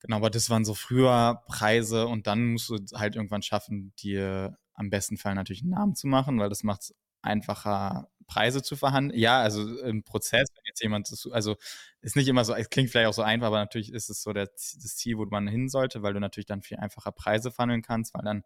Genau, 0.00 0.16
aber 0.16 0.30
das 0.30 0.48
waren 0.48 0.64
so 0.64 0.74
früher 0.74 1.42
Preise 1.46 2.06
und 2.06 2.26
dann 2.26 2.52
musst 2.52 2.70
du 2.70 2.76
halt 2.94 3.16
irgendwann 3.16 3.42
schaffen, 3.42 3.92
dir 3.98 4.56
am 4.78 4.90
besten 4.90 5.16
Fall 5.16 5.34
natürlich 5.34 5.62
einen 5.62 5.70
Namen 5.72 5.94
zu 5.94 6.06
machen, 6.06 6.38
weil 6.38 6.48
das 6.48 6.62
macht 6.62 6.82
es 6.82 6.94
einfacher, 7.22 8.08
Preise 8.26 8.62
zu 8.62 8.76
verhandeln. 8.76 9.18
Ja, 9.18 9.40
also 9.40 9.78
im 9.80 10.02
Prozess, 10.04 10.48
wenn 10.54 10.62
jetzt 10.66 10.82
jemand, 10.82 11.10
das- 11.10 11.26
also 11.32 11.56
ist 12.02 12.14
nicht 12.16 12.28
immer 12.28 12.44
so, 12.44 12.54
es 12.54 12.68
klingt 12.70 12.90
vielleicht 12.90 13.08
auch 13.08 13.14
so 13.14 13.22
einfach, 13.22 13.46
aber 13.48 13.58
natürlich 13.58 13.92
ist 13.92 14.10
es 14.10 14.22
so 14.22 14.32
der, 14.32 14.46
das 14.46 14.96
Ziel, 14.96 15.16
wo 15.18 15.24
man 15.26 15.48
hin 15.48 15.68
sollte, 15.68 16.02
weil 16.02 16.12
du 16.12 16.20
natürlich 16.20 16.46
dann 16.46 16.62
viel 16.62 16.76
einfacher 16.78 17.10
Preise 17.12 17.50
verhandeln 17.50 17.82
kannst, 17.82 18.14
weil 18.14 18.22
dann, 18.24 18.42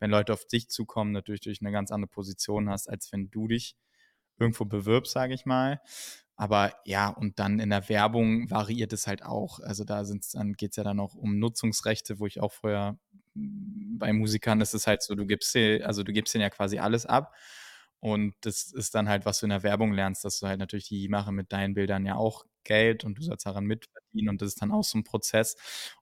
wenn 0.00 0.10
Leute 0.10 0.32
auf 0.32 0.46
dich 0.46 0.68
zukommen, 0.68 1.12
natürlich 1.12 1.40
durch 1.42 1.60
eine 1.60 1.70
ganz 1.72 1.92
andere 1.92 2.08
Position 2.10 2.68
hast, 2.70 2.88
als 2.88 3.12
wenn 3.12 3.30
du 3.30 3.46
dich 3.48 3.76
irgendwo 4.38 4.64
bewirbst, 4.64 5.12
sage 5.12 5.34
ich 5.34 5.46
mal. 5.46 5.80
Aber 6.36 6.72
ja, 6.86 7.08
und 7.08 7.38
dann 7.38 7.60
in 7.60 7.70
der 7.70 7.88
Werbung 7.90 8.50
variiert 8.50 8.92
es 8.94 9.06
halt 9.06 9.22
auch. 9.22 9.60
Also 9.60 9.84
da 9.84 10.04
sind's 10.04 10.30
dann 10.32 10.54
geht 10.54 10.70
es 10.70 10.76
ja 10.76 10.84
dann 10.84 10.98
auch 11.00 11.14
um 11.14 11.38
Nutzungsrechte, 11.38 12.18
wo 12.18 12.26
ich 12.26 12.40
auch 12.40 12.52
vorher 12.52 12.98
bei 13.34 14.12
Musikern 14.12 14.60
ist 14.60 14.74
es 14.74 14.86
halt 14.86 15.02
so, 15.02 15.14
du 15.14 15.26
gibst 15.26 15.54
also 15.56 16.02
du 16.02 16.12
gibst 16.12 16.34
denen 16.34 16.42
ja 16.42 16.50
quasi 16.50 16.78
alles 16.78 17.06
ab. 17.06 17.34
Und 18.00 18.34
das 18.42 18.72
ist 18.72 18.94
dann 18.94 19.08
halt, 19.10 19.26
was 19.26 19.40
du 19.40 19.46
in 19.46 19.50
der 19.50 19.62
Werbung 19.62 19.92
lernst, 19.92 20.24
dass 20.24 20.38
du 20.40 20.46
halt 20.46 20.58
natürlich 20.58 20.88
die 20.88 21.08
machen 21.08 21.34
mit 21.34 21.52
deinen 21.52 21.74
Bildern 21.74 22.06
ja 22.06 22.14
auch 22.16 22.46
Geld 22.64 23.04
und 23.04 23.18
du 23.18 23.22
sollst 23.22 23.44
daran 23.46 23.64
mitverdienen 23.66 24.30
und 24.30 24.40
das 24.42 24.48
ist 24.50 24.62
dann 24.62 24.72
auch 24.72 24.84
so 24.84 24.96
ein 24.98 25.04
Prozess. 25.04 25.56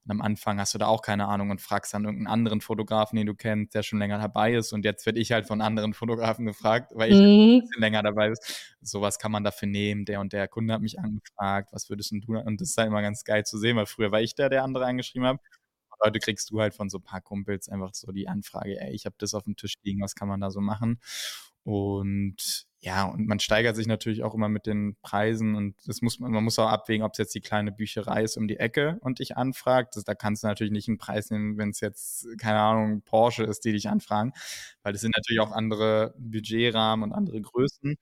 Und 0.05 0.11
am 0.11 0.21
Anfang 0.21 0.59
hast 0.59 0.73
du 0.73 0.77
da 0.77 0.87
auch 0.87 1.01
keine 1.01 1.27
Ahnung 1.27 1.49
und 1.51 1.61
fragst 1.61 1.93
dann 1.93 2.05
irgendeinen 2.05 2.27
anderen 2.33 2.61
Fotografen, 2.61 3.17
den 3.17 3.27
du 3.27 3.35
kennst, 3.35 3.75
der 3.75 3.83
schon 3.83 3.99
länger 3.99 4.17
dabei 4.19 4.53
ist. 4.53 4.71
Und 4.73 4.85
jetzt 4.85 5.05
werde 5.05 5.19
ich 5.19 5.31
halt 5.33 5.45
von 5.47 5.61
anderen 5.61 5.93
Fotografen 5.93 6.45
gefragt, 6.45 6.91
weil 6.95 7.11
ich 7.11 7.21
ein 7.21 7.27
Mhm. 7.27 7.61
bisschen 7.61 7.81
länger 7.81 8.01
dabei 8.03 8.29
ist. 8.29 8.75
Sowas 8.81 9.19
kann 9.19 9.31
man 9.31 9.43
dafür 9.43 9.67
nehmen. 9.67 10.05
Der 10.05 10.21
und 10.21 10.31
der 10.33 10.47
Kunde 10.47 10.73
hat 10.73 10.81
mich 10.81 10.99
angefragt, 10.99 11.69
was 11.73 11.89
würdest 11.89 12.11
denn 12.11 12.21
du? 12.21 12.37
Und 12.37 12.61
das 12.61 12.69
ist 12.71 12.77
halt 12.77 12.87
immer 12.87 13.01
ganz 13.01 13.23
geil 13.25 13.45
zu 13.45 13.57
sehen, 13.57 13.75
weil 13.77 13.85
früher 13.87 14.11
war 14.11 14.21
ich 14.21 14.35
der, 14.35 14.49
der 14.49 14.63
andere 14.63 14.85
angeschrieben 14.85 15.27
hat. 15.27 15.39
Heute 16.03 16.19
kriegst 16.19 16.49
du 16.51 16.59
halt 16.61 16.73
von 16.73 16.89
so 16.89 16.99
ein 16.99 17.03
paar 17.03 17.21
Kumpels 17.21 17.69
einfach 17.69 17.93
so 17.93 18.11
die 18.11 18.27
Anfrage, 18.27 18.79
ey, 18.79 18.93
ich 18.93 19.05
habe 19.05 19.15
das 19.19 19.33
auf 19.33 19.43
dem 19.43 19.55
Tisch 19.55 19.75
liegen, 19.83 20.01
was 20.01 20.15
kann 20.15 20.27
man 20.27 20.41
da 20.41 20.51
so 20.51 20.61
machen? 20.61 20.99
Und 21.63 22.65
ja, 22.81 23.03
und 23.05 23.27
man 23.27 23.39
steigert 23.41 23.75
sich 23.75 23.87
natürlich 23.87 24.23
auch 24.23 24.33
immer 24.33 24.47
mit 24.47 24.65
den 24.65 24.95
Preisen 25.01 25.55
und 25.55 25.75
das 25.85 26.01
muss 26.01 26.19
man, 26.19 26.31
man 26.31 26.43
muss 26.45 26.57
auch 26.59 26.69
abwägen, 26.69 27.05
ob 27.05 27.11
es 27.11 27.17
jetzt 27.17 27.35
die 27.35 27.41
kleine 27.41 27.73
Bücherei 27.73 28.23
ist 28.23 28.37
um 28.37 28.47
die 28.47 28.55
Ecke 28.57 28.97
und 29.01 29.19
dich 29.19 29.35
anfragt. 29.35 29.97
Das, 29.97 30.05
da 30.05 30.15
kannst 30.15 30.43
du 30.43 30.47
natürlich 30.47 30.71
nicht 30.71 30.87
einen 30.87 30.97
Preis 30.97 31.29
nehmen, 31.29 31.57
wenn 31.57 31.71
es 31.71 31.81
jetzt, 31.81 32.25
keine 32.39 32.59
Ahnung, 32.59 33.01
Porsche 33.01 33.43
ist, 33.43 33.65
die 33.65 33.73
dich 33.73 33.89
anfragen, 33.89 34.31
weil 34.83 34.93
das 34.93 35.01
sind 35.01 35.13
natürlich 35.15 35.41
auch 35.41 35.51
andere 35.51 36.15
Budgetrahmen 36.17 37.03
und 37.03 37.11
andere 37.13 37.41
Größen. 37.41 37.97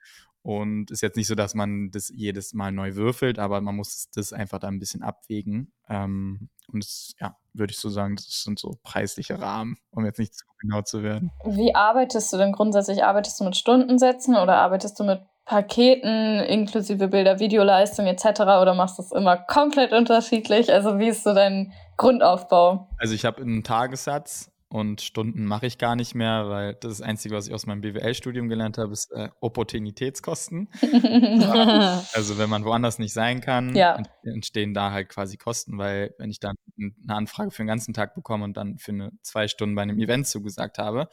Und 0.48 0.92
ist 0.92 1.02
jetzt 1.02 1.18
nicht 1.18 1.28
so, 1.28 1.36
dass 1.36 1.56
man 1.56 1.92
das 1.92 2.08
jedes 2.08 2.54
Mal 2.54 2.72
neu 2.72 2.96
würfelt, 2.96 3.38
aber 3.38 3.60
man 3.60 3.76
muss 3.76 4.08
das 4.16 4.32
einfach 4.32 4.60
da 4.60 4.70
ein 4.70 4.80
bisschen 4.80 5.04
abwägen. 5.04 5.74
Ähm, 5.90 6.48
und 6.72 6.86
das, 6.86 7.16
ja, 7.20 7.36
würde 7.52 7.72
ich 7.72 7.80
so 7.80 7.90
sagen, 7.90 8.16
das 8.16 8.44
sind 8.44 8.58
so 8.58 8.80
preisliche 8.82 9.42
Rahmen, 9.42 9.76
um 9.92 10.06
jetzt 10.06 10.20
nicht 10.20 10.34
zu 10.34 10.46
genau 10.62 10.84
zu 10.84 11.04
werden. 11.04 11.32
Wie 11.44 11.76
arbeitest 11.76 12.32
du 12.32 12.38
denn 12.38 12.54
grundsätzlich? 12.54 13.04
Arbeitest 13.04 13.42
du 13.42 13.44
mit 13.44 13.58
Stundensätzen 13.58 14.38
oder 14.38 14.56
arbeitest 14.56 14.98
du 14.98 15.04
mit 15.04 15.20
Paketen 15.44 16.40
inklusive 16.40 17.10
Bilder, 17.10 17.40
Videoleistung 17.40 18.06
etc. 18.06 18.40
oder 18.62 18.74
machst 18.74 19.00
du 19.00 19.04
es 19.04 19.12
immer 19.12 19.36
komplett 19.36 19.92
unterschiedlich? 19.92 20.72
Also 20.72 20.98
wie 20.98 21.10
ist 21.10 21.26
so 21.26 21.34
dein 21.34 21.74
Grundaufbau? 21.98 22.88
Also 22.98 23.14
ich 23.14 23.26
habe 23.26 23.42
einen 23.42 23.66
Tagessatz 23.66 24.50
und 24.69 24.99
Stunden 25.01 25.45
mache 25.45 25.65
ich 25.65 25.77
gar 25.77 25.95
nicht 25.95 26.13
mehr, 26.13 26.49
weil 26.49 26.73
das, 26.73 26.97
das 26.97 27.01
Einzige, 27.01 27.36
was 27.36 27.47
ich 27.47 27.53
aus 27.53 27.65
meinem 27.65 27.82
BWL-Studium 27.82 28.49
gelernt 28.49 28.77
habe, 28.77 28.91
ist 28.91 29.12
äh, 29.13 29.30
Opportunitätskosten. 29.39 30.69
Also 32.13 32.38
wenn 32.38 32.49
man 32.49 32.65
woanders 32.65 32.99
nicht 32.99 33.13
sein 33.13 33.41
kann, 33.41 33.75
Ja. 33.75 33.95
ent- 33.95 34.10
entstehen 34.23 34.73
da 34.73 34.91
halt 34.91 35.10
quasi 35.10 35.38
Kosten, 35.38 35.77
weil 35.77 36.13
wenn 36.17 36.30
ich 36.30 36.39
dann 36.39 36.56
eine 36.77 37.15
Anfrage 37.15 37.51
für 37.51 37.63
den 37.63 37.67
ganzen 37.67 37.93
Tag 37.93 38.15
bekomme 38.15 38.43
und 38.43 38.58
dann 38.58 38.77
für 38.77 38.91
eine 38.91 39.12
zwei 39.21 39.47
Stunden 39.47 39.75
bei 39.75 39.84
einem 39.84 39.99
Event 39.99 40.27
zugesagt 40.27 40.77
habe, 40.77 41.08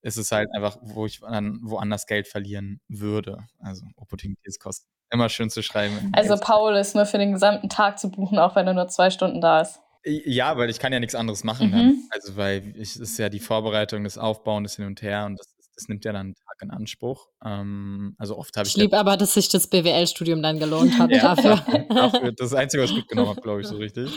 ist 0.00 0.16
es 0.16 0.30
halt 0.32 0.48
einfach, 0.54 0.78
wo 0.80 1.06
ich 1.06 1.20
dann 1.20 1.58
woanders 1.62 2.06
Geld 2.06 2.28
verlieren 2.28 2.80
würde. 2.88 3.46
Also 3.58 3.84
Opportunitätskosten. 3.96 4.88
immer 5.10 5.28
schön 5.28 5.50
zu 5.50 5.62
schreiben. 5.62 6.10
Also 6.12 6.36
Paul 6.36 6.76
ist 6.76 6.94
nur 6.94 7.04
für 7.06 7.18
den 7.18 7.32
gesamten 7.32 7.68
Tag 7.68 7.98
zu 7.98 8.10
buchen, 8.10 8.38
auch 8.38 8.54
wenn 8.56 8.66
er 8.66 8.74
nur 8.74 8.88
zwei 8.88 9.10
Stunden 9.10 9.40
da 9.40 9.60
ist. 9.60 9.80
Ja, 10.04 10.56
weil 10.56 10.70
ich 10.70 10.78
kann 10.78 10.92
ja 10.92 11.00
nichts 11.00 11.14
anderes 11.14 11.44
machen 11.44 11.72
dann. 11.72 11.86
Mhm. 11.86 12.02
Also, 12.10 12.36
weil 12.36 12.74
es 12.78 12.96
ist 12.96 13.18
ja 13.18 13.28
die 13.28 13.40
Vorbereitung, 13.40 14.04
das 14.04 14.18
Aufbauen, 14.18 14.62
das 14.62 14.76
Hin 14.76 14.86
und 14.86 15.02
Her 15.02 15.26
und 15.26 15.38
das, 15.38 15.54
das 15.74 15.88
nimmt 15.88 16.04
ja 16.04 16.12
dann 16.12 16.26
einen 16.26 16.34
Tag 16.34 16.62
in 16.62 16.70
Anspruch. 16.70 17.28
Ähm, 17.44 18.14
also 18.18 18.36
oft 18.36 18.56
habe 18.56 18.66
ich. 18.66 18.76
Ich 18.76 18.80
liebe 18.80 18.96
aber, 18.98 19.16
dass 19.16 19.34
sich 19.34 19.48
das 19.48 19.68
BWL-Studium 19.68 20.42
dann 20.42 20.58
gelohnt 20.58 20.98
hat 20.98 21.10
Ja, 21.12 21.34
dafür. 21.34 21.56
dafür. 21.88 22.32
Das 22.32 22.46
ist 22.46 22.52
das 22.52 22.54
Einzige, 22.54 22.82
was 22.82 22.90
ich 22.90 22.96
mitgenommen 22.96 23.28
habe, 23.28 23.40
glaube 23.40 23.60
ich, 23.60 23.66
so 23.66 23.76
richtig. 23.78 24.10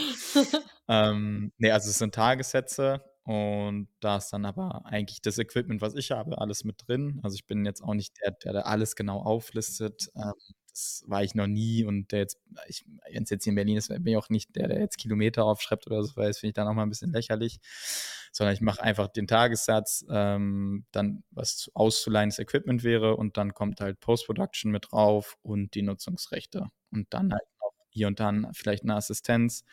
Ähm, 0.88 1.52
nee, 1.58 1.70
also 1.70 1.90
es 1.90 1.98
sind 1.98 2.14
Tagessätze 2.14 3.02
und 3.24 3.88
da 4.00 4.16
ist 4.16 4.30
dann 4.30 4.44
aber 4.44 4.82
eigentlich 4.84 5.22
das 5.22 5.38
Equipment, 5.38 5.80
was 5.80 5.94
ich 5.94 6.10
habe, 6.10 6.38
alles 6.38 6.64
mit 6.64 6.76
drin. 6.86 7.20
Also 7.22 7.34
ich 7.34 7.46
bin 7.46 7.64
jetzt 7.64 7.82
auch 7.82 7.94
nicht 7.94 8.14
der, 8.22 8.32
der 8.32 8.52
da 8.52 8.60
alles 8.62 8.96
genau 8.96 9.20
auflistet. 9.20 10.08
Ähm, 10.16 10.32
das 10.72 11.04
war 11.06 11.22
ich 11.22 11.34
noch 11.34 11.46
nie 11.46 11.84
und 11.84 12.12
der 12.12 12.20
jetzt, 12.20 12.40
wenn 12.46 13.22
es 13.22 13.30
jetzt 13.30 13.44
hier 13.44 13.50
in 13.50 13.56
Berlin 13.56 13.76
ist, 13.76 13.88
bin 13.88 14.06
ich 14.06 14.16
auch 14.16 14.30
nicht 14.30 14.56
der, 14.56 14.68
der 14.68 14.80
jetzt 14.80 14.96
Kilometer 14.96 15.44
aufschreibt 15.44 15.86
oder 15.86 16.02
so, 16.02 16.16
weil 16.16 16.28
das 16.28 16.38
finde 16.38 16.50
ich 16.50 16.54
dann 16.54 16.66
auch 16.66 16.72
mal 16.72 16.82
ein 16.82 16.88
bisschen 16.88 17.12
lächerlich. 17.12 17.60
Sondern 18.32 18.54
ich 18.54 18.62
mache 18.62 18.82
einfach 18.82 19.08
den 19.08 19.26
Tagessatz, 19.26 20.06
ähm, 20.08 20.86
dann 20.90 21.22
was 21.30 21.70
auszuleihendes 21.74 22.38
Equipment 22.38 22.82
wäre 22.82 23.16
und 23.16 23.36
dann 23.36 23.52
kommt 23.52 23.82
halt 23.82 24.00
Post-Production 24.00 24.72
mit 24.72 24.86
drauf 24.90 25.36
und 25.42 25.74
die 25.74 25.82
Nutzungsrechte. 25.82 26.68
Und 26.90 27.12
dann 27.12 27.32
halt 27.32 27.42
auch 27.60 27.74
hier 27.90 28.06
und 28.06 28.20
dann 28.20 28.48
vielleicht 28.54 28.84
eine 28.84 28.94
Assistenz. 28.94 29.64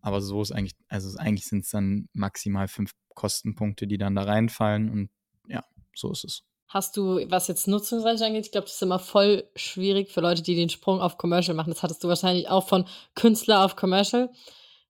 Aber 0.00 0.20
so 0.20 0.42
ist 0.42 0.50
eigentlich, 0.50 0.74
also 0.88 1.16
eigentlich 1.16 1.46
sind 1.46 1.64
es 1.64 1.70
dann 1.70 2.08
maximal 2.12 2.66
fünf 2.66 2.90
Kostenpunkte, 3.14 3.86
die 3.86 3.98
dann 3.98 4.16
da 4.16 4.24
reinfallen. 4.24 4.90
Und 4.90 5.10
ja, 5.46 5.62
so 5.94 6.10
ist 6.10 6.24
es. 6.24 6.44
Hast 6.72 6.96
du, 6.96 7.20
was 7.28 7.48
jetzt 7.48 7.68
Nutzungsrechte 7.68 8.24
angeht, 8.24 8.46
ich 8.46 8.50
glaube, 8.50 8.64
das 8.64 8.76
ist 8.76 8.82
immer 8.82 8.98
voll 8.98 9.44
schwierig 9.54 10.10
für 10.10 10.22
Leute, 10.22 10.42
die 10.42 10.54
den 10.54 10.70
Sprung 10.70 11.02
auf 11.02 11.18
Commercial 11.18 11.54
machen. 11.54 11.68
Das 11.68 11.82
hattest 11.82 12.02
du 12.02 12.08
wahrscheinlich 12.08 12.48
auch 12.48 12.66
von 12.66 12.86
Künstler 13.14 13.62
auf 13.62 13.76
Commercial. 13.76 14.30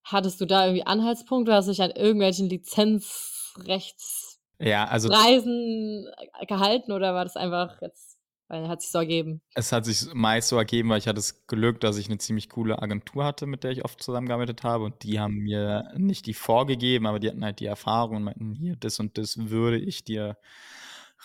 Hattest 0.05 0.41
du 0.41 0.47
da 0.47 0.67
irgendwie 0.67 0.87
Anhaltspunkte? 0.87 1.53
Hast 1.53 1.67
du 1.67 1.73
dich 1.73 1.83
an 1.83 1.91
irgendwelchen 1.91 2.49
Lizenzrechtsreisen 2.49 4.39
Ja, 4.61 4.85
also 4.85 5.09
gehalten 5.09 6.93
oder 6.93 7.15
war 7.15 7.25
das 7.25 7.35
einfach 7.35 7.83
jetzt, 7.83 8.17
weil 8.47 8.69
hat 8.69 8.81
sich 8.81 8.93
so 8.93 8.99
ergeben? 8.99 9.43
es 9.55 9.73
hat 9.73 9.85
sich 9.85 10.07
meist 10.15 10.51
so 10.51 10.57
ergeben, 10.59 10.89
weil 10.89 10.99
ich 10.99 11.09
hatte 11.09 11.17
das 11.17 11.49
Glück, 11.49 11.81
dass 11.81 11.97
ich 11.99 12.07
eine 12.07 12.19
ziemlich 12.19 12.49
coole 12.49 12.81
Agentur 12.81 13.25
hatte, 13.25 13.47
mit 13.47 13.65
der 13.65 13.73
ich 13.73 13.85
oft 13.85 14.01
zusammengearbeitet 14.01 14.63
habe. 14.63 14.85
Und 14.85 15.03
die 15.03 15.19
haben 15.19 15.35
mir 15.39 15.91
nicht 15.97 16.27
die 16.27 16.35
vorgegeben, 16.35 17.07
aber 17.07 17.19
die 17.19 17.29
hatten 17.29 17.45
halt 17.45 17.59
die 17.59 17.67
Erfahrung 17.67 18.19
und 18.19 18.23
meinten, 18.23 18.55
hier, 18.55 18.77
das 18.77 19.01
und 19.01 19.19
das 19.19 19.51
würde 19.51 19.79
ich 19.79 20.05
dir 20.05 20.37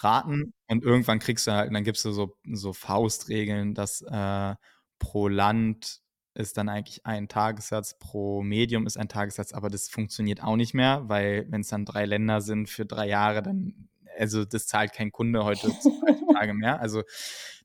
raten. 0.04 0.54
Und 0.68 0.84
irgendwann 0.84 1.20
kriegst 1.20 1.48
du 1.48 1.52
halt, 1.52 1.74
dann 1.74 1.84
gibst 1.84 2.06
du 2.06 2.12
so, 2.12 2.38
so 2.52 2.74
Faustregeln, 2.74 3.74
dass 3.74 4.02
äh, 4.02 4.56
pro 5.00 5.28
Land 5.28 6.02
ist 6.34 6.58
dann 6.58 6.70
eigentlich 6.70 7.06
ein 7.06 7.28
Tagessatz, 7.28 7.98
pro 7.98 8.44
Medium 8.44 8.86
ist 8.86 8.98
ein 8.98 9.10
Tagessatz, 9.10 9.54
aber 9.54 9.70
das 9.70 9.90
funktioniert 9.90 10.44
auch 10.44 10.56
nicht 10.56 10.76
mehr, 10.76 11.02
weil 11.08 11.48
wenn 11.50 11.62
es 11.62 11.70
dann 11.70 11.86
drei 11.86 12.06
Länder 12.06 12.42
sind 12.42 12.70
für 12.70 12.86
drei 12.86 13.08
Jahre, 13.08 13.42
dann, 13.42 13.90
also 14.18 14.46
das 14.46 14.68
zahlt 14.68 14.94
kein 14.94 15.12
Kunde 15.12 15.44
heute 15.44 15.68
heutzutage 15.68 16.54
mehr. 16.54 16.80
Also 16.80 17.04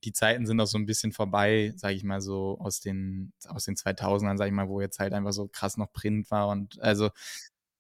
die 0.05 0.13
Zeiten 0.13 0.47
sind 0.47 0.59
auch 0.61 0.67
so 0.67 0.79
ein 0.79 0.87
bisschen 0.87 1.13
vorbei, 1.13 1.73
sage 1.77 1.95
ich 1.95 2.03
mal 2.03 2.23
so 2.23 2.59
aus 2.61 2.81
den, 2.81 3.33
aus 3.47 3.65
den 3.67 3.77
2000ern, 3.77 4.39
sage 4.39 4.49
ich 4.49 4.55
mal, 4.55 4.69
wo 4.69 4.81
jetzt 4.81 4.99
halt 4.99 5.13
einfach 5.13 5.33
so 5.33 5.49
krass 5.49 5.77
noch 5.77 5.93
Print 5.93 6.31
war 6.31 6.49
und 6.49 6.81
also 6.81 7.11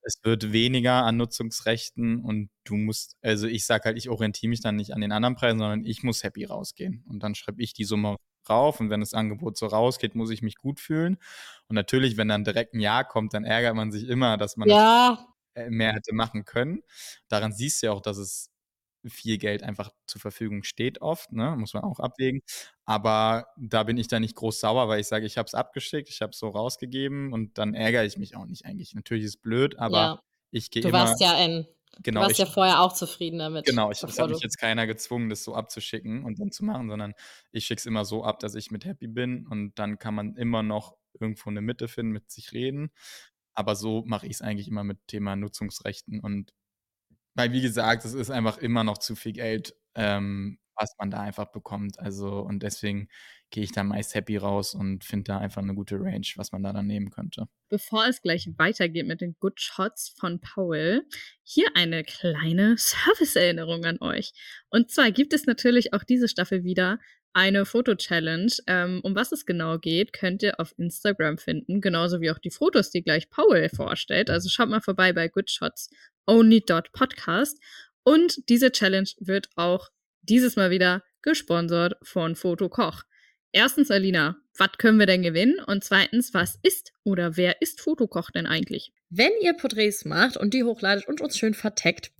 es 0.04 0.14
wird 0.22 0.52
weniger 0.52 1.04
an 1.04 1.16
Nutzungsrechten 1.16 2.20
und 2.20 2.50
du 2.64 2.76
musst, 2.76 3.16
also 3.22 3.46
ich 3.46 3.64
sage 3.66 3.84
halt, 3.86 3.98
ich 3.98 4.08
orientiere 4.10 4.50
mich 4.50 4.60
dann 4.60 4.76
nicht 4.76 4.92
an 4.94 5.00
den 5.00 5.12
anderen 5.12 5.34
Preisen, 5.36 5.58
sondern 5.58 5.84
ich 5.84 6.02
muss 6.02 6.22
happy 6.24 6.44
rausgehen. 6.44 7.04
Und 7.08 7.22
dann 7.22 7.34
schreibe 7.34 7.62
ich 7.62 7.72
die 7.74 7.84
Summe 7.84 8.16
rauf 8.48 8.80
und 8.80 8.90
wenn 8.90 9.00
das 9.00 9.14
Angebot 9.14 9.56
so 9.56 9.66
rausgeht, 9.66 10.14
muss 10.14 10.30
ich 10.30 10.42
mich 10.42 10.56
gut 10.56 10.80
fühlen. 10.80 11.18
Und 11.68 11.74
natürlich, 11.76 12.16
wenn 12.16 12.28
dann 12.28 12.44
direkt 12.44 12.74
ein 12.74 12.80
Ja 12.80 13.04
kommt, 13.04 13.34
dann 13.34 13.44
ärgert 13.44 13.74
man 13.76 13.92
sich 13.92 14.08
immer, 14.08 14.36
dass 14.36 14.56
man 14.56 14.68
Ja, 14.68 15.18
das 15.54 15.68
mehr 15.70 15.92
hätte 15.94 16.14
machen 16.14 16.44
können. 16.44 16.82
Daran 17.28 17.52
siehst 17.52 17.82
du 17.82 17.86
ja 17.88 17.92
auch, 17.92 18.00
dass 18.02 18.18
es 18.18 18.50
viel 19.10 19.38
Geld 19.38 19.62
einfach 19.62 19.90
zur 20.06 20.20
Verfügung 20.20 20.62
steht 20.62 21.00
oft, 21.02 21.32
ne? 21.32 21.56
muss 21.56 21.74
man 21.74 21.84
auch 21.84 22.00
abwägen. 22.00 22.42
Aber 22.84 23.46
da 23.56 23.82
bin 23.82 23.96
ich 23.96 24.08
dann 24.08 24.22
nicht 24.22 24.36
groß 24.36 24.60
sauer, 24.60 24.88
weil 24.88 25.00
ich 25.00 25.06
sage, 25.06 25.26
ich 25.26 25.38
habe 25.38 25.46
es 25.46 25.54
abgeschickt, 25.54 26.08
ich 26.08 26.20
habe 26.22 26.30
es 26.30 26.38
so 26.38 26.48
rausgegeben 26.48 27.32
und 27.32 27.58
dann 27.58 27.74
ärgere 27.74 28.04
ich 28.04 28.16
mich 28.16 28.36
auch 28.36 28.46
nicht 28.46 28.64
eigentlich. 28.64 28.94
Natürlich 28.94 29.24
ist 29.24 29.36
es 29.36 29.40
blöd, 29.40 29.78
aber 29.78 29.96
ja. 29.96 30.22
ich 30.50 30.70
gehe 30.70 30.82
Du 30.82 30.88
immer. 30.88 30.98
warst 30.98 31.20
ja 31.20 31.36
in, 31.44 31.66
du 31.96 32.02
genau, 32.02 32.20
warst 32.22 32.32
ich, 32.32 32.38
ja 32.38 32.46
vorher 32.46 32.80
auch 32.80 32.92
zufrieden 32.92 33.38
damit. 33.38 33.64
genau, 33.66 33.90
ich, 33.90 34.02
hat 34.02 34.08
mich 34.28 34.38
du. 34.38 34.44
jetzt 34.44 34.58
keiner 34.58 34.86
gezwungen, 34.86 35.28
das 35.28 35.44
so 35.44 35.54
abzuschicken 35.54 36.24
und 36.24 36.40
dann 36.40 36.50
zu 36.52 36.64
machen, 36.64 36.88
sondern 36.88 37.14
ich 37.50 37.66
schicke 37.66 37.80
es 37.80 37.86
immer 37.86 38.04
so 38.04 38.24
ab, 38.24 38.38
dass 38.40 38.54
ich 38.54 38.70
mit 38.70 38.84
happy 38.84 39.08
bin 39.08 39.46
und 39.46 39.78
dann 39.78 39.98
kann 39.98 40.14
man 40.14 40.34
immer 40.36 40.62
noch 40.62 40.96
irgendwo 41.20 41.50
eine 41.50 41.60
Mitte 41.60 41.88
finden, 41.88 42.12
mit 42.12 42.30
sich 42.30 42.52
reden. 42.52 42.90
Aber 43.54 43.74
so 43.76 44.02
mache 44.06 44.26
ich 44.26 44.32
es 44.34 44.42
eigentlich 44.42 44.68
immer 44.68 44.82
mit 44.84 44.98
Thema 45.06 45.36
Nutzungsrechten 45.36 46.20
und 46.20 46.52
weil, 47.34 47.52
wie 47.52 47.62
gesagt, 47.62 48.04
es 48.04 48.14
ist 48.14 48.30
einfach 48.30 48.58
immer 48.58 48.84
noch 48.84 48.98
zu 48.98 49.14
viel 49.14 49.32
Geld, 49.32 49.74
ähm, 49.94 50.58
was 50.76 50.94
man 50.98 51.10
da 51.10 51.20
einfach 51.20 51.46
bekommt. 51.46 51.98
Also, 51.98 52.40
und 52.40 52.62
deswegen 52.62 53.08
gehe 53.50 53.62
ich 53.62 53.72
da 53.72 53.84
meist 53.84 54.14
happy 54.14 54.38
raus 54.38 54.74
und 54.74 55.04
finde 55.04 55.24
da 55.24 55.38
einfach 55.38 55.62
eine 55.62 55.74
gute 55.74 56.00
Range, 56.00 56.26
was 56.36 56.52
man 56.52 56.62
da 56.62 56.72
dann 56.72 56.86
nehmen 56.86 57.10
könnte. 57.10 57.46
Bevor 57.68 58.06
es 58.06 58.22
gleich 58.22 58.48
weitergeht 58.56 59.06
mit 59.06 59.20
den 59.20 59.36
Good 59.38 59.60
Shots 59.60 60.14
von 60.18 60.40
Paul, 60.40 61.06
hier 61.42 61.68
eine 61.74 62.02
kleine 62.02 62.76
Service-Erinnerung 62.78 63.84
an 63.84 63.98
euch. 64.00 64.32
Und 64.70 64.90
zwar 64.90 65.10
gibt 65.12 65.34
es 65.34 65.46
natürlich 65.46 65.92
auch 65.92 66.02
diese 66.02 66.28
Staffel 66.28 66.64
wieder 66.64 66.98
eine 67.34 67.64
Foto-Challenge. 67.64 68.52
Ähm, 68.66 69.00
um 69.02 69.14
was 69.14 69.32
es 69.32 69.46
genau 69.46 69.78
geht, 69.78 70.12
könnt 70.12 70.42
ihr 70.42 70.58
auf 70.60 70.74
Instagram 70.78 71.38
finden, 71.38 71.80
genauso 71.80 72.20
wie 72.20 72.30
auch 72.30 72.38
die 72.38 72.50
Fotos, 72.50 72.90
die 72.90 73.02
gleich 73.02 73.30
Paul 73.30 73.68
vorstellt. 73.68 74.30
Also 74.30 74.48
schaut 74.48 74.68
mal 74.68 74.80
vorbei 74.80 75.12
bei 75.12 75.28
goodshotsonly.podcast. 76.26 77.58
Und 78.04 78.48
diese 78.48 78.72
Challenge 78.72 79.08
wird 79.18 79.48
auch 79.56 79.88
dieses 80.22 80.56
Mal 80.56 80.70
wieder 80.70 81.02
gesponsert 81.22 81.94
von 82.02 82.34
Fotokoch. 82.34 83.04
Erstens, 83.52 83.90
Alina, 83.90 84.36
was 84.56 84.70
können 84.78 84.98
wir 84.98 85.06
denn 85.06 85.22
gewinnen? 85.22 85.60
Und 85.66 85.84
zweitens, 85.84 86.34
was 86.34 86.58
ist 86.62 86.92
oder 87.04 87.36
wer 87.36 87.60
ist 87.60 87.80
Fotokoch 87.80 88.30
denn 88.30 88.46
eigentlich? 88.46 88.92
Wenn 89.10 89.30
ihr 89.40 89.52
Porträts 89.52 90.04
macht 90.04 90.36
und 90.36 90.54
die 90.54 90.64
hochladet 90.64 91.06
und 91.06 91.20
uns 91.20 91.36
schön 91.38 91.54
verteckt, 91.54 92.12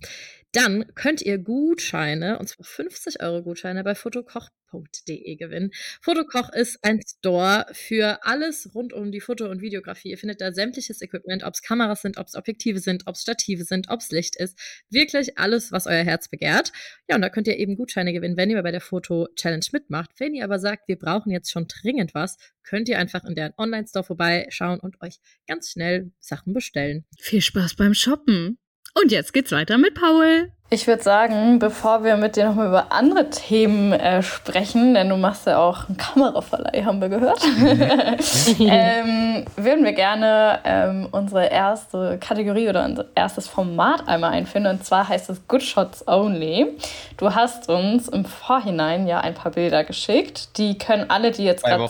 dann 0.53 0.85
könnt 0.93 1.21
ihr 1.21 1.39
Gutscheine, 1.39 2.37
und 2.37 2.47
zwar 2.47 2.65
50 2.65 3.21
Euro 3.21 3.41
Gutscheine 3.41 3.83
bei 3.83 3.95
fotokoch.de 3.95 5.35
gewinnen. 5.35 5.71
Fotokoch 5.99 6.53
ist 6.53 6.77
ein 6.83 7.01
Store 7.01 7.65
für 7.73 8.19
alles 8.23 8.69
rund 8.75 8.93
um 8.93 9.11
die 9.11 9.19
Foto- 9.19 9.49
und 9.49 9.61
Videografie. 9.61 10.11
Ihr 10.11 10.17
findet 10.19 10.41
da 10.41 10.53
sämtliches 10.53 11.01
Equipment, 11.01 11.43
ob 11.43 11.55
es 11.55 11.63
Kameras 11.63 12.03
sind, 12.03 12.17
ob 12.17 12.27
es 12.27 12.35
Objektive 12.35 12.79
sind, 12.79 13.07
ob 13.07 13.15
es 13.15 13.23
Stative 13.23 13.63
sind, 13.65 13.89
ob 13.89 14.01
es 14.01 14.11
Licht 14.11 14.35
ist. 14.35 14.57
Wirklich 14.91 15.39
alles, 15.39 15.71
was 15.71 15.87
euer 15.87 16.03
Herz 16.03 16.29
begehrt. 16.29 16.71
Ja, 17.09 17.15
und 17.15 17.23
da 17.23 17.29
könnt 17.29 17.47
ihr 17.47 17.57
eben 17.57 17.75
Gutscheine 17.75 18.13
gewinnen, 18.13 18.37
wenn 18.37 18.51
ihr 18.51 18.61
bei 18.61 18.71
der 18.71 18.81
Foto-Challenge 18.81 19.65
mitmacht. 19.71 20.11
Wenn 20.19 20.35
ihr 20.35 20.43
aber 20.43 20.59
sagt, 20.59 20.87
wir 20.87 20.99
brauchen 20.99 21.31
jetzt 21.31 21.51
schon 21.51 21.67
dringend 21.67 22.13
was, 22.13 22.37
könnt 22.61 22.89
ihr 22.89 22.99
einfach 22.99 23.23
in 23.23 23.33
deren 23.33 23.53
Online-Store 23.57 24.05
vorbeischauen 24.05 24.79
und 24.79 25.01
euch 25.01 25.19
ganz 25.47 25.71
schnell 25.71 26.11
Sachen 26.19 26.53
bestellen. 26.53 27.05
Viel 27.19 27.41
Spaß 27.41 27.75
beim 27.75 27.95
Shoppen. 27.95 28.59
Und 28.93 29.11
jetzt 29.11 29.33
geht's 29.33 29.51
weiter 29.51 29.77
mit 29.77 29.95
Paul. 29.95 30.51
Ich 30.69 30.87
würde 30.87 31.03
sagen, 31.03 31.59
bevor 31.59 32.03
wir 32.03 32.17
mit 32.17 32.35
dir 32.35 32.47
nochmal 32.47 32.67
über 32.67 32.91
andere 32.91 33.29
Themen 33.29 33.93
äh, 33.93 34.23
sprechen, 34.23 34.95
denn 34.95 35.07
du 35.07 35.17
machst 35.17 35.45
ja 35.45 35.59
auch 35.59 35.87
einen 35.87 35.97
Kameraverleih, 35.97 36.83
haben 36.83 36.99
wir 36.99 37.09
gehört, 37.09 37.39
ähm, 38.59 39.45
würden 39.55 39.85
wir 39.85 39.93
gerne 39.93 40.61
ähm, 40.63 41.09
unsere 41.11 41.45
erste 41.45 42.17
Kategorie 42.19 42.69
oder 42.69 42.85
unser 42.85 43.05
erstes 43.13 43.47
Format 43.47 44.07
einmal 44.07 44.31
einführen. 44.31 44.65
Und 44.65 44.83
zwar 44.83 45.07
heißt 45.07 45.29
es 45.29 45.47
Good 45.47 45.61
Shots 45.61 46.07
Only. 46.07 46.75
Du 47.17 47.35
hast 47.35 47.69
uns 47.69 48.07
im 48.07 48.25
Vorhinein 48.25 49.05
ja 49.05 49.19
ein 49.19 49.35
paar 49.35 49.51
Bilder 49.51 49.83
geschickt. 49.83 50.57
Die 50.57 50.79
können 50.79 51.07
alle, 51.09 51.29
die 51.29 51.43
jetzt 51.43 51.63
gerade. 51.63 51.87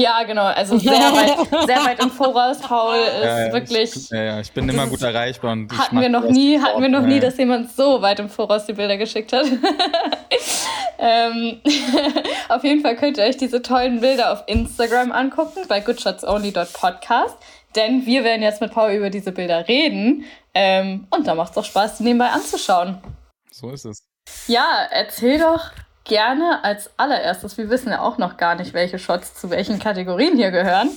Ja, 0.00 0.22
genau. 0.24 0.44
Also 0.44 0.78
sehr 0.78 0.92
weit, 0.92 1.66
sehr 1.66 1.84
weit 1.84 2.02
im 2.02 2.10
Voraus. 2.10 2.58
Paul 2.60 2.96
ist 2.96 3.24
Ja, 3.24 3.46
ja, 3.46 3.52
wirklich. 3.52 3.96
Ich, 3.96 4.10
ja, 4.10 4.22
ja, 4.22 4.40
ich 4.40 4.52
bin 4.52 4.68
immer 4.68 4.86
gut 4.86 5.02
erreichbar 5.02 5.52
und 5.52 5.76
Hatten 5.76 6.00
wir 6.00 6.08
noch 6.08 6.24
nie, 6.24 6.58
hatten 6.58 6.80
wir 6.80 6.88
noch 6.88 7.02
nie, 7.02 7.14
ja. 7.14 7.20
dass 7.20 7.36
jemand 7.36 7.72
so 7.72 8.00
weit 8.02 8.18
im 8.20 8.28
Voraus 8.28 8.66
die 8.66 8.72
Bilder 8.72 8.96
geschickt 8.96 9.32
hat. 9.32 9.46
ähm, 10.98 11.60
auf 12.48 12.64
jeden 12.64 12.80
Fall 12.80 12.96
könnt 12.96 13.18
ihr 13.18 13.24
euch 13.24 13.36
diese 13.36 13.62
tollen 13.62 14.00
Bilder 14.00 14.32
auf 14.32 14.44
Instagram 14.46 15.12
angucken 15.12 15.60
bei 15.68 15.80
goodshotsonly.podcast. 15.80 17.36
Denn 17.76 18.04
wir 18.04 18.24
werden 18.24 18.42
jetzt 18.42 18.60
mit 18.60 18.72
Paul 18.72 18.90
über 18.90 19.10
diese 19.10 19.30
Bilder 19.30 19.68
reden. 19.68 20.24
Ähm, 20.54 21.06
und 21.10 21.26
da 21.26 21.34
macht 21.34 21.50
es 21.50 21.54
doch 21.54 21.64
Spaß, 21.64 21.98
die 21.98 22.04
nebenbei 22.04 22.28
anzuschauen. 22.28 22.98
So 23.52 23.70
ist 23.70 23.84
es. 23.84 24.02
Ja, 24.48 24.88
erzähl 24.90 25.38
doch 25.38 25.70
gerne 26.04 26.64
als 26.64 26.90
allererstes. 26.96 27.58
Wir 27.58 27.70
wissen 27.70 27.90
ja 27.90 28.00
auch 28.00 28.18
noch 28.18 28.36
gar 28.36 28.54
nicht, 28.54 28.72
welche 28.74 28.98
Shots 28.98 29.34
zu 29.34 29.50
welchen 29.50 29.78
Kategorien 29.78 30.36
hier 30.36 30.50
gehören. 30.50 30.90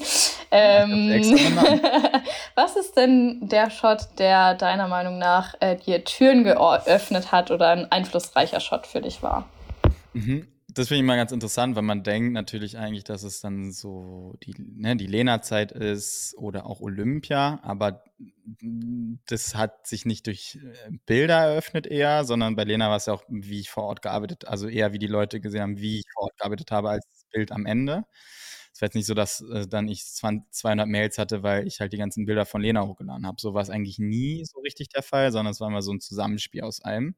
Ähm, 0.51 1.10
was 2.56 2.76
ist 2.76 2.95
denn 2.95 3.39
der 3.41 3.70
Shot, 3.70 4.08
der 4.20 4.54
deiner 4.54 4.88
Meinung 4.88 5.18
nach 5.18 5.56
äh, 5.60 5.76
dir 5.76 6.04
Türen 6.04 6.43
geöffnet 6.43 7.32
hat 7.32 7.51
oder 7.51 7.70
ein 7.70 7.91
einflussreicher 7.91 8.60
Shot 8.60 8.88
für 8.88 9.01
dich 9.01 9.24
war? 9.24 9.45
Mhm. 10.14 10.47
Das 10.74 10.88
finde 10.88 10.97
ich 10.97 11.01
immer 11.01 11.15
ganz 11.15 11.32
interessant, 11.32 11.76
weil 11.76 11.84
man 11.84 12.03
denkt 12.03 12.34
natürlich 12.34 12.78
eigentlich, 12.78 13.03
dass 13.03 13.24
es 13.24 13.41
dann 13.41 13.71
so 13.71 14.36
die, 14.43 14.53
ne, 14.57 14.95
die 14.95 15.07
Lena-Zeit 15.07 15.71
ist 15.71 16.36
oder 16.38 16.65
auch 16.65 16.82
Olympia, 16.82 17.59
aber 17.63 18.03
das 19.28 19.55
hat 19.55 19.88
sich 19.88 20.05
nicht 20.05 20.28
durch 20.28 20.57
äh, 20.63 20.91
Bilder 21.05 21.36
eröffnet 21.36 21.88
eher, 21.88 22.24
sondern 22.26 22.55
bei 22.55 22.63
Lena 22.63 22.89
war 22.89 22.97
es 22.97 23.05
ja 23.07 23.13
auch, 23.13 23.24
wie 23.30 23.59
ich 23.59 23.69
vor 23.69 23.84
Ort 23.84 24.01
gearbeitet, 24.01 24.47
also 24.47 24.67
eher 24.67 24.93
wie 24.93 24.99
die 24.99 25.07
Leute 25.07 25.39
gesehen 25.41 25.61
haben, 25.61 25.78
wie 25.80 25.99
ich 25.99 26.05
vor 26.13 26.24
Ort 26.24 26.38
gearbeitet 26.38 26.71
habe, 26.71 26.89
als 26.89 27.05
das 27.11 27.26
Bild 27.32 27.51
am 27.51 27.65
Ende. 27.65 28.05
Es 28.74 28.82
war 28.82 28.88
jetzt 28.88 28.95
nicht 28.95 29.05
so, 29.05 29.13
dass 29.13 29.41
äh, 29.41 29.67
dann 29.67 29.88
ich 29.88 30.03
200 30.05 30.88
Mails 30.88 31.17
hatte, 31.19 31.43
weil 31.43 31.67
ich 31.67 31.80
halt 31.80 31.93
die 31.93 31.97
ganzen 31.97 32.26
Bilder 32.26 32.45
von 32.45 32.61
Lena 32.61 32.82
hochgeladen 32.88 33.28
habe. 33.28 33.38
So 33.39 33.53
war 33.53 33.61
es 33.61 33.69
eigentlich 33.69 33.99
nie 33.99 34.43
so 34.45 34.59
richtig 34.61 34.89
der 34.89 35.03
Fall, 35.03 35.32
sondern 35.32 35.51
es 35.51 35.59
war 35.59 35.67
immer 35.69 35.84
so 35.84 35.91
ein 35.93 35.99
Zusammenspiel 36.01 36.61
aus 36.63 36.82
allem. 36.82 37.15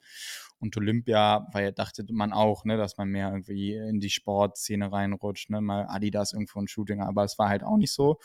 Und 0.66 0.76
Olympia, 0.78 1.47
weil 1.53 1.72
dachte 1.72 2.03
man 2.11 2.34
auch, 2.34 2.66
ne, 2.66 2.76
dass 2.78 2.97
man 2.97 3.09
mehr 3.09 3.30
irgendwie 3.32 3.76
in 3.76 3.99
die 3.99 4.09
Sportszene 4.09 4.91
reinrutscht, 4.91 5.51
ne, 5.51 5.61
mal 5.61 5.86
Adidas 5.88 6.34
irgendwo 6.34 6.59
ein 6.59 6.68
Shooting, 6.68 7.01
aber 7.01 7.24
es 7.24 7.38
war 7.38 7.49
halt 7.49 7.63
auch 7.63 7.78
nicht 7.78 7.91
so. 7.91 8.18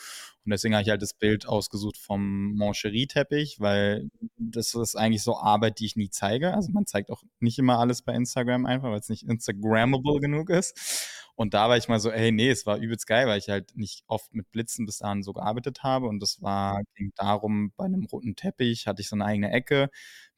Und 0.45 0.51
deswegen 0.51 0.75
habe 0.75 0.83
ich 0.83 0.89
halt 0.89 1.03
das 1.03 1.13
Bild 1.15 1.47
ausgesucht 1.47 1.99
vom 1.99 2.55
Moncherie-Teppich, 2.55 3.61
weil 3.61 4.09
das 4.39 4.75
ist 4.75 4.97
eigentlich 4.97 5.23
so 5.23 5.37
Arbeit, 5.37 5.81
die 5.81 5.87
ich 5.87 5.97
nie 5.97 6.09
zeige. 6.11 6.55
Also 6.55 6.71
man 6.73 6.87
zeigt 6.87 7.11
auch 7.11 7.23
nicht 7.41 7.59
immer 7.59 7.79
alles 7.79 8.01
bei 8.03 8.15
Instagram 8.15 8.65
einfach, 8.65 8.91
weil 8.91 9.01
es 9.01 9.11
nicht 9.11 9.25
Instagrammable 9.29 10.21
genug 10.21 10.49
ist. 10.51 11.21
Und 11.37 11.55
da 11.55 11.69
war 11.69 11.77
ich 11.77 11.89
mal 11.89 12.01
so, 12.01 12.11
ey, 12.11 12.33
nee, 12.33 12.51
es 12.51 12.67
war 12.67 12.79
übelst 12.79 13.07
geil, 13.07 13.27
weil 13.27 13.39
ich 13.39 13.49
halt 13.49 13.75
nicht 13.77 14.03
oft 14.07 14.35
mit 14.35 14.51
Blitzen 14.51 14.87
bis 14.87 14.99
dahin 14.99 15.23
so 15.23 15.33
gearbeitet 15.33 15.83
habe. 15.83 16.07
Und 16.07 16.21
das 16.23 16.43
war, 16.43 16.81
ging 16.95 17.13
darum, 17.17 17.73
bei 17.77 17.85
einem 17.85 18.05
roten 18.05 18.37
Teppich 18.37 18.87
hatte 18.87 19.03
ich 19.03 19.09
so 19.09 19.17
eine 19.17 19.25
eigene 19.27 19.51
Ecke 19.51 19.91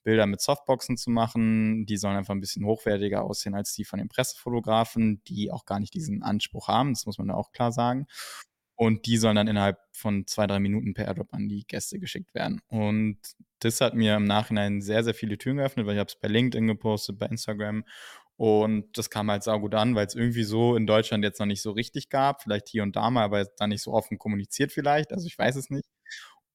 Bilder 0.02 0.26
mit 0.26 0.40
Softboxen 0.40 0.96
zu 0.96 1.10
machen. 1.10 1.86
Die 1.86 1.96
sollen 1.96 2.16
einfach 2.16 2.34
ein 2.34 2.40
bisschen 2.40 2.64
hochwertiger 2.64 3.22
aussehen 3.22 3.54
als 3.54 3.74
die 3.74 3.84
von 3.84 3.98
den 3.98 4.08
Pressefotografen, 4.08 5.22
die 5.24 5.50
auch 5.50 5.64
gar 5.64 5.80
nicht 5.80 5.94
diesen 5.94 6.22
Anspruch 6.22 6.68
haben. 6.68 6.94
Das 6.94 7.06
muss 7.06 7.18
man 7.18 7.28
da 7.28 7.34
auch 7.34 7.52
klar 7.52 7.72
sagen. 7.72 8.06
Und 8.74 9.06
die 9.06 9.16
sollen 9.16 9.36
dann 9.36 9.48
innerhalb 9.48 9.78
von 9.92 10.26
zwei, 10.26 10.46
drei 10.46 10.58
Minuten 10.58 10.94
per 10.94 11.06
Airdrop 11.06 11.32
an 11.34 11.48
die 11.48 11.64
Gäste 11.66 11.98
geschickt 11.98 12.34
werden. 12.34 12.60
Und 12.68 13.18
das 13.60 13.80
hat 13.80 13.94
mir 13.94 14.16
im 14.16 14.24
Nachhinein 14.24 14.80
sehr, 14.80 15.04
sehr 15.04 15.14
viele 15.14 15.38
Türen 15.38 15.58
geöffnet, 15.58 15.86
weil 15.86 15.94
ich 15.94 16.00
habe 16.00 16.08
es 16.08 16.18
bei 16.18 16.28
LinkedIn 16.28 16.66
gepostet, 16.66 17.18
bei 17.18 17.26
Instagram. 17.26 17.84
Und 18.36 18.98
das 18.98 19.08
kam 19.08 19.30
halt 19.30 19.44
saugut 19.44 19.74
an, 19.74 19.94
weil 19.94 20.06
es 20.06 20.16
irgendwie 20.16 20.42
so 20.42 20.74
in 20.74 20.86
Deutschland 20.86 21.22
jetzt 21.22 21.38
noch 21.38 21.46
nicht 21.46 21.62
so 21.62 21.70
richtig 21.70 22.08
gab. 22.08 22.42
Vielleicht 22.42 22.68
hier 22.68 22.82
und 22.82 22.96
da 22.96 23.08
mal, 23.10 23.22
aber 23.22 23.44
dann 23.44 23.68
nicht 23.68 23.82
so 23.82 23.92
offen 23.92 24.18
kommuniziert 24.18 24.72
vielleicht. 24.72 25.12
Also 25.12 25.26
ich 25.26 25.38
weiß 25.38 25.54
es 25.54 25.70
nicht. 25.70 25.86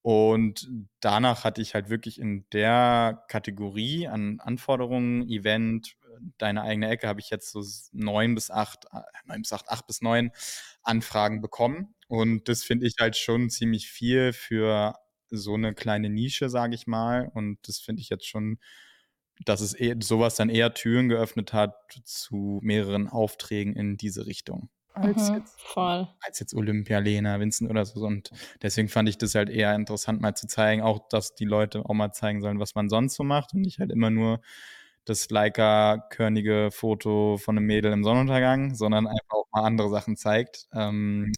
Und 0.01 0.69
danach 1.01 1.43
hatte 1.43 1.61
ich 1.61 1.73
halt 1.73 1.89
wirklich 1.89 2.19
in 2.19 2.45
der 2.53 3.23
Kategorie 3.27 4.07
an 4.07 4.39
Anforderungen, 4.39 5.27
Event, 5.29 5.97
deine 6.37 6.61
eigene 6.63 6.89
Ecke, 6.89 7.07
habe 7.07 7.19
ich 7.19 7.29
jetzt 7.29 7.51
so 7.51 7.61
neun 7.91 8.35
bis 8.35 8.49
acht, 8.51 8.85
äh, 8.93 9.01
neun 9.25 9.41
bis 9.41 9.53
acht, 9.53 9.69
acht 9.69 9.85
bis 9.87 10.01
neun 10.01 10.31
Anfragen 10.83 11.41
bekommen. 11.41 11.95
Und 12.07 12.47
das 12.49 12.63
finde 12.63 12.87
ich 12.87 12.95
halt 12.99 13.17
schon 13.17 13.49
ziemlich 13.49 13.89
viel 13.89 14.33
für 14.33 14.95
so 15.29 15.55
eine 15.55 15.73
kleine 15.73 16.09
Nische, 16.09 16.49
sage 16.49 16.75
ich 16.75 16.87
mal. 16.87 17.29
Und 17.33 17.59
das 17.67 17.79
finde 17.79 18.01
ich 18.01 18.09
jetzt 18.09 18.25
schon, 18.27 18.59
dass 19.45 19.61
es 19.61 19.79
eh, 19.79 19.95
sowas 20.01 20.35
dann 20.35 20.49
eher 20.49 20.73
Türen 20.73 21.09
geöffnet 21.09 21.53
hat 21.53 21.75
zu 22.05 22.59
mehreren 22.63 23.07
Aufträgen 23.09 23.75
in 23.75 23.97
diese 23.97 24.25
Richtung 24.27 24.69
als, 25.01 25.29
Mhm, 25.29 25.35
jetzt, 25.35 25.61
voll. 25.61 26.07
als 26.21 26.39
jetzt 26.39 26.53
Olympia, 26.53 26.99
Lena, 26.99 27.39
Vincent 27.39 27.69
oder 27.69 27.85
so. 27.85 28.05
Und 28.05 28.31
deswegen 28.61 28.89
fand 28.89 29.09
ich 29.09 29.17
das 29.17 29.35
halt 29.35 29.49
eher 29.49 29.75
interessant, 29.75 30.21
mal 30.21 30.35
zu 30.35 30.47
zeigen, 30.47 30.81
auch 30.81 31.07
dass 31.09 31.35
die 31.35 31.45
Leute 31.45 31.85
auch 31.85 31.93
mal 31.93 32.11
zeigen 32.11 32.41
sollen, 32.41 32.59
was 32.59 32.75
man 32.75 32.89
sonst 32.89 33.15
so 33.15 33.23
macht 33.23 33.53
und 33.53 33.61
nicht 33.61 33.79
halt 33.79 33.91
immer 33.91 34.09
nur 34.09 34.41
das 35.05 35.29
Leica-körnige 35.29 36.69
Foto 36.71 37.37
von 37.37 37.57
einem 37.57 37.65
Mädel 37.65 37.93
im 37.93 38.03
Sonnenuntergang, 38.03 38.75
sondern 38.75 39.07
einfach 39.07 39.31
auch 39.31 39.47
mal 39.53 39.63
andere 39.63 39.89
Sachen 39.89 40.17
zeigt. 40.17 40.67
Ähm, 40.73 41.31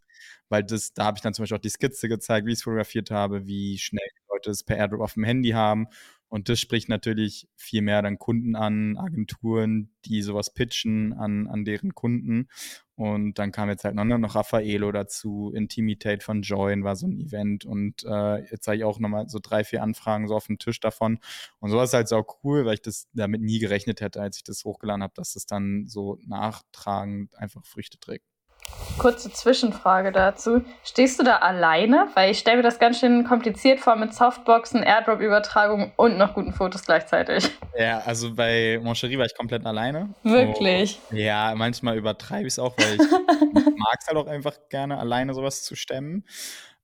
weil 0.50 0.64
das, 0.64 0.94
da 0.94 1.06
habe 1.06 1.18
ich 1.18 1.22
dann 1.22 1.34
zum 1.36 1.44
Beispiel 1.44 1.58
auch 1.58 1.62
die 1.62 1.70
Skizze 1.70 2.10
gezeigt, 2.10 2.48
wie 2.48 2.52
ich 2.52 2.60
es 2.60 2.64
fotografiert 2.64 3.12
habe, 3.12 3.46
wie 3.46 3.78
schnell 3.78 4.08
die 4.16 4.28
Leute 4.34 4.50
es 4.50 4.64
per 4.64 4.78
Airdrop 4.78 5.02
auf 5.02 5.14
dem 5.14 5.24
Handy 5.24 5.52
haben 5.52 5.88
und 6.30 6.48
das 6.48 6.60
spricht 6.60 6.90
natürlich 6.90 7.48
viel 7.56 7.82
mehr 7.82 8.02
dann 8.04 8.20
Kunden 8.20 8.56
an, 8.56 8.98
Agenturen, 8.98 9.90
die 10.06 10.22
sowas 10.22 10.54
pitchen 10.54 11.14
an, 11.14 11.48
an 11.48 11.66
deren 11.66 11.96
Kunden. 11.96 12.48
Und 13.00 13.36
dann 13.36 13.54
kam 13.54 13.70
jetzt 13.70 13.86
halt 13.86 13.96
noch, 13.96 14.04
noch 14.04 14.36
Raffaello 14.36 14.92
dazu, 14.92 15.54
Intimitate 15.56 16.22
von 16.22 16.42
Join 16.42 16.84
war 16.84 16.98
so 16.98 17.08
ein 17.08 17.18
Event. 17.18 17.64
Und 17.64 18.04
äh, 18.04 18.42
jetzt 18.52 18.68
habe 18.68 18.76
ich 18.76 18.84
auch 18.84 19.00
nochmal 19.00 19.30
so 19.30 19.40
drei, 19.42 19.64
vier 19.64 19.84
Anfragen 19.84 20.28
so 20.28 20.36
auf 20.36 20.48
dem 20.48 20.60
Tisch 20.60 20.82
davon. 20.82 21.20
Und 21.60 21.70
sowas 21.72 21.92
ist 21.92 21.94
halt 21.94 22.10
so 22.10 22.22
cool, 22.44 22.66
weil 22.66 22.74
ich 22.74 22.82
das 22.82 23.08
damit 23.14 23.40
nie 23.40 23.60
gerechnet 23.60 24.02
hätte, 24.02 24.22
als 24.22 24.36
ich 24.36 24.44
das 24.44 24.66
hochgeladen 24.66 25.02
habe, 25.02 25.14
dass 25.16 25.32
das 25.32 25.46
dann 25.46 25.88
so 25.88 26.20
nachtragend 26.26 27.34
einfach 27.38 27.66
Früchte 27.66 27.98
trägt. 28.02 28.29
Kurze 28.98 29.32
Zwischenfrage 29.32 30.12
dazu. 30.12 30.62
Stehst 30.84 31.20
du 31.20 31.24
da 31.24 31.38
alleine? 31.38 32.10
Weil 32.16 32.32
ich 32.32 32.40
stelle 32.40 32.58
mir 32.58 32.64
das 32.64 32.80
ganz 32.80 33.00
schön 33.00 33.24
kompliziert 33.24 33.80
vor 33.80 33.96
mit 33.96 34.14
Softboxen, 34.14 34.84
Airdrop-Übertragung 34.84 35.94
und 35.96 36.18
noch 36.18 36.34
guten 36.34 36.54
Fotos 36.54 36.84
gleichzeitig. 36.84 37.50
Ja, 37.78 38.00
also 38.00 38.34
bei 38.34 38.80
Moncherie 38.84 39.18
war 39.18 39.26
ich 39.26 39.36
komplett 39.36 39.66
alleine. 39.66 40.14
Wirklich? 40.24 41.00
Oh, 41.12 41.16
ja, 41.16 41.54
manchmal 41.56 41.98
übertreibe 41.98 42.48
ich 42.48 42.54
es 42.54 42.60
auch, 42.60 42.76
weil 42.78 42.96
ich 42.96 43.00
mag 43.78 43.98
es 44.00 44.08
halt 44.08 44.18
auch 44.18 44.28
einfach 44.28 44.58
gerne, 44.70 44.98
alleine 44.98 45.34
sowas 45.34 45.64
zu 45.64 45.76
stemmen 45.76 46.26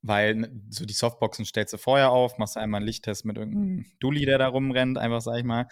weil 0.08 0.52
so 0.70 0.86
die 0.86 0.94
Softboxen 0.94 1.46
stellst 1.46 1.74
du 1.74 1.78
vorher 1.78 2.12
auf, 2.12 2.38
machst 2.38 2.58
einmal 2.58 2.80
einen 2.80 2.86
Lichttest 2.86 3.26
mit 3.26 3.38
irgendeinem 3.38 3.86
Dulli, 4.00 4.26
der 4.26 4.38
da 4.38 4.48
rumrennt, 4.48 4.98
einfach 4.98 5.22
sag 5.22 5.38
ich 5.38 5.44
mal. 5.44 5.68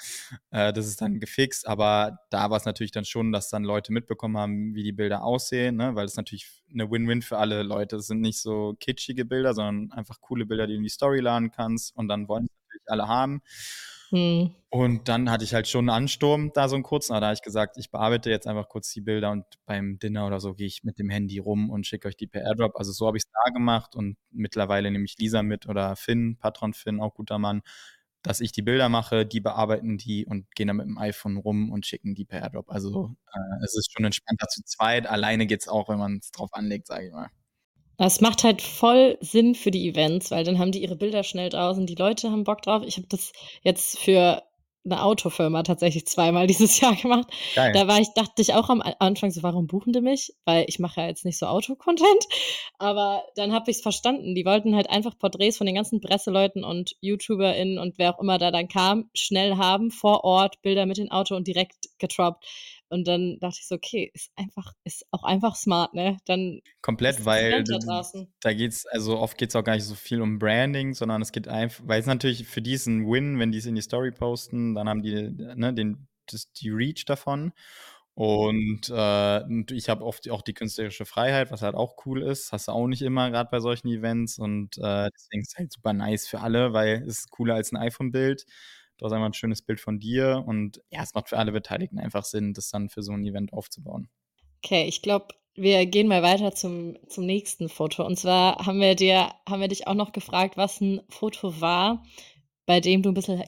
Äh, 0.49 0.73
das 0.73 0.87
ist 0.87 1.01
dann 1.01 1.19
gefixt, 1.19 1.67
aber 1.67 2.19
da 2.31 2.49
war 2.49 2.57
es 2.57 2.65
natürlich 2.65 2.91
dann 2.91 3.05
schon, 3.05 3.31
dass 3.31 3.49
dann 3.49 3.63
Leute 3.63 3.93
mitbekommen 3.93 4.37
haben, 4.37 4.75
wie 4.75 4.83
die 4.83 4.91
Bilder 4.91 5.23
aussehen, 5.23 5.75
ne? 5.75 5.95
weil 5.95 6.05
es 6.05 6.15
natürlich 6.15 6.49
eine 6.71 6.89
Win-Win 6.89 7.21
für 7.21 7.37
alle 7.37 7.61
Leute. 7.61 7.97
Es 7.97 8.07
sind 8.07 8.21
nicht 8.21 8.39
so 8.39 8.75
kitschige 8.79 9.25
Bilder, 9.25 9.53
sondern 9.53 9.91
einfach 9.91 10.19
coole 10.19 10.45
Bilder, 10.45 10.65
die 10.65 10.73
du 10.73 10.77
in 10.77 10.83
die 10.83 10.89
Story 10.89 11.19
laden 11.19 11.51
kannst 11.51 11.95
und 11.95 12.07
dann 12.07 12.27
wollen 12.27 12.45
es 12.45 12.51
natürlich 12.65 12.89
alle 12.89 13.07
haben. 13.07 13.41
Hm. 14.13 14.53
Und 14.69 15.07
dann 15.09 15.31
hatte 15.31 15.43
ich 15.43 15.55
halt 15.55 15.67
schon 15.67 15.89
einen 15.89 16.03
Ansturm 16.03 16.51
da 16.53 16.69
so 16.69 16.75
einen 16.75 16.83
kurzen, 16.83 17.13
aber 17.13 17.21
da 17.21 17.27
habe 17.27 17.33
ich 17.33 17.41
gesagt, 17.41 17.77
ich 17.77 17.89
bearbeite 17.89 18.29
jetzt 18.29 18.45
einfach 18.45 18.69
kurz 18.69 18.91
die 18.93 19.01
Bilder 19.01 19.31
und 19.31 19.43
beim 19.65 19.97
Dinner 19.97 20.27
oder 20.27 20.39
so 20.39 20.53
gehe 20.53 20.67
ich 20.67 20.83
mit 20.83 20.99
dem 20.99 21.09
Handy 21.09 21.39
rum 21.39 21.71
und 21.71 21.87
schicke 21.87 22.07
euch 22.07 22.15
die 22.15 22.27
per 22.27 22.43
Airdrop. 22.43 22.75
Also 22.75 22.91
so 22.91 23.07
habe 23.07 23.17
ich 23.17 23.23
es 23.25 23.31
da 23.31 23.51
gemacht 23.51 23.95
und 23.95 24.17
mittlerweile 24.29 24.91
nehme 24.91 25.05
ich 25.05 25.17
Lisa 25.17 25.41
mit 25.41 25.67
oder 25.67 25.95
Finn, 25.95 26.37
Patron 26.37 26.73
Finn, 26.75 27.01
auch 27.01 27.15
guter 27.15 27.39
Mann, 27.39 27.63
dass 28.21 28.39
ich 28.39 28.51
die 28.51 28.61
Bilder 28.61 28.87
mache, 28.87 29.25
die 29.25 29.41
bearbeiten 29.41 29.97
die 29.97 30.27
und 30.27 30.53
gehen 30.55 30.67
dann 30.67 30.77
mit 30.77 30.85
dem 30.85 30.99
iPhone 30.99 31.37
rum 31.37 31.71
und 31.71 31.87
schicken 31.87 32.13
die 32.13 32.25
per 32.25 32.41
Airdrop. 32.43 32.69
Also 32.69 33.15
äh, 33.33 33.65
es 33.65 33.75
ist 33.75 33.91
schon 33.91 34.05
entspannter 34.05 34.47
zu 34.47 34.61
zweit. 34.63 35.07
Alleine 35.07 35.47
geht 35.47 35.61
es 35.61 35.67
auch, 35.67 35.89
wenn 35.89 35.99
man 35.99 36.17
es 36.17 36.31
drauf 36.31 36.53
anlegt, 36.53 36.85
sage 36.85 37.07
ich 37.07 37.13
mal. 37.13 37.29
Das 38.03 38.19
macht 38.19 38.43
halt 38.43 38.61
voll 38.61 39.17
Sinn 39.21 39.55
für 39.55 39.71
die 39.71 39.87
Events, 39.87 40.29
weil 40.29 40.43
dann 40.43 40.59
haben 40.59 40.73
die 40.73 40.81
ihre 40.81 40.97
Bilder 40.97 41.23
schnell 41.23 41.49
draußen, 41.49 41.85
die 41.85 41.95
Leute 41.95 42.31
haben 42.31 42.43
Bock 42.43 42.61
drauf. 42.61 42.83
Ich 42.85 42.97
habe 42.97 43.07
das 43.07 43.31
jetzt 43.61 43.97
für 43.97 44.43
eine 44.83 45.01
Autofirma 45.01 45.63
tatsächlich 45.63 46.05
zweimal 46.05 46.45
dieses 46.47 46.81
Jahr 46.81 46.97
gemacht. 46.97 47.29
Geil. 47.55 47.71
Da 47.71 47.87
war 47.87 48.01
ich 48.01 48.09
dachte 48.13 48.41
ich 48.41 48.55
auch 48.55 48.67
am 48.67 48.83
Anfang 48.99 49.31
so: 49.31 49.41
„Warum 49.41 49.67
buchen 49.67 49.93
die 49.93 50.01
mich?“ 50.01 50.33
Weil 50.43 50.65
ich 50.67 50.79
mache 50.79 50.99
ja 50.99 51.07
jetzt 51.07 51.23
nicht 51.23 51.39
so 51.39 51.45
Auto-Content. 51.45 52.27
Aber 52.77 53.23
dann 53.37 53.53
habe 53.53 53.71
ich 53.71 53.77
es 53.77 53.81
verstanden. 53.81 54.35
Die 54.35 54.43
wollten 54.43 54.75
halt 54.75 54.89
einfach 54.89 55.17
Porträts 55.17 55.57
von 55.57 55.65
den 55.65 55.75
ganzen 55.75 56.01
Presseleuten 56.01 56.65
und 56.65 56.97
YouTuberInnen 56.99 57.77
und 57.77 57.97
wer 57.97 58.13
auch 58.13 58.19
immer 58.21 58.37
da 58.37 58.51
dann 58.51 58.67
kam, 58.67 59.09
schnell 59.13 59.55
haben, 59.55 59.91
vor 59.91 60.25
Ort, 60.25 60.61
Bilder 60.61 60.85
mit 60.85 60.97
dem 60.97 61.09
Auto 61.09 61.37
und 61.37 61.47
direkt 61.47 61.87
getroppt. 61.99 62.45
Und 62.93 63.07
dann 63.07 63.39
dachte 63.39 63.57
ich 63.59 63.67
so, 63.67 63.73
okay, 63.73 64.11
ist 64.13 64.31
einfach, 64.35 64.73
ist 64.83 65.03
auch 65.09 65.23
einfach 65.23 65.55
smart, 65.55 65.95
ne? 65.95 66.17
Dann 66.25 66.61
komplett, 66.83 67.25
weil 67.25 67.63
da, 67.63 68.03
da 68.39 68.53
geht's, 68.53 68.85
also 68.85 69.17
oft 69.17 69.35
geht 69.39 69.49
es 69.49 69.55
auch 69.55 69.63
gar 69.63 69.73
nicht 69.73 69.85
so 69.85 69.95
viel 69.95 70.21
um 70.21 70.37
Branding, 70.37 70.93
sondern 70.93 71.21
es 71.23 71.31
geht 71.31 71.47
einfach, 71.47 71.83
weil 71.87 71.99
es 71.99 72.05
natürlich 72.05 72.47
für 72.47 72.61
die 72.61 72.73
ist 72.73 72.85
ein 72.85 73.09
Win, 73.09 73.39
wenn 73.39 73.51
die 73.51 73.57
es 73.57 73.65
in 73.65 73.73
die 73.73 73.81
Story 73.81 74.11
posten, 74.11 74.75
dann 74.75 74.87
haben 74.87 75.01
die 75.01 75.31
ne, 75.31 75.73
den, 75.73 76.07
das, 76.27 76.51
die 76.53 76.69
Reach 76.69 77.05
davon. 77.05 77.51
Und 78.15 78.91
äh, 78.91 79.73
ich 79.73 79.89
habe 79.89 80.05
oft 80.05 80.29
auch 80.29 80.43
die 80.43 80.53
künstlerische 80.53 81.05
Freiheit, 81.05 81.49
was 81.49 81.63
halt 81.63 81.73
auch 81.73 81.95
cool 82.05 82.21
ist. 82.21 82.51
Hast 82.51 82.67
du 82.67 82.73
auch 82.73 82.85
nicht 82.85 83.01
immer, 83.01 83.31
gerade 83.31 83.49
bei 83.49 83.59
solchen 83.59 83.87
Events. 83.87 84.37
Und 84.37 84.77
äh, 84.77 85.09
deswegen 85.15 85.41
ist 85.41 85.53
es 85.53 85.57
halt 85.57 85.73
super 85.73 85.93
nice 85.93 86.27
für 86.27 86.41
alle, 86.41 86.73
weil 86.73 87.01
es 87.07 87.21
ist 87.21 87.31
cooler 87.31 87.55
als 87.55 87.71
ein 87.71 87.77
iPhone-Bild. 87.77 88.45
Du 89.03 89.07
hast 89.07 89.13
einmal 89.15 89.31
ein 89.31 89.33
schönes 89.33 89.61
Bild 89.61 89.81
von 89.81 89.99
dir 89.99 90.45
und 90.47 90.81
ja, 90.89 91.03
es 91.03 91.13
macht 91.13 91.27
für 91.27 91.37
alle 91.37 91.51
Beteiligten 91.51 91.99
einfach 91.99 92.23
Sinn, 92.23 92.53
das 92.53 92.69
dann 92.69 92.87
für 92.87 93.03
so 93.03 93.11
ein 93.11 93.25
Event 93.25 93.51
aufzubauen. 93.51 94.07
Okay, 94.63 94.85
ich 94.85 95.01
glaube, 95.01 95.35
wir 95.55 95.85
gehen 95.87 96.07
mal 96.07 96.23
weiter 96.23 96.53
zum, 96.55 96.97
zum 97.09 97.25
nächsten 97.25 97.67
Foto. 97.67 98.05
Und 98.05 98.17
zwar 98.17 98.65
haben 98.65 98.79
wir 98.79 98.95
dir, 98.95 99.33
haben 99.45 99.59
wir 99.59 99.67
dich 99.67 99.87
auch 99.87 99.93
noch 99.93 100.13
gefragt, 100.13 100.55
was 100.55 100.79
ein 100.79 101.01
Foto 101.09 101.59
war, 101.59 102.01
bei 102.65 102.79
dem 102.79 103.01
du 103.01 103.09
ein 103.09 103.13
bisschen 103.13 103.43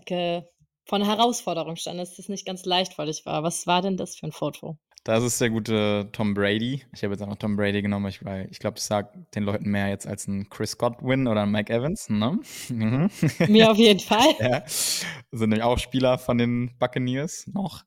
vor 0.84 0.98
einer 0.98 1.08
Herausforderung 1.08 1.78
standest, 1.78 2.20
das 2.20 2.28
nicht 2.28 2.46
ganz 2.46 2.66
leicht 2.66 2.96
für 2.96 3.06
dich 3.06 3.26
war. 3.26 3.42
Was 3.44 3.66
war 3.66 3.82
denn 3.82 3.96
das 3.96 4.18
für 4.18 4.26
ein 4.26 4.34
Foto? 4.34 4.78
Das 5.06 5.24
ist 5.24 5.40
der 5.40 5.52
gute 5.52 6.10
Tom 6.14 6.34
Brady. 6.34 6.84
Ich 6.92 7.04
habe 7.04 7.14
jetzt 7.14 7.22
einfach 7.22 7.36
Tom 7.36 7.56
Brady 7.56 7.84
genommen, 7.84 8.12
weil 8.24 8.48
ich 8.50 8.58
glaube, 8.58 8.78
es 8.78 8.88
sagt 8.88 9.16
den 9.36 9.44
Leuten 9.44 9.70
mehr 9.70 9.88
jetzt 9.88 10.08
als 10.08 10.28
ein 10.28 10.50
Chris 10.50 10.80
Godwin 10.80 11.28
oder 11.28 11.44
ein 11.44 11.52
Mike 11.52 11.72
Evans. 11.72 12.10
Ne? 12.10 12.40
Mhm. 12.70 13.12
Mir 13.48 13.70
auf 13.70 13.78
jeden 13.78 14.00
Fall. 14.00 14.34
ja. 14.40 14.64
Sind 14.66 15.50
nämlich 15.50 15.62
auch 15.62 15.78
Spieler 15.78 16.18
von 16.18 16.40
den 16.40 16.76
Buccaneers 16.80 17.46
noch. 17.54 17.84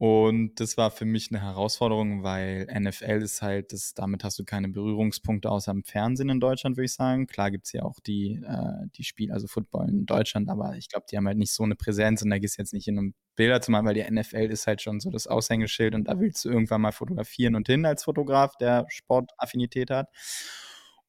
Und 0.00 0.60
das 0.60 0.78
war 0.78 0.90
für 0.90 1.04
mich 1.04 1.30
eine 1.30 1.42
Herausforderung, 1.42 2.22
weil 2.22 2.66
NFL 2.74 3.20
ist 3.20 3.42
halt, 3.42 3.74
das, 3.74 3.92
damit 3.92 4.24
hast 4.24 4.38
du 4.38 4.46
keine 4.46 4.70
Berührungspunkte 4.70 5.50
außer 5.50 5.70
im 5.72 5.84
Fernsehen 5.84 6.30
in 6.30 6.40
Deutschland, 6.40 6.78
würde 6.78 6.86
ich 6.86 6.94
sagen. 6.94 7.26
Klar 7.26 7.50
gibt 7.50 7.66
es 7.66 7.72
ja 7.72 7.82
auch 7.82 8.00
die, 8.00 8.40
äh, 8.42 8.86
die 8.96 9.04
Spiele, 9.04 9.34
also 9.34 9.46
Football 9.46 9.90
in 9.90 10.06
Deutschland, 10.06 10.48
aber 10.48 10.74
ich 10.78 10.88
glaube, 10.88 11.04
die 11.10 11.18
haben 11.18 11.26
halt 11.26 11.36
nicht 11.36 11.52
so 11.52 11.64
eine 11.64 11.74
Präsenz 11.74 12.22
und 12.22 12.30
da 12.30 12.38
gehst 12.38 12.56
du 12.56 12.62
jetzt 12.62 12.72
nicht 12.72 12.86
hin, 12.86 12.98
um 12.98 13.12
Bilder 13.36 13.60
zu 13.60 13.72
machen, 13.72 13.84
weil 13.84 13.92
die 13.92 14.10
NFL 14.10 14.50
ist 14.50 14.66
halt 14.66 14.80
schon 14.80 15.00
so 15.00 15.10
das 15.10 15.26
Aushängeschild 15.26 15.94
und 15.94 16.04
da 16.08 16.18
willst 16.18 16.46
du 16.46 16.48
irgendwann 16.48 16.80
mal 16.80 16.92
fotografieren 16.92 17.54
und 17.54 17.66
hin 17.66 17.84
als 17.84 18.04
Fotograf, 18.04 18.56
der 18.56 18.86
Sportaffinität 18.88 19.90
hat. 19.90 20.08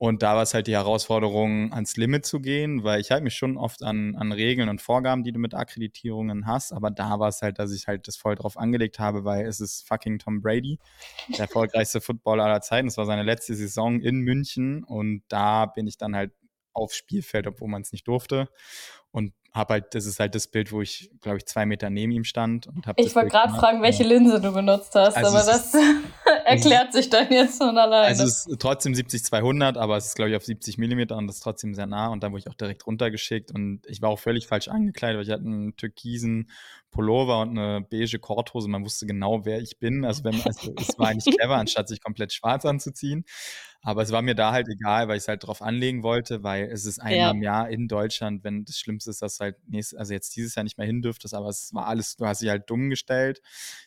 Und 0.01 0.23
da 0.23 0.33
war 0.33 0.41
es 0.41 0.55
halt 0.55 0.65
die 0.65 0.73
Herausforderung, 0.73 1.71
ans 1.73 1.95
Limit 1.95 2.25
zu 2.25 2.39
gehen, 2.39 2.83
weil 2.83 2.99
ich 2.99 3.11
halte 3.11 3.23
mich 3.23 3.35
schon 3.35 3.55
oft 3.55 3.83
an, 3.83 4.15
an 4.15 4.31
Regeln 4.31 4.67
und 4.67 4.81
Vorgaben, 4.81 5.23
die 5.23 5.31
du 5.31 5.37
mit 5.37 5.53
Akkreditierungen 5.53 6.47
hast. 6.47 6.73
Aber 6.73 6.89
da 6.89 7.19
war 7.19 7.27
es 7.27 7.43
halt, 7.43 7.59
dass 7.59 7.71
ich 7.71 7.85
halt 7.85 8.07
das 8.07 8.17
voll 8.17 8.33
drauf 8.33 8.57
angelegt 8.57 8.97
habe, 8.97 9.25
weil 9.25 9.45
es 9.45 9.59
ist 9.59 9.87
fucking 9.87 10.17
Tom 10.17 10.41
Brady, 10.41 10.79
der 11.29 11.41
erfolgreichste 11.41 12.01
Footballer 12.01 12.45
aller 12.45 12.61
Zeiten. 12.61 12.87
Es 12.87 12.97
war 12.97 13.05
seine 13.05 13.21
letzte 13.21 13.53
Saison 13.53 14.01
in 14.01 14.21
München 14.21 14.83
und 14.83 15.21
da 15.27 15.67
bin 15.67 15.85
ich 15.85 15.97
dann 15.97 16.15
halt 16.15 16.31
aufs 16.73 16.95
Spielfeld, 16.95 17.45
obwohl 17.45 17.67
man 17.67 17.83
es 17.83 17.91
nicht 17.91 18.07
durfte. 18.07 18.49
Und 19.11 19.33
habe 19.53 19.73
halt, 19.73 19.95
das 19.95 20.05
ist 20.05 20.19
halt 20.19 20.33
das 20.33 20.47
Bild, 20.47 20.71
wo 20.71 20.81
ich, 20.81 21.11
glaube 21.21 21.37
ich, 21.37 21.45
zwei 21.45 21.65
Meter 21.65 21.89
neben 21.89 22.11
ihm 22.11 22.23
stand 22.23 22.67
und 22.67 22.87
habe. 22.87 23.01
Ich 23.01 23.13
wollte 23.15 23.29
gerade 23.29 23.53
fragen, 23.53 23.81
welche 23.81 24.03
Linse 24.03 24.39
du 24.39 24.53
benutzt 24.53 24.95
hast, 24.95 25.17
also 25.17 25.37
aber 25.37 25.45
das 25.45 25.73
erklärt 26.45 26.93
sich 26.93 27.09
dann 27.09 27.31
jetzt 27.31 27.57
von 27.57 27.77
alleine. 27.77 28.07
Also 28.07 28.23
es 28.23 28.45
ist 28.47 28.59
trotzdem 28.59 28.93
70-200, 28.93 29.77
aber 29.77 29.97
es 29.97 30.07
ist, 30.07 30.15
glaube 30.15 30.31
ich, 30.31 30.37
auf 30.37 30.45
70 30.45 30.77
Millimeter 30.77 31.17
und 31.17 31.27
das 31.27 31.37
ist 31.37 31.43
trotzdem 31.43 31.73
sehr 31.73 31.87
nah 31.87 32.07
und 32.07 32.23
dann 32.23 32.31
wurde 32.31 32.43
ich 32.45 32.49
auch 32.49 32.55
direkt 32.55 32.87
runtergeschickt 32.87 33.51
und 33.51 33.81
ich 33.87 34.01
war 34.01 34.09
auch 34.09 34.19
völlig 34.19 34.47
falsch 34.47 34.69
angekleidet, 34.69 35.17
weil 35.17 35.25
ich 35.25 35.31
hatte 35.31 35.43
einen 35.43 35.75
türkisen 35.75 36.49
Pullover 36.91 37.41
und 37.41 37.57
eine 37.57 37.81
beige 37.81 38.19
Korthose. 38.19 38.69
Man 38.69 38.83
wusste 38.83 39.05
genau, 39.05 39.45
wer 39.45 39.59
ich 39.61 39.79
bin. 39.79 40.05
Also, 40.05 40.23
wenn, 40.23 40.35
also 40.41 40.73
es 40.77 40.99
war 40.99 41.07
eigentlich 41.07 41.35
clever, 41.35 41.55
anstatt 41.55 41.87
sich 41.87 42.01
komplett 42.01 42.33
schwarz 42.33 42.65
anzuziehen. 42.65 43.25
Aber 43.83 44.03
es 44.03 44.11
war 44.11 44.21
mir 44.21 44.35
da 44.35 44.51
halt 44.51 44.67
egal, 44.69 45.07
weil 45.07 45.17
ich 45.17 45.23
es 45.23 45.27
halt 45.27 45.43
drauf 45.47 45.63
anlegen 45.63 46.03
wollte, 46.03 46.43
weil 46.43 46.65
es 46.65 46.85
ist 46.85 46.99
einmal 46.99 47.17
ja. 47.17 47.31
im 47.31 47.41
Jahr 47.41 47.69
in 47.69 47.87
Deutschland, 47.87 48.43
wenn 48.43 48.63
das 48.63 48.77
Schlimmste 48.77 49.09
ist, 49.09 49.23
dass 49.23 49.39
halt 49.41 49.57
nächstes, 49.67 49.97
also 49.97 50.13
jetzt 50.13 50.35
dieses 50.35 50.55
Jahr 50.55 50.63
nicht 50.63 50.77
mehr 50.77 50.87
hin 50.87 51.01
dürftest, 51.01 51.33
aber 51.33 51.49
es 51.49 51.73
war 51.73 51.87
alles, 51.87 52.15
du 52.15 52.25
hast 52.25 52.41
dich 52.41 52.49
halt 52.49 52.69
dumm 52.69 52.89
gestellt. 52.89 53.41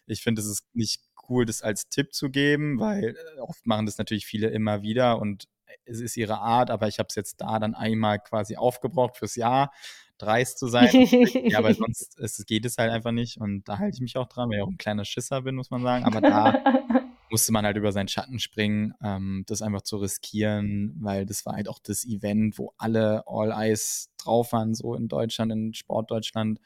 Ich 0.06 0.22
finde, 0.22 0.42
es 0.42 0.48
ist 0.48 0.66
nicht 0.74 1.02
cool, 1.28 1.46
das 1.46 1.62
als 1.62 1.88
Tipp 1.88 2.12
zu 2.12 2.30
geben, 2.30 2.78
weil 2.78 3.16
äh, 3.16 3.40
oft 3.40 3.66
machen 3.66 3.86
das 3.86 3.98
natürlich 3.98 4.26
viele 4.26 4.48
immer 4.48 4.82
wieder 4.82 5.18
und 5.18 5.48
es 5.86 6.00
ist 6.00 6.16
ihre 6.16 6.38
Art, 6.38 6.70
aber 6.70 6.88
ich 6.88 6.98
habe 6.98 7.08
es 7.08 7.14
jetzt 7.14 7.40
da 7.40 7.58
dann 7.58 7.74
einmal 7.74 8.18
quasi 8.18 8.56
aufgebraucht 8.56 9.16
fürs 9.16 9.36
Jahr, 9.36 9.72
dreist 10.18 10.58
zu 10.58 10.68
sein. 10.68 10.90
ja, 11.48 11.62
weil 11.62 11.74
sonst 11.74 12.18
es, 12.18 12.44
geht 12.46 12.64
es 12.64 12.78
halt 12.78 12.90
einfach 12.90 13.12
nicht 13.12 13.38
und 13.38 13.64
da 13.68 13.78
halte 13.78 13.94
ich 13.94 14.00
mich 14.00 14.16
auch 14.16 14.28
dran, 14.28 14.48
weil 14.48 14.58
ich 14.58 14.62
auch 14.62 14.70
ein 14.70 14.78
kleiner 14.78 15.04
Schisser 15.04 15.42
bin, 15.42 15.56
muss 15.56 15.70
man 15.70 15.82
sagen. 15.82 16.04
Aber 16.04 16.20
da 16.20 16.54
musste 17.30 17.52
man 17.52 17.64
halt 17.64 17.76
über 17.76 17.92
seinen 17.92 18.08
Schatten 18.08 18.38
springen, 18.38 18.94
ähm, 19.02 19.44
das 19.46 19.62
einfach 19.62 19.82
zu 19.82 19.96
riskieren, 19.96 20.96
weil 21.00 21.26
das 21.26 21.44
war 21.46 21.54
halt 21.54 21.68
auch 21.68 21.78
das 21.78 22.04
Event, 22.04 22.58
wo 22.58 22.72
alle 22.76 23.24
All 23.26 23.50
Eyes 23.52 24.10
drauf 24.18 24.52
waren, 24.52 24.74
so 24.74 24.94
in 24.94 25.08
Deutschland, 25.08 25.52
in 25.52 25.74
Sportdeutschland. 25.74 26.60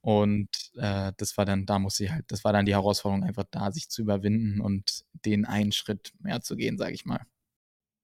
Und 0.00 0.48
äh, 0.76 1.12
das 1.16 1.36
war 1.36 1.44
dann, 1.44 1.66
da 1.66 1.78
muss 1.78 1.98
ich 2.00 2.10
halt, 2.10 2.24
das 2.28 2.44
war 2.44 2.52
dann 2.52 2.66
die 2.66 2.74
Herausforderung, 2.74 3.24
einfach 3.24 3.44
da 3.50 3.72
sich 3.72 3.90
zu 3.90 4.02
überwinden 4.02 4.60
und 4.60 5.04
den 5.12 5.44
einen 5.44 5.72
Schritt 5.72 6.12
mehr 6.20 6.40
zu 6.40 6.56
gehen, 6.56 6.78
sage 6.78 6.94
ich 6.94 7.04
mal. 7.04 7.20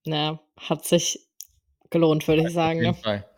Ja, 0.04 0.40
hat 0.58 0.84
sich 0.84 1.28
gelohnt, 1.90 2.26
würde 2.28 2.46
ich 2.46 2.52
sagen. 2.52 2.80
Auf 2.80 2.84
jeden 2.84 2.96
ne? 2.96 3.02
Fall. 3.02 3.33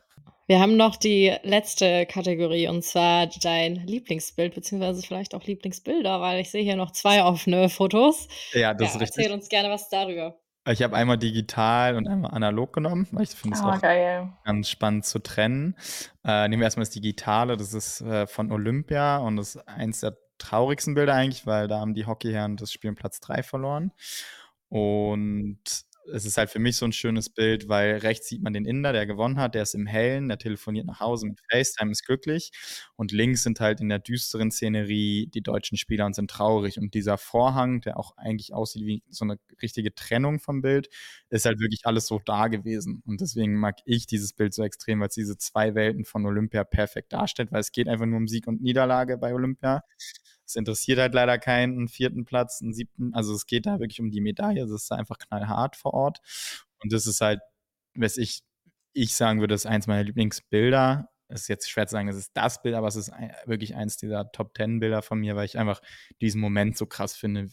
Wir 0.48 0.60
haben 0.60 0.76
noch 0.76 0.94
die 0.94 1.34
letzte 1.42 2.06
Kategorie 2.06 2.68
und 2.68 2.84
zwar 2.84 3.26
dein 3.26 3.74
Lieblingsbild, 3.74 4.54
beziehungsweise 4.54 5.02
vielleicht 5.02 5.34
auch 5.34 5.42
Lieblingsbilder, 5.42 6.20
weil 6.20 6.40
ich 6.40 6.52
sehe 6.52 6.62
hier 6.62 6.76
noch 6.76 6.92
zwei 6.92 7.24
offene 7.24 7.68
Fotos. 7.68 8.28
Ja, 8.52 8.72
das 8.72 8.90
ja, 8.90 8.94
ist 8.94 9.00
richtig. 9.00 9.24
Erzähl 9.24 9.32
uns 9.32 9.48
gerne 9.48 9.70
was 9.70 9.88
darüber. 9.88 10.38
Ich 10.68 10.82
habe 10.82 10.96
einmal 10.96 11.18
digital 11.18 11.96
und 11.96 12.06
einmal 12.06 12.30
analog 12.32 12.72
genommen, 12.72 13.08
weil 13.10 13.24
ich 13.24 13.30
finde 13.30 13.56
es 13.56 13.62
oh, 13.62 13.68
auch 13.68 13.80
geil. 13.80 14.32
ganz 14.44 14.68
spannend 14.68 15.04
zu 15.04 15.18
trennen. 15.20 15.76
Äh, 16.24 16.48
nehmen 16.48 16.60
wir 16.60 16.66
erstmal 16.66 16.84
das 16.84 16.94
Digitale, 16.94 17.56
das 17.56 17.72
ist 17.74 18.00
äh, 18.02 18.28
von 18.28 18.52
Olympia 18.52 19.18
und 19.18 19.36
das 19.36 19.56
ist 19.56 19.68
eins 19.68 20.00
der 20.00 20.16
traurigsten 20.38 20.94
Bilder 20.94 21.14
eigentlich, 21.14 21.46
weil 21.46 21.66
da 21.66 21.80
haben 21.80 21.94
die 21.94 22.06
Hockeyherren 22.06 22.56
das 22.56 22.72
Spiel 22.72 22.90
in 22.90 22.96
Platz 22.96 23.18
3 23.20 23.42
verloren. 23.42 23.92
Und 24.68 25.60
es 26.12 26.24
ist 26.24 26.36
halt 26.38 26.50
für 26.50 26.58
mich 26.58 26.76
so 26.76 26.84
ein 26.86 26.92
schönes 26.92 27.28
Bild, 27.30 27.68
weil 27.68 27.96
rechts 27.98 28.28
sieht 28.28 28.42
man 28.42 28.52
den 28.52 28.64
Inder, 28.64 28.92
der 28.92 29.06
gewonnen 29.06 29.38
hat, 29.38 29.54
der 29.54 29.62
ist 29.62 29.74
im 29.74 29.86
Hellen, 29.86 30.28
der 30.28 30.38
telefoniert 30.38 30.86
nach 30.86 31.00
Hause 31.00 31.26
mit 31.26 31.40
FaceTime, 31.50 31.90
ist 31.92 32.04
glücklich. 32.04 32.50
Und 32.96 33.12
links 33.12 33.42
sind 33.42 33.60
halt 33.60 33.80
in 33.80 33.88
der 33.88 33.98
düsteren 33.98 34.50
Szenerie 34.50 35.28
die 35.28 35.42
deutschen 35.42 35.76
Spieler 35.78 36.06
und 36.06 36.14
sind 36.14 36.30
traurig. 36.30 36.78
Und 36.78 36.94
dieser 36.94 37.18
Vorhang, 37.18 37.80
der 37.80 37.98
auch 37.98 38.16
eigentlich 38.16 38.52
aussieht 38.54 38.84
wie 38.86 39.02
so 39.10 39.24
eine 39.24 39.38
richtige 39.62 39.94
Trennung 39.94 40.40
vom 40.40 40.62
Bild, 40.62 40.88
ist 41.30 41.44
halt 41.46 41.60
wirklich 41.60 41.86
alles 41.86 42.06
so 42.06 42.20
da 42.24 42.48
gewesen. 42.48 43.02
Und 43.06 43.20
deswegen 43.20 43.54
mag 43.54 43.78
ich 43.84 44.06
dieses 44.06 44.32
Bild 44.32 44.54
so 44.54 44.62
extrem, 44.62 45.00
weil 45.00 45.08
es 45.08 45.14
diese 45.14 45.36
zwei 45.38 45.74
Welten 45.74 46.04
von 46.04 46.24
Olympia 46.26 46.64
perfekt 46.64 47.12
darstellt, 47.12 47.52
weil 47.52 47.60
es 47.60 47.72
geht 47.72 47.88
einfach 47.88 48.06
nur 48.06 48.18
um 48.18 48.28
Sieg 48.28 48.46
und 48.46 48.62
Niederlage 48.62 49.18
bei 49.18 49.34
Olympia. 49.34 49.82
Es 50.46 50.56
interessiert 50.56 50.98
halt 50.98 51.14
leider 51.14 51.38
keinen 51.38 51.88
vierten 51.88 52.24
Platz, 52.24 52.62
einen 52.62 52.72
siebten. 52.72 53.12
Also 53.14 53.34
es 53.34 53.46
geht 53.46 53.66
da 53.66 53.80
wirklich 53.80 54.00
um 54.00 54.10
die 54.10 54.20
Medaille. 54.20 54.62
Es 54.62 54.70
ist 54.70 54.92
einfach 54.92 55.18
knallhart 55.18 55.76
vor 55.76 55.94
Ort. 55.94 56.20
Und 56.82 56.92
das 56.92 57.06
ist 57.06 57.20
halt, 57.20 57.40
was 57.94 58.16
ich, 58.16 58.42
ich 58.92 59.16
sagen 59.16 59.40
würde, 59.40 59.54
das 59.54 59.64
ist 59.64 59.70
eins 59.70 59.86
meiner 59.86 60.04
Lieblingsbilder. 60.04 61.10
Es 61.28 61.42
ist 61.42 61.48
jetzt 61.48 61.70
schwer 61.70 61.86
zu 61.86 61.92
sagen, 61.92 62.08
es 62.08 62.16
ist 62.16 62.32
das 62.34 62.62
Bild, 62.62 62.74
aber 62.74 62.88
es 62.88 62.96
ist 62.96 63.12
wirklich 63.46 63.74
eins 63.74 63.96
dieser 63.96 64.30
Top 64.32 64.54
Ten 64.54 64.80
Bilder 64.80 65.02
von 65.02 65.18
mir, 65.18 65.36
weil 65.36 65.44
ich 65.44 65.58
einfach 65.58 65.80
diesen 66.20 66.40
Moment 66.40 66.76
so 66.76 66.86
krass 66.86 67.16
finde, 67.16 67.48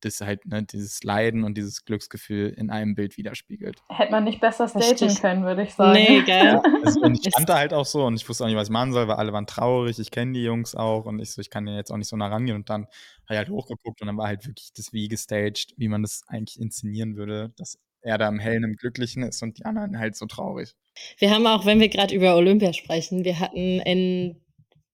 das 0.00 0.20
halt 0.20 0.44
ne, 0.46 0.62
dieses 0.62 1.02
Leiden 1.02 1.44
und 1.44 1.56
dieses 1.56 1.84
Glücksgefühl 1.84 2.48
in 2.50 2.70
einem 2.70 2.94
Bild 2.94 3.16
widerspiegelt. 3.16 3.80
Hätte 3.88 4.12
man 4.12 4.24
nicht 4.24 4.40
besser 4.40 4.68
stagen 4.68 5.14
können, 5.16 5.44
würde 5.44 5.62
ich 5.62 5.74
sagen. 5.74 5.92
Nee, 5.92 6.22
gell? 6.22 6.44
Ja, 6.44 6.62
also, 6.84 7.00
und 7.00 7.14
ich 7.26 7.32
stand 7.32 7.48
da 7.48 7.58
halt 7.58 7.72
auch 7.72 7.86
so 7.86 8.04
und 8.04 8.16
ich 8.16 8.28
wusste 8.28 8.44
auch 8.44 8.48
nicht, 8.48 8.56
was 8.56 8.68
ich 8.68 8.72
machen 8.72 8.92
soll, 8.92 9.08
weil 9.08 9.16
alle 9.16 9.32
waren 9.32 9.46
traurig. 9.46 9.98
Ich 9.98 10.10
kenne 10.10 10.32
die 10.32 10.42
Jungs 10.42 10.74
auch 10.74 11.06
und 11.06 11.18
ich 11.20 11.32
so, 11.32 11.40
ich 11.40 11.50
kann 11.50 11.66
ja 11.66 11.74
jetzt 11.76 11.90
auch 11.90 11.96
nicht 11.96 12.08
so 12.08 12.16
nah 12.16 12.28
rangehen. 12.28 12.56
Und 12.56 12.68
dann 12.68 12.82
habe 12.84 13.32
ich 13.32 13.38
halt 13.38 13.50
hochgeguckt 13.50 14.00
und 14.00 14.06
dann 14.06 14.16
war 14.16 14.26
halt 14.26 14.46
wirklich 14.46 14.72
das 14.74 14.92
wie 14.92 15.08
gestaged, 15.08 15.74
wie 15.76 15.88
man 15.88 16.02
das 16.02 16.22
eigentlich 16.28 16.60
inszenieren 16.60 17.16
würde, 17.16 17.52
dass 17.56 17.78
er 18.06 18.18
da 18.18 18.28
im 18.28 18.38
Hellen, 18.38 18.64
im 18.64 18.76
Glücklichen 18.76 19.22
ist 19.22 19.42
und 19.42 19.58
die 19.58 19.64
anderen 19.64 19.98
halt 19.98 20.16
so 20.16 20.26
traurig. 20.26 20.74
Wir 21.18 21.30
haben 21.30 21.46
auch, 21.46 21.66
wenn 21.66 21.80
wir 21.80 21.88
gerade 21.88 22.14
über 22.14 22.36
Olympia 22.36 22.72
sprechen, 22.72 23.24
wir 23.24 23.40
hatten 23.40 23.80
in 23.80 24.40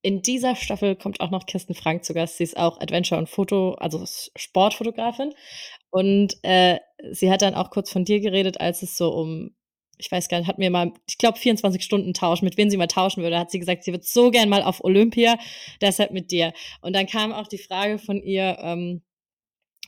in 0.04 0.20
dieser 0.20 0.56
Staffel 0.56 0.96
kommt 0.96 1.20
auch 1.20 1.30
noch 1.30 1.46
Kirsten 1.46 1.74
Frank 1.74 2.04
zu 2.04 2.12
Gast. 2.12 2.36
Sie 2.36 2.42
ist 2.42 2.56
auch 2.56 2.80
Adventure- 2.80 3.18
und 3.18 3.28
Foto, 3.28 3.74
also 3.74 4.04
Sportfotografin. 4.36 5.32
Und 5.90 6.36
äh, 6.42 6.78
sie 7.12 7.30
hat 7.30 7.42
dann 7.42 7.54
auch 7.54 7.70
kurz 7.70 7.90
von 7.90 8.04
dir 8.04 8.18
geredet, 8.18 8.60
als 8.60 8.82
es 8.82 8.96
so 8.96 9.14
um, 9.14 9.54
ich 9.98 10.10
weiß 10.10 10.28
gar 10.28 10.38
nicht, 10.38 10.48
hat 10.48 10.58
mir 10.58 10.70
mal, 10.70 10.92
ich 11.06 11.18
glaube, 11.18 11.38
24 11.38 11.84
Stunden 11.84 12.14
Tausch, 12.14 12.42
mit 12.42 12.56
wem 12.56 12.68
sie 12.68 12.76
mal 12.76 12.88
tauschen 12.88 13.22
würde, 13.22 13.38
hat 13.38 13.52
sie 13.52 13.60
gesagt, 13.60 13.84
sie 13.84 13.92
wird 13.92 14.04
so 14.04 14.32
gern 14.32 14.48
mal 14.48 14.64
auf 14.64 14.82
Olympia, 14.82 15.38
deshalb 15.80 16.10
mit 16.10 16.32
dir. 16.32 16.52
Und 16.80 16.96
dann 16.96 17.06
kam 17.06 17.32
auch 17.32 17.46
die 17.46 17.58
Frage 17.58 18.00
von 18.00 18.20
ihr, 18.20 18.58
ähm, 18.60 19.02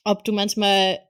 ob 0.04 0.24
du 0.24 0.32
manchmal 0.32 1.00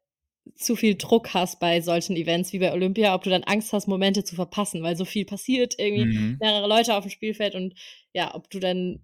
zu 0.55 0.77
viel 0.77 0.97
Druck 0.97 1.35
hast 1.35 1.59
bei 1.59 1.81
solchen 1.81 2.17
Events 2.17 2.53
wie 2.53 2.59
bei 2.59 2.73
Olympia, 2.73 3.15
ob 3.15 3.23
du 3.23 3.31
dann 3.31 3.45
Angst 3.45 3.73
hast, 3.73 3.89
Momente 3.89 4.25
zu 4.25 4.35
verpassen, 4.35 4.83
weil 4.83 4.97
so 4.97 5.05
viel 5.05 5.25
passiert, 5.25 5.75
irgendwie 5.79 6.05
mhm. 6.05 6.37
mehrere 6.41 6.69
Leute 6.69 6.95
auf 6.95 7.05
dem 7.05 7.11
Spielfeld 7.11 7.55
und 7.55 7.75
ja, 8.13 8.35
ob 8.35 8.51
du 8.51 8.61
dann 8.61 9.01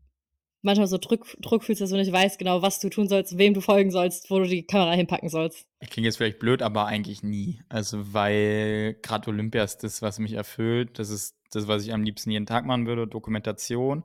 manchmal 0.62 0.86
so 0.86 0.99
Druck, 0.99 1.36
Druck 1.41 1.64
fühlst, 1.64 1.80
dass 1.80 1.91
du 1.91 1.97
nicht 1.97 2.12
weißt 2.12 2.38
genau, 2.38 2.62
was 2.62 2.80
du 2.80 2.91
tun 2.91 3.09
sollst, 3.09 3.38
wem 3.38 3.55
du 3.55 3.61
folgen 3.61 3.91
sollst, 3.91 4.30
wo 4.30 4.38
du 4.38 4.47
die 4.47 4.66
Kamera 4.66 4.93
hinpacken 4.93 5.28
sollst. 5.28 5.66
Ich 5.80 5.91
klinge 5.91 6.07
jetzt 6.07 6.16
vielleicht 6.16 6.38
blöd, 6.38 6.62
aber 6.62 6.86
eigentlich 6.86 7.22
nie. 7.22 7.62
Also, 7.68 8.12
weil 8.12 8.99
gerade 9.03 9.30
Olympia 9.30 9.64
ist 9.64 9.78
das, 9.78 10.03
was 10.03 10.18
mich 10.18 10.34
erfüllt. 10.34 10.99
Das 10.99 11.11
ist 11.11 11.36
das, 11.51 11.66
was 11.66 11.84
ich 11.84 11.93
am 11.93 12.03
liebsten 12.03 12.30
jeden 12.30 12.47
Tag 12.47 12.66
machen 12.66 12.86
würde, 12.86 13.07
Dokumentation. 13.07 14.05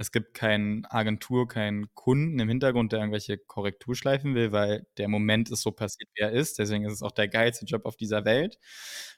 Es 0.00 0.12
gibt 0.12 0.32
keine 0.32 0.80
Agentur, 0.88 1.46
keinen 1.46 1.94
Kunden 1.94 2.38
im 2.38 2.48
Hintergrund, 2.48 2.90
der 2.92 3.00
irgendwelche 3.00 3.36
Korrekturschleifen 3.36 4.34
will, 4.34 4.50
weil 4.50 4.86
der 4.96 5.08
Moment 5.08 5.50
ist 5.50 5.60
so 5.60 5.72
passiert, 5.72 6.08
wie 6.14 6.22
er 6.22 6.30
ist. 6.32 6.58
Deswegen 6.58 6.86
ist 6.86 6.94
es 6.94 7.02
auch 7.02 7.10
der 7.12 7.28
geilste 7.28 7.66
Job 7.66 7.84
auf 7.84 7.96
dieser 7.96 8.24
Welt, 8.24 8.58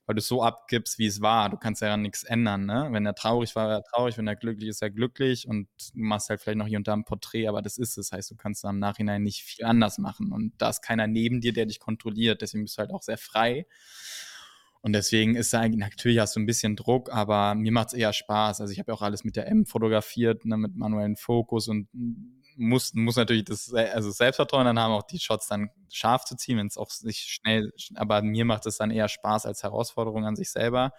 weil 0.06 0.16
du 0.16 0.18
es 0.18 0.26
so 0.26 0.42
abgibst, 0.42 0.98
wie 0.98 1.06
es 1.06 1.20
war. 1.20 1.50
Du 1.50 1.56
kannst 1.56 1.82
ja 1.82 1.96
nichts 1.96 2.24
ändern. 2.24 2.66
Ne? 2.66 2.88
Wenn 2.90 3.06
er 3.06 3.14
traurig 3.14 3.54
war, 3.54 3.68
war 3.68 3.74
er 3.76 3.84
traurig. 3.84 4.18
Wenn 4.18 4.26
er 4.26 4.34
glücklich 4.34 4.70
ist, 4.70 4.76
ist 4.78 4.82
er 4.82 4.90
glücklich. 4.90 5.46
Und 5.46 5.68
du 5.94 6.00
machst 6.02 6.28
halt 6.30 6.40
vielleicht 6.40 6.58
noch 6.58 6.66
hier 6.66 6.78
und 6.78 6.88
da 6.88 6.94
ein 6.94 7.04
Porträt, 7.04 7.46
aber 7.46 7.62
das 7.62 7.78
ist 7.78 7.90
es. 7.96 8.08
Das 8.10 8.12
heißt, 8.18 8.32
du 8.32 8.34
kannst 8.36 8.64
im 8.64 8.80
Nachhinein 8.80 9.22
nicht 9.22 9.44
viel 9.44 9.64
anders 9.64 9.98
machen. 9.98 10.32
Und 10.32 10.52
da 10.58 10.68
ist 10.70 10.82
keiner 10.82 11.06
neben 11.06 11.40
dir, 11.40 11.52
der 11.52 11.66
dich 11.66 11.78
kontrolliert. 11.78 12.42
Deswegen 12.42 12.64
bist 12.64 12.76
du 12.76 12.80
halt 12.80 12.90
auch 12.90 13.02
sehr 13.02 13.18
frei. 13.18 13.66
Und 14.82 14.94
deswegen 14.94 15.36
ist 15.36 15.52
da 15.52 15.60
eigentlich, 15.60 15.80
natürlich 15.80 16.18
hast 16.18 16.34
du 16.34 16.40
ein 16.40 16.46
bisschen 16.46 16.74
Druck, 16.74 17.12
aber 17.12 17.54
mir 17.54 17.70
macht 17.70 17.88
es 17.88 17.94
eher 17.94 18.12
Spaß. 18.12 18.60
Also 18.60 18.72
ich 18.72 18.80
habe 18.80 18.90
ja 18.90 18.96
auch 18.96 19.02
alles 19.02 19.22
mit 19.22 19.36
der 19.36 19.46
M 19.46 19.64
fotografiert, 19.64 20.44
ne, 20.44 20.56
mit 20.56 20.74
manuellen 20.76 21.16
Fokus 21.16 21.68
und 21.68 21.88
muss, 22.56 22.92
muss 22.92 23.16
natürlich 23.16 23.44
das 23.44 23.72
also 23.72 24.10
Selbstvertrauen 24.10 24.64
dann 24.64 24.78
haben, 24.78 24.92
auch 24.92 25.04
die 25.04 25.20
Shots 25.20 25.46
dann 25.46 25.70
scharf 25.88 26.24
zu 26.24 26.36
ziehen, 26.36 26.58
wenn 26.58 26.66
es 26.66 26.76
auch 26.76 26.90
nicht 27.02 27.20
schnell, 27.28 27.72
aber 27.94 28.22
mir 28.22 28.44
macht 28.44 28.66
es 28.66 28.76
dann 28.76 28.90
eher 28.90 29.08
Spaß 29.08 29.46
als 29.46 29.62
Herausforderung 29.62 30.26
an 30.26 30.36
sich 30.36 30.50
selber, 30.50 30.92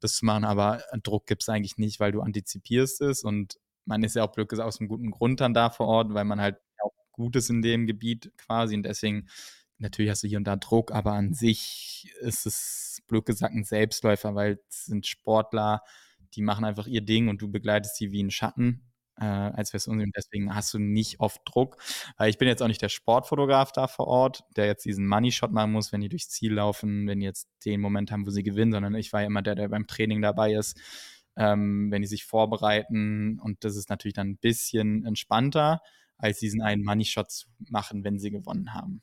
das 0.00 0.14
zu 0.14 0.24
machen. 0.24 0.44
Aber 0.44 0.82
Druck 1.02 1.26
gibt 1.26 1.42
es 1.42 1.48
eigentlich 1.48 1.76
nicht, 1.76 2.00
weil 2.00 2.12
du 2.12 2.22
antizipierst 2.22 3.02
es 3.02 3.22
und 3.22 3.58
man 3.84 4.02
ist 4.02 4.16
ja 4.16 4.24
auch 4.24 4.32
gesagt 4.32 4.66
aus 4.66 4.80
einem 4.80 4.88
guten 4.88 5.10
Grund 5.10 5.40
dann 5.40 5.54
da 5.54 5.70
vor 5.70 5.86
Ort, 5.88 6.14
weil 6.14 6.24
man 6.24 6.40
halt 6.40 6.56
Gutes 7.12 7.50
in 7.50 7.60
dem 7.60 7.86
Gebiet 7.86 8.32
quasi. 8.38 8.74
Und 8.74 8.84
deswegen, 8.84 9.28
natürlich 9.80 10.10
hast 10.10 10.22
du 10.22 10.28
hier 10.28 10.38
und 10.38 10.44
da 10.44 10.56
Druck, 10.56 10.92
aber 10.92 11.12
an 11.12 11.34
sich 11.34 12.12
ist 12.20 12.46
es 12.46 13.02
blöd 13.08 13.26
gesagt 13.26 13.54
ein 13.54 13.64
Selbstläufer, 13.64 14.34
weil 14.34 14.60
es 14.68 14.86
sind 14.86 15.06
Sportler, 15.06 15.82
die 16.34 16.42
machen 16.42 16.64
einfach 16.64 16.86
ihr 16.86 17.00
Ding 17.02 17.28
und 17.28 17.42
du 17.42 17.50
begleitest 17.50 17.96
sie 17.96 18.12
wie 18.12 18.22
ein 18.22 18.30
Schatten 18.30 18.90
äh, 19.20 19.24
als 19.24 19.72
wär's 19.72 19.86
und 19.86 20.02
deswegen 20.16 20.54
hast 20.54 20.72
du 20.74 20.78
nicht 20.78 21.20
oft 21.20 21.40
Druck. 21.44 21.76
Weil 22.16 22.30
ich 22.30 22.38
bin 22.38 22.48
jetzt 22.48 22.62
auch 22.62 22.68
nicht 22.68 22.82
der 22.82 22.88
Sportfotograf 22.88 23.72
da 23.72 23.86
vor 23.86 24.06
Ort, 24.06 24.44
der 24.56 24.66
jetzt 24.66 24.84
diesen 24.84 25.06
Money-Shot 25.06 25.52
machen 25.52 25.72
muss, 25.72 25.92
wenn 25.92 26.00
die 26.00 26.08
durchs 26.08 26.30
Ziel 26.30 26.54
laufen, 26.54 27.06
wenn 27.06 27.20
die 27.20 27.26
jetzt 27.26 27.48
den 27.64 27.80
Moment 27.80 28.10
haben, 28.10 28.26
wo 28.26 28.30
sie 28.30 28.42
gewinnen, 28.42 28.72
sondern 28.72 28.94
ich 28.94 29.12
war 29.12 29.20
ja 29.20 29.26
immer 29.26 29.42
der, 29.42 29.54
der 29.54 29.68
beim 29.68 29.86
Training 29.86 30.22
dabei 30.22 30.54
ist, 30.54 30.78
ähm, 31.36 31.90
wenn 31.90 32.02
die 32.02 32.08
sich 32.08 32.24
vorbereiten 32.24 33.38
und 33.40 33.64
das 33.64 33.76
ist 33.76 33.90
natürlich 33.90 34.14
dann 34.14 34.30
ein 34.30 34.38
bisschen 34.38 35.04
entspannter, 35.04 35.82
als 36.16 36.38
diesen 36.38 36.62
einen 36.62 36.84
Money-Shot 36.84 37.30
zu 37.30 37.46
machen, 37.70 38.04
wenn 38.04 38.18
sie 38.18 38.30
gewonnen 38.30 38.74
haben. 38.74 39.02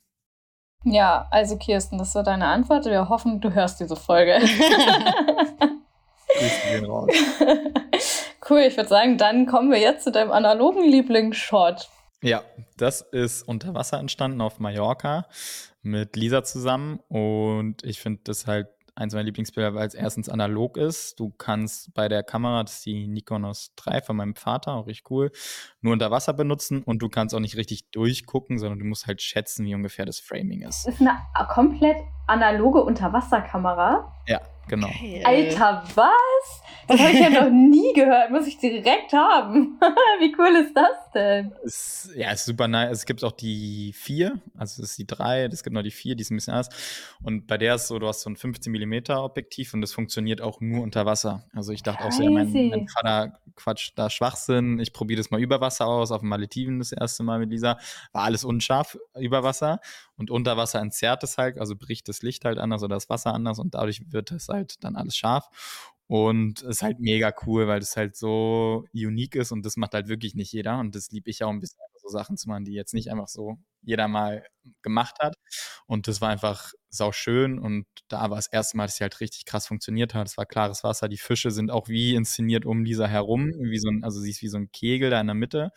Ja, 0.84 1.26
also 1.30 1.56
Kirsten, 1.56 1.98
das 1.98 2.14
war 2.14 2.22
deine 2.22 2.46
Antwort. 2.46 2.86
Wir 2.86 3.08
hoffen, 3.08 3.40
du 3.40 3.52
hörst 3.52 3.80
diese 3.80 3.96
Folge. 3.96 4.38
Cool, 8.48 8.60
ich 8.60 8.76
würde 8.78 8.88
sagen, 8.88 9.18
dann 9.18 9.44
kommen 9.44 9.70
wir 9.70 9.78
jetzt 9.78 10.04
zu 10.04 10.10
deinem 10.10 10.30
analogen 10.30 10.82
Lieblingsshot. 10.82 11.90
Ja, 12.22 12.42
das 12.78 13.02
ist 13.02 13.42
unter 13.42 13.74
Wasser 13.74 13.98
entstanden 13.98 14.40
auf 14.40 14.58
Mallorca 14.58 15.26
mit 15.82 16.16
Lisa 16.16 16.42
zusammen 16.42 16.98
und 17.08 17.84
ich 17.84 18.00
finde 18.00 18.22
das 18.24 18.46
halt 18.46 18.68
eins 18.94 19.12
meiner 19.12 19.24
Lieblingsbilder, 19.24 19.74
weil 19.74 19.86
es 19.86 19.94
erstens 19.94 20.28
analog 20.28 20.76
ist. 20.76 21.20
Du 21.20 21.30
kannst 21.36 21.92
bei 21.94 22.08
der 22.08 22.22
Kamera, 22.22 22.64
das 22.64 22.76
ist 22.76 22.86
die 22.86 23.06
Nikonos 23.06 23.72
3 23.76 24.00
von 24.00 24.16
meinem 24.16 24.34
Vater, 24.34 24.72
auch 24.72 24.86
richtig 24.86 25.10
cool, 25.10 25.30
nur 25.80 25.92
unter 25.92 26.10
Wasser 26.10 26.32
benutzen 26.32 26.82
und 26.82 27.00
du 27.00 27.08
kannst 27.08 27.34
auch 27.34 27.40
nicht 27.40 27.56
richtig 27.56 27.90
durchgucken, 27.90 28.58
sondern 28.58 28.78
du 28.78 28.84
musst 28.84 29.06
halt 29.06 29.22
schätzen, 29.22 29.64
wie 29.66 29.74
ungefähr 29.74 30.06
das 30.06 30.18
Framing 30.18 30.62
ist. 30.62 30.86
Das 30.86 30.94
ist 30.94 31.00
eine 31.00 31.18
komplett 31.48 31.98
analoge 32.26 32.82
Unterwasserkamera. 32.82 34.12
Ja, 34.26 34.40
genau. 34.68 34.88
Geil. 34.88 35.22
Alter, 35.24 35.82
was? 35.94 36.62
Das 36.86 37.00
habe 37.00 37.12
ich 37.12 37.20
ja 37.20 37.30
noch 37.30 37.50
nie 37.50 37.92
gehört. 37.94 38.30
Muss 38.30 38.46
ich 38.46 38.58
direkt 38.58 39.12
haben. 39.12 39.78
Wie 40.20 40.34
cool 40.38 40.54
ist 40.56 40.74
das 40.74 41.10
denn? 41.14 41.52
Es, 41.64 42.10
ja, 42.14 42.30
ist 42.30 42.44
super 42.44 42.68
nice. 42.68 42.90
Es 42.92 43.06
gibt 43.06 43.24
auch 43.24 43.32
die 43.32 43.92
vier, 43.94 44.40
also 44.56 44.82
es 44.82 44.90
ist 44.90 44.98
die 44.98 45.06
drei, 45.06 45.44
es 45.44 45.62
gibt 45.62 45.74
noch 45.74 45.82
die 45.82 45.90
vier, 45.90 46.16
die 46.16 46.22
ist 46.22 46.30
ein 46.30 46.36
bisschen 46.36 46.54
anders. 46.54 46.68
Und 47.22 47.46
bei 47.46 47.56
der 47.56 47.74
ist 47.76 47.88
so, 47.88 47.98
du 47.98 48.06
hast 48.06 48.22
so 48.22 48.30
ein 48.30 48.36
15 48.36 48.72
mm 48.72 49.10
Objektiv 49.10 49.74
und 49.74 49.80
das 49.80 49.92
funktioniert 49.92 50.40
auch 50.40 50.60
nur 50.60 50.82
unter 50.82 51.06
Wasser. 51.06 51.44
Also 51.54 51.72
ich 51.72 51.82
dachte 51.82 52.02
Crazy. 52.02 52.14
auch 52.14 52.16
so, 52.16 52.22
ja, 52.24 52.30
mein, 52.30 52.68
mein 52.68 52.88
Vater 52.88 53.38
quatscht 53.56 53.98
da 53.98 54.08
Schwachsinn. 54.10 54.78
Ich 54.78 54.92
probiere 54.92 55.18
das 55.18 55.30
mal 55.30 55.40
über 55.40 55.60
Wasser 55.60 55.67
aus, 55.70 56.10
auf 56.10 56.20
dem 56.20 56.28
Malediven 56.28 56.78
das 56.78 56.92
erste 56.92 57.22
Mal 57.22 57.38
mit 57.38 57.50
Lisa. 57.50 57.78
War 58.12 58.24
alles 58.24 58.44
unscharf 58.44 58.98
über 59.18 59.42
Wasser. 59.42 59.80
Und 60.16 60.30
unter 60.30 60.56
Wasser 60.56 60.80
entzerrt 60.80 61.22
es 61.22 61.38
halt, 61.38 61.58
also 61.58 61.76
bricht 61.76 62.08
das 62.08 62.22
Licht 62.22 62.44
halt 62.44 62.58
anders 62.58 62.82
oder 62.82 62.96
das 62.96 63.08
Wasser 63.08 63.34
anders 63.34 63.58
und 63.58 63.74
dadurch 63.74 64.02
wird 64.10 64.32
es 64.32 64.48
halt 64.48 64.82
dann 64.84 64.96
alles 64.96 65.16
scharf. 65.16 65.48
Und 66.08 66.62
es 66.62 66.78
ist 66.78 66.82
halt 66.82 67.00
mega 67.00 67.34
cool, 67.46 67.68
weil 67.68 67.80
das 67.80 67.96
halt 67.96 68.16
so 68.16 68.86
unique 68.94 69.34
ist 69.34 69.52
und 69.52 69.64
das 69.66 69.76
macht 69.76 69.92
halt 69.92 70.08
wirklich 70.08 70.34
nicht 70.34 70.52
jeder. 70.52 70.78
Und 70.78 70.94
das 70.94 71.10
liebe 71.10 71.28
ich 71.28 71.44
auch 71.44 71.50
ein 71.50 71.60
bisschen, 71.60 71.78
so 72.08 72.12
Sachen 72.16 72.36
zu 72.36 72.48
machen, 72.48 72.64
die 72.64 72.72
jetzt 72.72 72.94
nicht 72.94 73.10
einfach 73.10 73.28
so 73.28 73.58
jeder 73.82 74.08
mal 74.08 74.44
gemacht 74.82 75.16
hat. 75.20 75.36
Und 75.86 76.08
das 76.08 76.20
war 76.20 76.28
einfach 76.28 76.72
sau 76.90 77.12
schön. 77.12 77.58
Und 77.58 77.86
da 78.08 78.28
war 78.30 78.36
das 78.36 78.48
erste 78.48 78.76
Mal, 78.76 78.86
dass 78.86 78.96
sie 78.96 79.04
halt 79.04 79.20
richtig 79.20 79.44
krass 79.44 79.66
funktioniert 79.66 80.14
hat. 80.14 80.26
Es 80.26 80.36
war 80.36 80.46
klares 80.46 80.84
Wasser. 80.84 81.08
Die 81.08 81.18
Fische 81.18 81.50
sind 81.50 81.70
auch 81.70 81.88
wie 81.88 82.14
inszeniert 82.14 82.66
um 82.66 82.84
Lisa 82.84 83.06
herum. 83.06 83.52
Wie 83.58 83.78
so 83.78 83.88
ein, 83.88 84.04
also 84.04 84.20
sie 84.20 84.30
ist 84.30 84.42
wie 84.42 84.48
so 84.48 84.58
ein 84.58 84.70
Kegel 84.72 85.10
da 85.10 85.20
in 85.20 85.26
der 85.26 85.34
Mitte. 85.34 85.70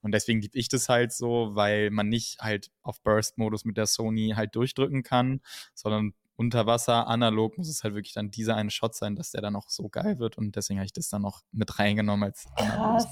Und 0.00 0.12
deswegen 0.12 0.40
liebe 0.40 0.58
ich 0.58 0.68
das 0.68 0.88
halt 0.88 1.12
so, 1.12 1.50
weil 1.54 1.90
man 1.90 2.08
nicht 2.08 2.38
halt 2.40 2.70
auf 2.82 3.02
Burst-Modus 3.02 3.64
mit 3.64 3.76
der 3.76 3.86
Sony 3.86 4.32
halt 4.36 4.54
durchdrücken 4.54 5.02
kann, 5.02 5.40
sondern 5.74 6.14
unter 6.36 6.66
Wasser, 6.66 7.06
analog, 7.06 7.58
muss 7.58 7.68
es 7.68 7.84
halt 7.84 7.94
wirklich 7.94 8.14
dann 8.14 8.30
dieser 8.30 8.56
eine 8.56 8.70
Shot 8.70 8.94
sein, 8.94 9.14
dass 9.14 9.30
der 9.32 9.42
dann 9.42 9.56
auch 9.56 9.68
so 9.68 9.90
geil 9.90 10.18
wird. 10.18 10.38
Und 10.38 10.56
deswegen 10.56 10.78
habe 10.80 10.86
ich 10.86 10.92
das 10.94 11.10
dann 11.10 11.20
noch 11.20 11.42
mit 11.52 11.78
reingenommen 11.78 12.24
als 12.24 12.46
Krass. 12.56 13.06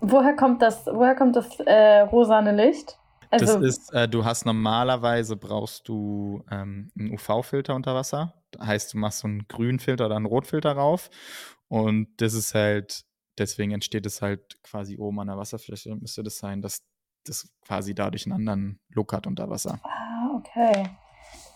Woher 0.00 0.34
kommt 0.34 0.62
das, 0.62 0.86
woher 0.86 1.14
kommt 1.14 1.36
das 1.36 1.58
äh, 1.60 2.00
rosane 2.00 2.52
Licht? 2.52 2.98
Also, 3.30 3.60
das 3.60 3.78
ist, 3.78 3.92
äh, 3.92 4.08
du 4.08 4.24
hast 4.24 4.46
normalerweise 4.46 5.36
brauchst 5.36 5.88
du 5.88 6.44
ähm, 6.50 6.90
einen 6.98 7.12
UV-Filter 7.12 7.74
unter 7.74 7.94
Wasser. 7.94 8.34
Das 8.52 8.66
heißt, 8.66 8.94
du 8.94 8.98
machst 8.98 9.20
so 9.20 9.28
einen 9.28 9.48
grünen 9.48 9.78
Filter 9.78 10.06
oder 10.06 10.16
einen 10.16 10.26
Rotfilter 10.26 10.72
rauf. 10.72 11.10
Und 11.68 12.08
das 12.20 12.34
ist 12.34 12.54
halt, 12.54 13.04
deswegen 13.38 13.72
entsteht 13.72 14.06
es 14.06 14.22
halt 14.22 14.62
quasi 14.62 14.96
oben 14.98 15.20
an 15.20 15.26
der 15.26 15.36
Wasserfläche, 15.36 15.96
müsste 15.96 16.22
das 16.22 16.38
sein, 16.38 16.62
dass 16.62 16.86
das 17.24 17.48
quasi 17.66 17.94
dadurch 17.94 18.26
einen 18.26 18.34
anderen 18.34 18.80
Look 18.90 19.12
hat 19.12 19.26
unter 19.26 19.50
Wasser. 19.50 19.80
Ah, 19.82 20.36
okay. 20.36 20.96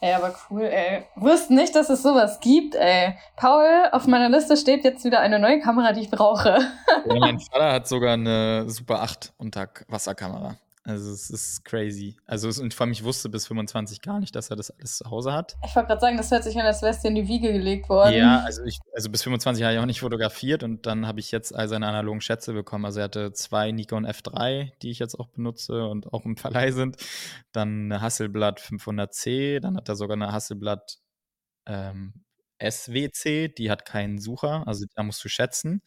Ey, 0.02 0.14
aber 0.14 0.34
cool, 0.48 0.62
ey. 0.62 1.04
Wusste 1.14 1.54
nicht, 1.54 1.74
dass 1.74 1.90
es 1.90 2.02
sowas 2.02 2.40
gibt, 2.40 2.74
ey. 2.74 3.18
Paul, 3.36 3.88
auf 3.92 4.06
meiner 4.06 4.30
Liste 4.30 4.56
steht 4.56 4.82
jetzt 4.82 5.04
wieder 5.04 5.20
eine 5.20 5.38
neue 5.38 5.60
Kamera, 5.60 5.92
die 5.92 6.00
ich 6.00 6.10
brauche. 6.10 6.58
ja, 7.06 7.14
mein 7.18 7.38
Vater 7.52 7.72
hat 7.72 7.86
sogar 7.86 8.14
eine 8.14 8.64
Super 8.70 9.02
8 9.02 9.34
Unterwasserkamera. 9.36 10.56
Also 10.82 11.12
es 11.12 11.28
ist 11.28 11.64
crazy. 11.64 12.16
Also 12.26 12.48
es, 12.48 12.58
und 12.58 12.72
vor 12.72 12.84
allem 12.84 12.92
ich 12.92 13.04
wusste 13.04 13.28
bis 13.28 13.46
25 13.46 14.00
gar 14.00 14.18
nicht, 14.18 14.34
dass 14.34 14.48
er 14.48 14.56
das 14.56 14.70
alles 14.70 14.96
zu 14.96 15.10
Hause 15.10 15.32
hat. 15.32 15.56
Ich 15.66 15.76
wollte 15.76 15.88
gerade 15.88 16.00
sagen, 16.00 16.16
das 16.16 16.30
hört 16.30 16.42
sich 16.42 16.58
an, 16.58 16.64
als 16.64 16.80
wärst 16.80 17.04
du 17.04 17.08
in 17.08 17.16
die 17.16 17.28
Wiege 17.28 17.52
gelegt 17.52 17.88
worden. 17.90 18.14
Ja, 18.14 18.40
also 18.40 18.64
ich, 18.64 18.78
also 18.94 19.10
bis 19.10 19.22
25 19.22 19.62
habe 19.62 19.74
ich 19.74 19.80
auch 19.80 19.86
nicht 19.86 20.00
fotografiert 20.00 20.62
und 20.62 20.86
dann 20.86 21.06
habe 21.06 21.20
ich 21.20 21.32
jetzt 21.32 21.54
all 21.54 21.68
seine 21.68 21.86
analogen 21.86 22.22
Schätze 22.22 22.54
bekommen. 22.54 22.86
Also 22.86 23.00
er 23.00 23.04
hatte 23.04 23.32
zwei 23.32 23.72
Nikon 23.72 24.06
F3, 24.06 24.72
die 24.80 24.90
ich 24.90 24.98
jetzt 24.98 25.20
auch 25.20 25.28
benutze 25.28 25.86
und 25.86 26.12
auch 26.14 26.24
im 26.24 26.36
Verleih 26.38 26.70
sind. 26.72 26.96
Dann 27.52 27.92
eine 27.92 28.00
Hasselblad 28.00 28.58
500C, 28.60 29.60
dann 29.60 29.76
hat 29.76 29.88
er 29.88 29.96
sogar 29.96 30.16
eine 30.16 30.32
Hasselblad 30.32 30.98
ähm, 31.66 32.24
SWC, 32.58 33.48
die 33.48 33.70
hat 33.70 33.84
keinen 33.84 34.18
Sucher, 34.18 34.66
also 34.66 34.86
da 34.94 35.02
musst 35.02 35.22
du 35.24 35.28
schätzen. 35.28 35.82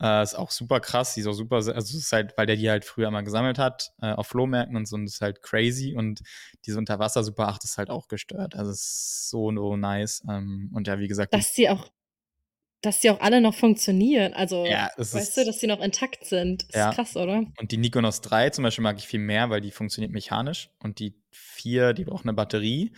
Äh, 0.00 0.22
ist 0.22 0.34
auch 0.34 0.50
super 0.50 0.80
krass, 0.80 1.14
die 1.14 1.20
ist 1.20 1.26
auch 1.26 1.32
super, 1.32 1.56
also 1.56 1.72
ist 1.72 2.12
halt, 2.12 2.34
weil 2.36 2.46
der 2.46 2.56
die 2.56 2.70
halt 2.70 2.84
früher 2.84 3.10
mal 3.10 3.22
gesammelt 3.22 3.58
hat, 3.58 3.92
äh, 4.00 4.12
auf 4.12 4.28
Flohmärkten 4.28 4.76
und 4.76 4.86
so, 4.86 4.94
und 4.94 5.04
ist 5.04 5.20
halt 5.20 5.42
crazy 5.42 5.94
und 5.96 6.20
diese 6.66 6.78
Unterwasser 6.78 7.24
Super 7.24 7.48
8 7.48 7.64
ist 7.64 7.78
halt 7.78 7.90
auch 7.90 8.06
gestört. 8.06 8.54
Also 8.54 8.70
ist 8.70 9.28
so, 9.28 9.52
so 9.52 9.76
nice. 9.76 10.22
Ähm, 10.28 10.70
und 10.72 10.86
ja, 10.86 10.98
wie 10.98 11.08
gesagt. 11.08 11.34
Dass 11.34 11.52
die 11.52 11.68
auch, 11.68 11.90
dass 12.80 13.00
die 13.00 13.10
auch 13.10 13.20
alle 13.20 13.40
noch 13.40 13.54
funktionieren. 13.54 14.34
Also, 14.34 14.64
ja, 14.66 14.88
weißt 14.96 15.14
ist, 15.14 15.36
du, 15.36 15.44
dass 15.44 15.58
die 15.58 15.66
noch 15.66 15.80
intakt 15.80 16.24
sind. 16.24 16.62
Ist 16.64 16.76
ja. 16.76 16.92
krass, 16.92 17.16
oder? 17.16 17.42
Und 17.58 17.72
die 17.72 17.76
Nikonos 17.76 18.20
3 18.20 18.50
zum 18.50 18.62
Beispiel 18.62 18.84
mag 18.84 18.98
ich 18.98 19.06
viel 19.08 19.20
mehr, 19.20 19.50
weil 19.50 19.60
die 19.60 19.72
funktioniert 19.72 20.12
mechanisch 20.12 20.70
und 20.78 21.00
die 21.00 21.20
4, 21.32 21.92
die 21.92 22.04
braucht 22.04 22.24
eine 22.24 22.34
Batterie. 22.34 22.92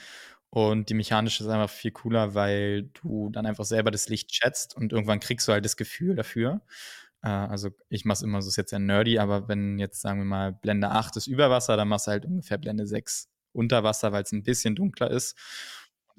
Und 0.50 0.88
die 0.90 0.94
mechanische 0.94 1.44
ist 1.44 1.48
einfach 1.48 1.70
viel 1.70 1.92
cooler, 1.92 2.34
weil 2.34 2.90
du 3.02 3.30
dann 3.30 3.46
einfach 3.46 3.64
selber 3.64 3.90
das 3.92 4.08
Licht 4.08 4.34
schätzt 4.34 4.76
und 4.76 4.92
irgendwann 4.92 5.20
kriegst 5.20 5.46
du 5.46 5.52
halt 5.52 5.64
das 5.64 5.76
Gefühl 5.76 6.16
dafür. 6.16 6.60
Äh, 7.22 7.28
also 7.28 7.70
ich 7.88 8.04
mache 8.04 8.16
es 8.16 8.22
immer, 8.22 8.42
so 8.42 8.48
ist 8.48 8.56
jetzt 8.56 8.72
ja 8.72 8.78
nerdy, 8.80 9.18
aber 9.18 9.48
wenn 9.48 9.78
jetzt 9.78 10.00
sagen 10.00 10.18
wir 10.20 10.24
mal 10.24 10.52
Blende 10.52 10.90
8 10.90 11.16
ist 11.16 11.26
über 11.28 11.50
Wasser, 11.50 11.76
dann 11.76 11.88
machst 11.88 12.06
du 12.08 12.12
halt 12.12 12.24
ungefähr 12.24 12.58
Blende 12.58 12.86
6 12.86 13.28
unter 13.52 13.84
Wasser, 13.84 14.12
weil 14.12 14.22
es 14.24 14.32
ein 14.32 14.42
bisschen 14.42 14.74
dunkler 14.76 15.10
ist. 15.10 15.36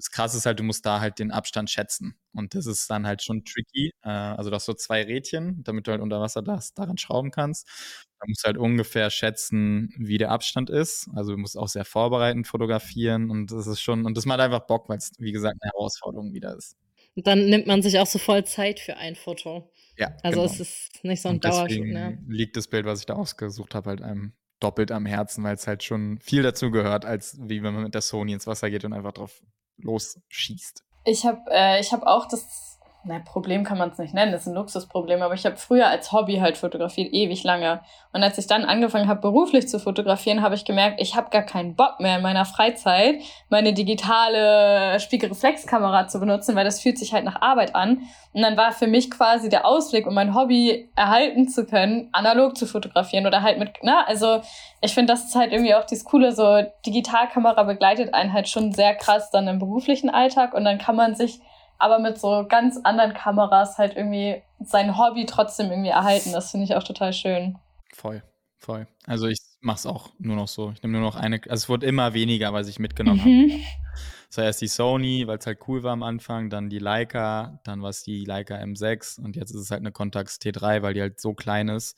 Das 0.02 0.10
Krasse 0.10 0.38
ist 0.38 0.48
halt, 0.48 0.60
du 0.60 0.64
musst 0.64 0.84
da 0.84 1.00
halt 1.00 1.20
den 1.20 1.30
Abstand 1.30 1.70
schätzen. 1.70 2.16
Und 2.34 2.56
das 2.56 2.66
ist 2.66 2.90
dann 2.90 3.06
halt 3.06 3.22
schon 3.22 3.46
tricky. 3.46 3.92
Äh, 4.02 4.10
also 4.10 4.50
du 4.50 4.56
hast 4.56 4.66
so 4.66 4.74
zwei 4.74 5.04
Rädchen, 5.04 5.64
damit 5.64 5.86
du 5.86 5.92
halt 5.92 6.02
unter 6.02 6.20
Wasser 6.20 6.42
das 6.42 6.74
daran 6.74 6.98
schrauben 6.98 7.30
kannst. 7.30 7.68
Da 8.20 8.26
musst 8.28 8.44
du 8.44 8.48
halt 8.48 8.58
ungefähr 8.58 9.12
schätzen, 9.12 9.94
wie 10.00 10.18
der 10.18 10.32
Abstand 10.32 10.72
ist. 10.72 11.08
Also 11.14 11.34
du 11.34 11.38
musst 11.38 11.56
auch 11.56 11.68
sehr 11.68 11.86
vorbereitend 11.86 12.48
fotografieren. 12.48 13.30
Und 13.30 13.52
das 13.52 13.68
ist 13.68 13.80
schon, 13.80 14.08
und 14.08 14.18
das 14.18 14.26
macht 14.26 14.40
einfach 14.40 14.62
Bock, 14.62 14.90
weil 14.90 14.98
es, 14.98 15.12
wie 15.20 15.32
gesagt, 15.32 15.58
eine 15.62 15.72
Herausforderung 15.72 16.34
wieder 16.34 16.58
ist. 16.58 16.76
Und 17.16 17.28
dann 17.28 17.46
nimmt 17.46 17.68
man 17.68 17.84
sich 17.84 18.00
auch 18.00 18.08
so 18.08 18.18
voll 18.18 18.44
Zeit 18.46 18.80
für 18.80 18.98
ein 18.98 19.16
Foto. 19.16 19.72
Ja. 19.98 20.16
Also 20.24 20.42
genau. 20.42 20.52
es 20.52 20.60
ist 20.60 21.04
nicht 21.04 21.22
so 21.22 21.30
ein 21.30 21.40
Dauerschuh. 21.40 21.84
Ne? 21.84 22.18
Liegt 22.28 22.58
das 22.58 22.68
Bild, 22.68 22.88
was 22.88 23.02
ich 23.02 23.06
da 23.06 23.14
ausgesucht 23.14 23.76
habe, 23.76 23.92
halt 23.92 24.02
einem 24.02 24.34
doppelt 24.62 24.92
am 24.92 25.06
Herzen, 25.06 25.44
weil 25.44 25.56
es 25.56 25.68
halt 25.68 25.84
schon 25.84 26.20
viel 26.20 26.44
dazu 26.44 26.72
gehört, 26.72 27.06
als 27.06 27.38
wie 27.42 27.64
wenn 27.64 27.74
man 27.74 27.84
mit 27.84 27.94
der 27.94 28.02
Sony 28.02 28.34
ins 28.34 28.48
Wasser 28.48 28.70
geht 28.70 28.86
und 28.86 28.94
einfach 28.94 29.12
drauf 29.12 29.42
losschießt. 29.84 30.84
Ich 31.06 31.26
habe 31.26 31.42
äh, 31.50 31.84
hab 31.84 32.04
auch 32.04 32.28
das 32.28 32.80
na, 33.04 33.20
Problem 33.20 33.64
kann 33.64 33.80
man 33.80 33.90
es 33.90 33.98
nicht 33.98 34.14
nennen, 34.14 34.32
das 34.32 34.42
ist 34.42 34.48
ein 34.48 34.54
Luxusproblem, 34.54 35.24
aber 35.24 35.34
ich 35.34 35.46
habe 35.46 35.56
früher 35.58 35.88
als 35.88 36.12
Hobby 36.12 36.38
halt 36.38 36.58
fotografiert, 36.58 37.12
ewig 37.12 37.44
lange. 37.44 37.82
Und 38.14 38.22
als 38.22 38.38
ich 38.38 38.46
dann 38.46 38.64
angefangen 38.64 39.08
habe, 39.08 39.22
beruflich 39.22 39.68
zu 39.68 39.80
fotografieren, 39.80 40.44
habe 40.44 40.54
ich 40.54 40.66
gemerkt, 40.66 41.02
ich 41.02 41.16
habe 41.16 41.32
gar 41.32 41.42
keinen 41.42 41.76
Bock 41.76 42.00
mehr 42.00 42.18
in 42.18 42.22
meiner 42.22 42.46
Freizeit, 42.46 43.16
meine 43.50 43.74
digitale 43.74 45.00
Spiegelreflexkamera 45.00 46.10
zu 46.10 46.20
benutzen, 46.20 46.56
weil 46.56 46.66
das 46.66 46.80
fühlt 46.80 47.00
sich 47.00 47.12
halt 47.14 47.26
nach 47.26 47.42
Arbeit 47.42 47.74
an. 47.76 48.04
Und 48.34 48.44
dann 48.44 48.56
war 48.56 48.72
für 48.72 48.88
mich 48.88 49.10
quasi 49.10 49.50
der 49.50 49.66
Ausblick, 49.66 50.06
um 50.06 50.14
mein 50.14 50.36
Hobby 50.36 50.90
erhalten 50.96 51.48
zu 51.48 51.66
können, 51.66 52.10
analog 52.12 52.56
zu 52.56 52.68
fotografieren 52.68 53.26
oder 53.26 53.42
halt 53.42 53.58
mit, 53.58 53.72
na, 53.82 54.06
also 54.06 54.42
ich 54.82 54.94
finde, 54.94 55.14
das 55.14 55.26
ist 55.26 55.36
halt 55.36 55.52
irgendwie 55.52 55.74
auch 55.74 55.86
dieses 55.86 56.06
Coole, 56.06 56.34
so 56.34 56.64
Digitalkamera 56.86 57.64
begleitet 57.64 58.14
einen 58.14 58.32
halt 58.32 58.48
schon 58.48 58.74
sehr 58.74 58.94
krass 58.94 59.32
dann 59.32 59.48
im 59.48 59.58
beruflichen 59.58 60.12
Alltag 60.12 60.54
und 60.54 60.66
dann 60.66 60.78
kann 60.78 60.96
man 60.96 61.16
sich 61.16 61.40
aber 61.82 62.00
mit 62.00 62.20
so 62.20 62.46
ganz 62.48 62.78
anderen 62.84 63.14
Kameras 63.14 63.78
halt 63.78 63.96
irgendwie 63.96 64.42
sein 64.60 64.98
Hobby 64.98 65.26
trotzdem 65.26 65.70
irgendwie 65.72 65.90
erhalten. 65.90 66.32
Das 66.32 66.52
finde 66.52 66.66
ich 66.66 66.76
auch 66.76 66.84
total 66.84 67.14
schön. 67.14 67.58
Voll, 67.94 68.24
voll. 68.58 68.88
Also 69.06 69.28
ich 69.28 69.40
mach's 69.60 69.86
auch 69.86 70.10
nur 70.20 70.36
noch 70.36 70.48
so. 70.48 70.72
Ich 70.72 70.82
nehme 70.84 70.94
nur 70.94 71.02
noch 71.02 71.16
eine. 71.16 71.42
Also 71.50 71.54
es 71.64 71.70
wurde 71.70 71.86
immer 71.88 72.14
weniger, 72.14 72.54
was 72.54 72.68
ich 72.68 72.80
mitgenommen 72.80 73.20
habe. 73.20 73.30
Mhm. 73.30 73.60
Es 74.30 74.38
war 74.38 74.46
erst 74.46 74.62
die 74.62 74.68
Sony, 74.70 75.28
weil 75.28 75.40
es 75.40 75.46
halt 75.46 75.60
cool 75.68 75.84
war 75.84 75.92
am 75.92 76.04
Anfang, 76.04 76.50
dann 76.50 76.70
die 76.70 76.80
Leica, 76.80 77.60
dann 77.66 77.82
war 77.82 77.90
es 77.90 78.04
die 78.04 78.24
Leica 78.24 78.56
M6 78.56 79.20
und 79.20 79.36
jetzt 79.36 79.52
ist 79.52 79.60
es 79.60 79.72
halt 79.72 79.82
eine 79.82 79.92
Contax 79.92 80.38
T3, 80.40 80.82
weil 80.82 80.94
die 80.94 81.02
halt 81.02 81.20
so 81.20 81.34
klein 81.34 81.68
ist 81.68 81.98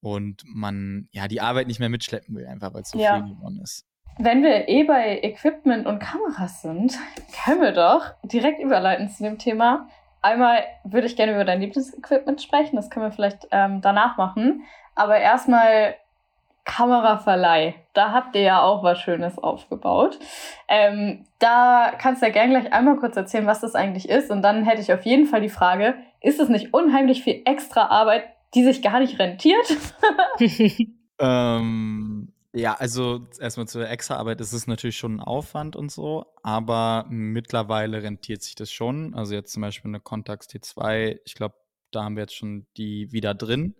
und 0.00 0.42
man 0.46 1.08
ja 1.12 1.28
die 1.28 1.42
Arbeit 1.42 1.66
nicht 1.66 1.80
mehr 1.80 1.90
mitschleppen 1.90 2.34
will, 2.34 2.46
einfach 2.46 2.72
weil 2.72 2.82
es 2.82 2.90
so 2.90 2.98
Ja. 2.98 3.16
viel 3.22 3.34
geworden 3.34 3.60
ist. 3.62 3.84
Wenn 4.18 4.42
wir 4.42 4.68
eh 4.68 4.84
bei 4.84 5.20
Equipment 5.22 5.86
und 5.86 5.98
Kameras 5.98 6.62
sind, 6.62 6.98
können 7.44 7.60
wir 7.60 7.72
doch 7.72 8.12
direkt 8.22 8.60
überleiten 8.60 9.08
zu 9.08 9.24
dem 9.24 9.38
Thema. 9.38 9.88
Einmal 10.22 10.64
würde 10.84 11.06
ich 11.06 11.16
gerne 11.16 11.34
über 11.34 11.44
dein 11.44 11.60
Lieblingsequipment 11.60 12.40
sprechen, 12.40 12.76
das 12.76 12.90
können 12.90 13.06
wir 13.06 13.12
vielleicht 13.12 13.48
ähm, 13.50 13.80
danach 13.80 14.16
machen. 14.16 14.62
Aber 14.94 15.18
erstmal 15.18 15.96
Kameraverleih. 16.64 17.74
Da 17.92 18.12
habt 18.12 18.34
ihr 18.36 18.42
ja 18.42 18.62
auch 18.62 18.82
was 18.82 18.98
Schönes 18.98 19.38
aufgebaut. 19.38 20.18
Ähm, 20.68 21.24
da 21.38 21.92
kannst 21.98 22.22
du 22.22 22.26
ja 22.26 22.32
gerne 22.32 22.58
gleich 22.58 22.72
einmal 22.72 22.96
kurz 22.96 23.16
erzählen, 23.16 23.46
was 23.46 23.60
das 23.60 23.74
eigentlich 23.74 24.08
ist. 24.08 24.30
Und 24.30 24.42
dann 24.42 24.64
hätte 24.64 24.80
ich 24.80 24.92
auf 24.92 25.02
jeden 25.02 25.26
Fall 25.26 25.42
die 25.42 25.50
Frage, 25.50 25.94
ist 26.20 26.40
es 26.40 26.48
nicht 26.48 26.72
unheimlich 26.72 27.22
viel 27.22 27.42
extra 27.44 27.88
Arbeit, 27.88 28.24
die 28.54 28.64
sich 28.64 28.80
gar 28.80 29.00
nicht 29.00 29.18
rentiert? 29.18 29.66
Ähm, 31.20 32.33
ja, 32.54 32.74
also 32.74 33.26
erstmal 33.40 33.66
zur 33.66 33.88
Extraarbeit, 33.88 34.40
es 34.40 34.52
ist 34.52 34.68
natürlich 34.68 34.96
schon 34.96 35.16
ein 35.16 35.20
Aufwand 35.20 35.74
und 35.74 35.90
so, 35.90 36.26
aber 36.44 37.04
mittlerweile 37.10 38.02
rentiert 38.02 38.42
sich 38.42 38.54
das 38.54 38.70
schon. 38.70 39.12
Also 39.14 39.34
jetzt 39.34 39.52
zum 39.52 39.62
Beispiel 39.62 39.90
eine 39.90 39.98
Contax 39.98 40.48
T2, 40.48 41.18
ich 41.24 41.34
glaube, 41.34 41.56
da 41.90 42.04
haben 42.04 42.16
wir 42.16 42.22
jetzt 42.22 42.36
schon 42.36 42.66
die 42.76 43.10
wieder 43.12 43.34
drin. 43.34 43.74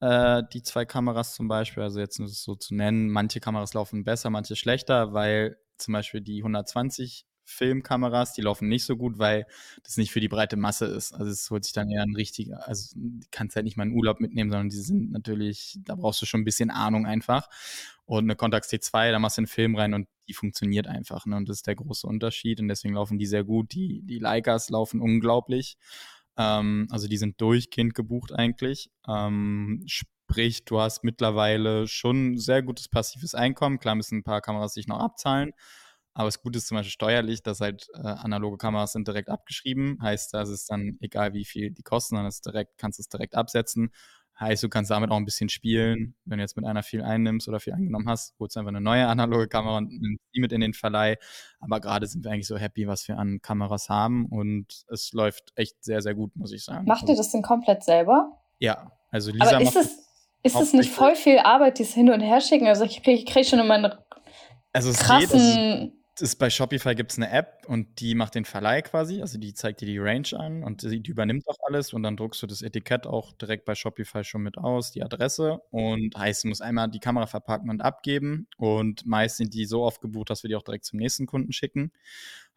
Äh, 0.00 0.44
die 0.52 0.62
zwei 0.62 0.84
Kameras 0.84 1.34
zum 1.34 1.48
Beispiel, 1.48 1.82
also 1.82 1.98
jetzt 1.98 2.20
nur 2.20 2.28
so 2.28 2.54
zu 2.54 2.74
nennen, 2.74 3.10
manche 3.10 3.40
Kameras 3.40 3.74
laufen 3.74 4.04
besser, 4.04 4.30
manche 4.30 4.54
schlechter, 4.54 5.12
weil 5.12 5.58
zum 5.76 5.92
Beispiel 5.92 6.20
die 6.20 6.38
120 6.38 7.26
Filmkameras, 7.48 8.34
die 8.34 8.42
laufen 8.42 8.68
nicht 8.68 8.84
so 8.84 8.96
gut, 8.96 9.18
weil 9.18 9.46
das 9.82 9.96
nicht 9.96 10.12
für 10.12 10.20
die 10.20 10.28
breite 10.28 10.56
Masse 10.56 10.86
ist. 10.86 11.12
Also 11.12 11.30
es 11.30 11.50
holt 11.50 11.64
sich 11.64 11.72
dann 11.72 11.90
eher 11.90 12.02
ein 12.02 12.14
richtiger, 12.14 12.66
also 12.68 12.94
du 12.94 13.26
kannst 13.30 13.56
halt 13.56 13.64
nicht 13.64 13.76
mal 13.76 13.84
einen 13.84 13.94
Urlaub 13.94 14.20
mitnehmen, 14.20 14.50
sondern 14.50 14.68
die 14.68 14.76
sind 14.76 15.10
natürlich, 15.10 15.78
da 15.84 15.94
brauchst 15.94 16.20
du 16.22 16.26
schon 16.26 16.42
ein 16.42 16.44
bisschen 16.44 16.70
Ahnung 16.70 17.06
einfach. 17.06 17.48
Und 18.04 18.24
eine 18.24 18.36
Contax 18.36 18.70
T2, 18.70 19.10
da 19.12 19.18
machst 19.18 19.36
du 19.36 19.40
einen 19.40 19.46
Film 19.48 19.76
rein 19.76 19.94
und 19.94 20.08
die 20.28 20.34
funktioniert 20.34 20.86
einfach. 20.86 21.26
Ne? 21.26 21.36
Und 21.36 21.48
das 21.48 21.58
ist 21.58 21.66
der 21.66 21.74
große 21.74 22.06
Unterschied 22.06 22.60
und 22.60 22.68
deswegen 22.68 22.94
laufen 22.94 23.18
die 23.18 23.26
sehr 23.26 23.44
gut. 23.44 23.72
Die, 23.72 24.02
die 24.02 24.18
Leicas 24.18 24.70
laufen 24.70 25.00
unglaublich. 25.00 25.76
Ähm, 26.36 26.86
also 26.90 27.08
die 27.08 27.18
sind 27.18 27.40
durchgehend 27.40 27.94
gebucht 27.94 28.32
eigentlich. 28.32 28.90
Ähm, 29.06 29.84
sprich, 29.86 30.64
du 30.64 30.80
hast 30.80 31.04
mittlerweile 31.04 31.88
schon 31.88 32.38
sehr 32.38 32.62
gutes 32.62 32.88
passives 32.88 33.34
Einkommen. 33.34 33.78
Klar 33.78 33.94
müssen 33.94 34.18
ein 34.18 34.24
paar 34.24 34.40
Kameras 34.40 34.74
sich 34.74 34.86
noch 34.86 35.00
abzahlen. 35.00 35.52
Aber 36.18 36.26
das 36.26 36.42
Gute 36.42 36.58
ist 36.58 36.66
zum 36.66 36.76
Beispiel 36.76 36.90
steuerlich, 36.90 37.44
dass 37.44 37.60
halt 37.60 37.86
äh, 37.94 38.00
analoge 38.00 38.56
Kameras 38.56 38.90
sind 38.90 39.06
direkt 39.06 39.28
abgeschrieben. 39.28 39.98
Heißt, 40.02 40.34
das 40.34 40.48
ist 40.48 40.68
dann 40.68 40.98
egal, 41.00 41.32
wie 41.32 41.44
viel 41.44 41.70
die 41.70 41.84
kosten, 41.84 42.16
dann 42.16 42.26
ist 42.26 42.44
direkt, 42.44 42.76
kannst 42.76 42.98
du 42.98 43.02
es 43.02 43.08
direkt 43.08 43.36
absetzen. 43.36 43.92
Heißt, 44.40 44.60
du 44.64 44.68
kannst 44.68 44.90
damit 44.90 45.12
auch 45.12 45.16
ein 45.16 45.24
bisschen 45.24 45.48
spielen. 45.48 46.16
Wenn 46.24 46.38
du 46.38 46.42
jetzt 46.42 46.56
mit 46.56 46.66
einer 46.66 46.82
viel 46.82 47.04
einnimmst 47.04 47.46
oder 47.46 47.60
viel 47.60 47.72
eingenommen 47.72 48.08
hast, 48.08 48.34
holst 48.40 48.56
du 48.56 48.60
einfach 48.60 48.70
eine 48.70 48.80
neue 48.80 49.06
analoge 49.06 49.46
Kamera 49.46 49.76
und 49.76 49.92
nimmst 49.92 50.24
die 50.34 50.40
mit 50.40 50.50
in 50.50 50.60
den 50.60 50.74
Verleih. 50.74 51.18
Aber 51.60 51.78
gerade 51.78 52.08
sind 52.08 52.24
wir 52.24 52.32
eigentlich 52.32 52.48
so 52.48 52.58
happy, 52.58 52.88
was 52.88 53.06
wir 53.06 53.16
an 53.16 53.38
Kameras 53.40 53.88
haben 53.88 54.26
und 54.26 54.86
es 54.88 55.12
läuft 55.12 55.52
echt 55.54 55.84
sehr, 55.84 56.02
sehr 56.02 56.16
gut, 56.16 56.34
muss 56.34 56.50
ich 56.50 56.64
sagen. 56.64 56.84
Macht 56.84 57.04
ihr 57.04 57.10
Also, 57.10 57.22
das 57.22 57.30
denn 57.30 57.42
komplett 57.42 57.84
selber? 57.84 58.32
Ja, 58.58 58.90
also 59.10 59.30
Lisa 59.30 59.44
Aber 59.44 59.60
ist 59.60 59.66
macht 59.76 59.84
es, 59.84 59.98
ist 60.42 60.60
es 60.60 60.72
nicht 60.72 60.90
voll 60.90 61.14
viel 61.14 61.38
Arbeit, 61.38 61.78
dieses 61.78 61.94
Hin- 61.94 62.10
und 62.10 62.22
Herschicken? 62.22 62.66
Also 62.66 62.82
ich 62.82 63.04
kriege 63.04 63.24
krieg 63.24 63.46
schon 63.46 63.60
immer 63.60 63.74
einen 63.74 63.92
Also 64.72 64.90
es 64.90 64.98
geht, 64.98 65.10
also 65.10 65.36
krassen... 65.36 65.94
ist 66.20 66.36
bei 66.36 66.50
Shopify 66.50 66.94
gibt 66.94 67.12
es 67.12 67.18
eine 67.18 67.30
App 67.30 67.64
und 67.66 68.00
die 68.00 68.14
macht 68.14 68.34
den 68.34 68.44
Verleih 68.44 68.82
quasi, 68.82 69.20
also 69.20 69.38
die 69.38 69.54
zeigt 69.54 69.80
dir 69.80 69.86
die 69.86 69.98
Range 69.98 70.28
an 70.36 70.62
und 70.62 70.82
die, 70.82 71.00
die 71.00 71.10
übernimmt 71.10 71.48
auch 71.48 71.58
alles 71.66 71.92
und 71.92 72.02
dann 72.02 72.16
druckst 72.16 72.42
du 72.42 72.46
das 72.46 72.62
Etikett 72.62 73.06
auch 73.06 73.32
direkt 73.32 73.64
bei 73.64 73.74
Shopify 73.74 74.24
schon 74.24 74.42
mit 74.42 74.58
aus, 74.58 74.92
die 74.92 75.02
Adresse. 75.02 75.60
Und 75.70 76.16
heißt, 76.16 76.44
du 76.44 76.48
musst 76.48 76.62
einmal 76.62 76.88
die 76.88 77.00
Kamera 77.00 77.26
verpacken 77.26 77.70
und 77.70 77.80
abgeben. 77.80 78.46
Und 78.56 79.06
meist 79.06 79.36
sind 79.36 79.54
die 79.54 79.64
so 79.64 79.82
oft 79.82 80.00
gebucht, 80.00 80.30
dass 80.30 80.42
wir 80.42 80.48
die 80.48 80.56
auch 80.56 80.62
direkt 80.62 80.84
zum 80.84 80.98
nächsten 80.98 81.26
Kunden 81.26 81.52
schicken. 81.52 81.92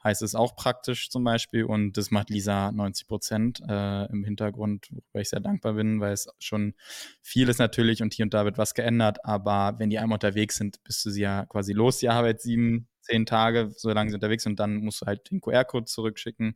Heißt 0.03 0.23
es 0.23 0.33
auch 0.33 0.55
praktisch 0.55 1.09
zum 1.09 1.23
Beispiel. 1.23 1.63
Und 1.63 1.97
das 1.97 2.09
macht 2.11 2.29
Lisa 2.29 2.71
90 2.71 3.07
Prozent 3.07 3.61
äh, 3.67 4.05
im 4.05 4.23
Hintergrund, 4.23 4.87
worüber 4.91 5.21
ich 5.21 5.29
sehr 5.29 5.39
dankbar 5.39 5.73
bin, 5.73 5.99
weil 5.99 6.13
es 6.13 6.27
schon 6.39 6.73
viel 7.21 7.49
ist 7.49 7.59
natürlich 7.59 8.01
und 8.01 8.13
hier 8.13 8.23
und 8.23 8.33
da 8.33 8.45
wird 8.45 8.57
was 8.57 8.73
geändert, 8.73 9.23
aber 9.23 9.75
wenn 9.77 9.89
die 9.89 9.99
einmal 9.99 10.15
unterwegs 10.15 10.57
sind, 10.57 10.83
bist 10.83 11.05
du 11.05 11.11
sie 11.11 11.21
ja 11.21 11.45
quasi 11.45 11.73
los, 11.73 11.99
die 11.99 12.09
Arbeit 12.09 12.41
sieben, 12.41 12.87
zehn 13.11 13.25
Tage, 13.25 13.71
solange 13.75 14.09
sie 14.09 14.15
unterwegs 14.15 14.43
sind, 14.43 14.59
dann 14.59 14.77
musst 14.77 15.01
du 15.01 15.05
halt 15.05 15.29
den 15.31 15.41
QR-Code 15.41 15.85
zurückschicken, 15.85 16.55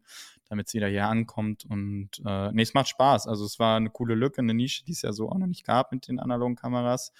damit 0.49 0.69
sie 0.69 0.77
wieder 0.77 0.87
hier 0.87 1.05
ankommt 1.05 1.65
und 1.65 2.09
äh, 2.25 2.51
nee, 2.51 2.61
es 2.61 2.73
macht 2.73 2.89
Spaß. 2.89 3.27
Also 3.27 3.45
es 3.45 3.59
war 3.59 3.77
eine 3.77 3.89
coole 3.89 4.15
Lücke, 4.15 4.39
eine 4.39 4.53
Nische, 4.53 4.85
die 4.85 4.93
es 4.93 5.01
ja 5.01 5.11
so 5.11 5.29
auch 5.29 5.37
noch 5.37 5.47
nicht 5.47 5.65
gab 5.65 5.91
mit 5.91 6.07
den 6.07 6.19
analogen 6.19 6.55
Kameras 6.55 7.11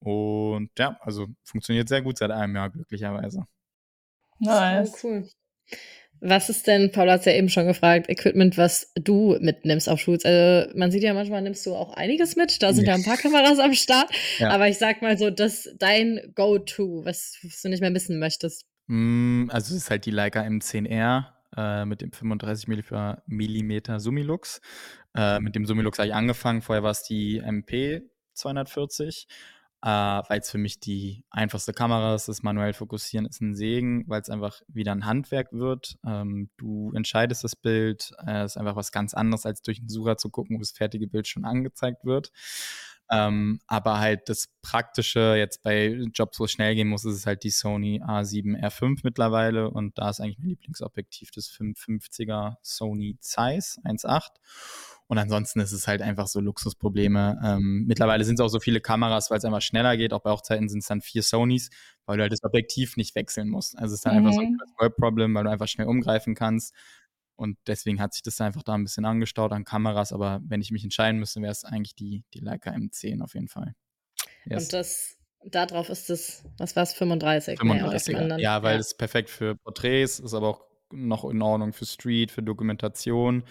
und 0.00 0.70
ja, 0.78 0.98
also 1.00 1.28
funktioniert 1.44 1.88
sehr 1.88 2.02
gut 2.02 2.18
seit 2.18 2.30
einem 2.30 2.56
Jahr 2.56 2.70
glücklicherweise. 2.70 3.46
Nice. 4.40 5.00
So 5.00 5.08
cool. 5.08 5.28
Was 6.24 6.48
ist 6.48 6.68
denn, 6.68 6.92
Paula 6.92 7.14
hat 7.14 7.20
es 7.20 7.26
ja 7.26 7.32
eben 7.32 7.48
schon 7.48 7.66
gefragt, 7.66 8.08
Equipment, 8.08 8.56
was 8.56 8.92
du 8.94 9.36
mitnimmst 9.40 9.88
auf 9.88 9.98
Shoots? 9.98 10.24
Also 10.24 10.72
man 10.76 10.92
sieht 10.92 11.02
ja 11.02 11.14
manchmal, 11.14 11.42
nimmst 11.42 11.66
du 11.66 11.74
auch 11.74 11.94
einiges 11.94 12.36
mit. 12.36 12.62
Da 12.62 12.72
sind 12.72 12.86
ja 12.86 12.94
ein 12.94 13.02
paar 13.02 13.16
Kameras 13.16 13.58
am 13.58 13.74
Start. 13.74 14.08
Ja. 14.38 14.50
Aber 14.50 14.68
ich 14.68 14.78
sag 14.78 15.02
mal 15.02 15.18
so, 15.18 15.30
das 15.30 15.68
dein 15.78 16.32
Go-To, 16.36 17.04
was, 17.04 17.38
was 17.42 17.60
du 17.62 17.68
nicht 17.68 17.80
mehr 17.80 17.90
missen 17.90 18.20
möchtest. 18.20 18.66
Mm, 18.88 19.48
Also 19.50 19.74
es 19.74 19.82
ist 19.84 19.90
halt 19.90 20.06
die 20.06 20.10
Leica 20.10 20.42
M10R 20.42 21.34
äh, 21.56 21.84
mit 21.84 22.00
dem 22.00 22.12
35 22.12 22.68
mm 22.68 23.98
Summilux. 23.98 24.60
Äh, 25.14 25.40
mit 25.40 25.54
dem 25.54 25.66
Summilux 25.66 25.98
habe 25.98 26.08
ich 26.08 26.14
angefangen. 26.14 26.62
Vorher 26.62 26.82
war 26.82 26.90
es 26.90 27.02
die 27.02 27.38
MP 27.38 28.02
240, 28.34 29.26
äh, 29.82 29.86
weil 29.88 30.40
es 30.40 30.50
für 30.50 30.58
mich 30.58 30.80
die 30.80 31.24
einfachste 31.30 31.72
Kamera 31.72 32.14
ist. 32.14 32.28
Das 32.28 32.42
manuell 32.42 32.72
fokussieren 32.72 33.26
ist 33.26 33.40
ein 33.40 33.54
Segen, 33.54 34.04
weil 34.08 34.20
es 34.22 34.30
einfach 34.30 34.60
wieder 34.68 34.92
ein 34.92 35.04
Handwerk 35.06 35.52
wird. 35.52 35.96
Ähm, 36.06 36.50
du 36.56 36.92
entscheidest 36.94 37.44
das 37.44 37.56
Bild. 37.56 38.12
Es 38.26 38.52
ist 38.52 38.56
einfach 38.56 38.76
was 38.76 38.92
ganz 38.92 39.14
anderes, 39.14 39.46
als 39.46 39.62
durch 39.62 39.80
den 39.80 39.88
Sucher 39.88 40.16
zu 40.16 40.30
gucken, 40.30 40.56
wo 40.56 40.60
das 40.60 40.72
fertige 40.72 41.06
Bild 41.06 41.28
schon 41.28 41.44
angezeigt 41.44 42.04
wird. 42.04 42.32
Ähm, 43.12 43.60
aber 43.66 43.98
halt 44.00 44.30
das 44.30 44.48
Praktische 44.62 45.34
jetzt 45.36 45.62
bei 45.62 45.88
Jobs, 46.14 46.40
wo 46.40 46.46
es 46.46 46.52
schnell 46.52 46.74
gehen 46.74 46.88
muss, 46.88 47.04
ist 47.04 47.16
es 47.16 47.26
halt 47.26 47.44
die 47.44 47.50
Sony 47.50 48.00
A7 48.02 48.56
R5 48.58 49.00
mittlerweile 49.04 49.68
und 49.70 49.98
da 49.98 50.08
ist 50.08 50.20
eigentlich 50.20 50.38
mein 50.38 50.48
Lieblingsobjektiv 50.48 51.30
das 51.30 51.50
550er 51.50 52.56
Sony 52.62 53.18
Zeiss 53.20 53.78
1.8 53.84 54.40
und 55.08 55.18
ansonsten 55.18 55.60
ist 55.60 55.72
es 55.72 55.86
halt 55.88 56.00
einfach 56.00 56.26
so 56.26 56.40
Luxusprobleme. 56.40 57.38
Ähm, 57.44 57.84
mittlerweile 57.86 58.24
sind 58.24 58.36
es 58.36 58.40
auch 58.40 58.48
so 58.48 58.60
viele 58.60 58.80
Kameras, 58.80 59.30
weil 59.30 59.38
es 59.38 59.44
einfach 59.44 59.60
schneller 59.60 59.96
geht. 59.98 60.14
Auch 60.14 60.20
bei 60.22 60.30
Hochzeiten 60.30 60.68
sind 60.70 60.78
es 60.78 60.86
dann 60.86 61.02
vier 61.02 61.22
Sonys, 61.22 61.68
weil 62.06 62.16
du 62.16 62.22
halt 62.22 62.32
das 62.32 62.42
Objektiv 62.44 62.96
nicht 62.96 63.14
wechseln 63.14 63.48
musst. 63.50 63.76
Also 63.76 63.92
es 63.92 63.98
ist 63.98 64.06
dann 64.06 64.14
einfach 64.14 64.32
so 64.32 64.40
ein 64.40 64.48
Mhm. 64.52 64.58
World-Problem, 64.78 65.34
weil 65.34 65.44
du 65.44 65.50
einfach 65.50 65.68
schnell 65.68 65.86
umgreifen 65.86 66.34
kannst. 66.34 66.74
Und 67.36 67.58
deswegen 67.66 68.00
hat 68.00 68.12
sich 68.14 68.22
das 68.22 68.40
einfach 68.40 68.62
da 68.62 68.74
ein 68.74 68.84
bisschen 68.84 69.04
angestaut 69.04 69.52
an 69.52 69.64
Kameras. 69.64 70.12
Aber 70.12 70.40
wenn 70.44 70.60
ich 70.60 70.70
mich 70.70 70.84
entscheiden 70.84 71.18
müsste, 71.18 71.40
wäre 71.42 71.52
es 71.52 71.64
eigentlich 71.64 71.94
die, 71.94 72.24
die 72.34 72.40
Leica 72.40 72.70
M10 72.70 73.22
auf 73.22 73.34
jeden 73.34 73.48
Fall. 73.48 73.74
Yes. 74.44 74.64
Und 74.64 74.72
das, 74.74 75.16
darauf 75.44 75.88
ist 75.88 76.10
es, 76.10 76.44
was 76.58 76.76
war 76.76 76.82
es, 76.84 76.92
35? 76.92 77.60
Nee, 77.62 77.70
und 77.70 77.82
auf 77.82 78.02
dem 78.04 78.14
35er. 78.16 78.18
anderen- 78.18 78.42
Ja, 78.42 78.62
weil 78.62 78.78
es 78.78 78.94
perfekt 78.96 79.30
für 79.30 79.56
Porträts 79.56 80.20
ist, 80.20 80.34
aber 80.34 80.48
auch 80.48 80.64
noch 80.92 81.24
in 81.28 81.40
Ordnung 81.42 81.72
für 81.72 81.86
Street, 81.86 82.30
für 82.30 82.42
Dokumentation. 82.42 83.44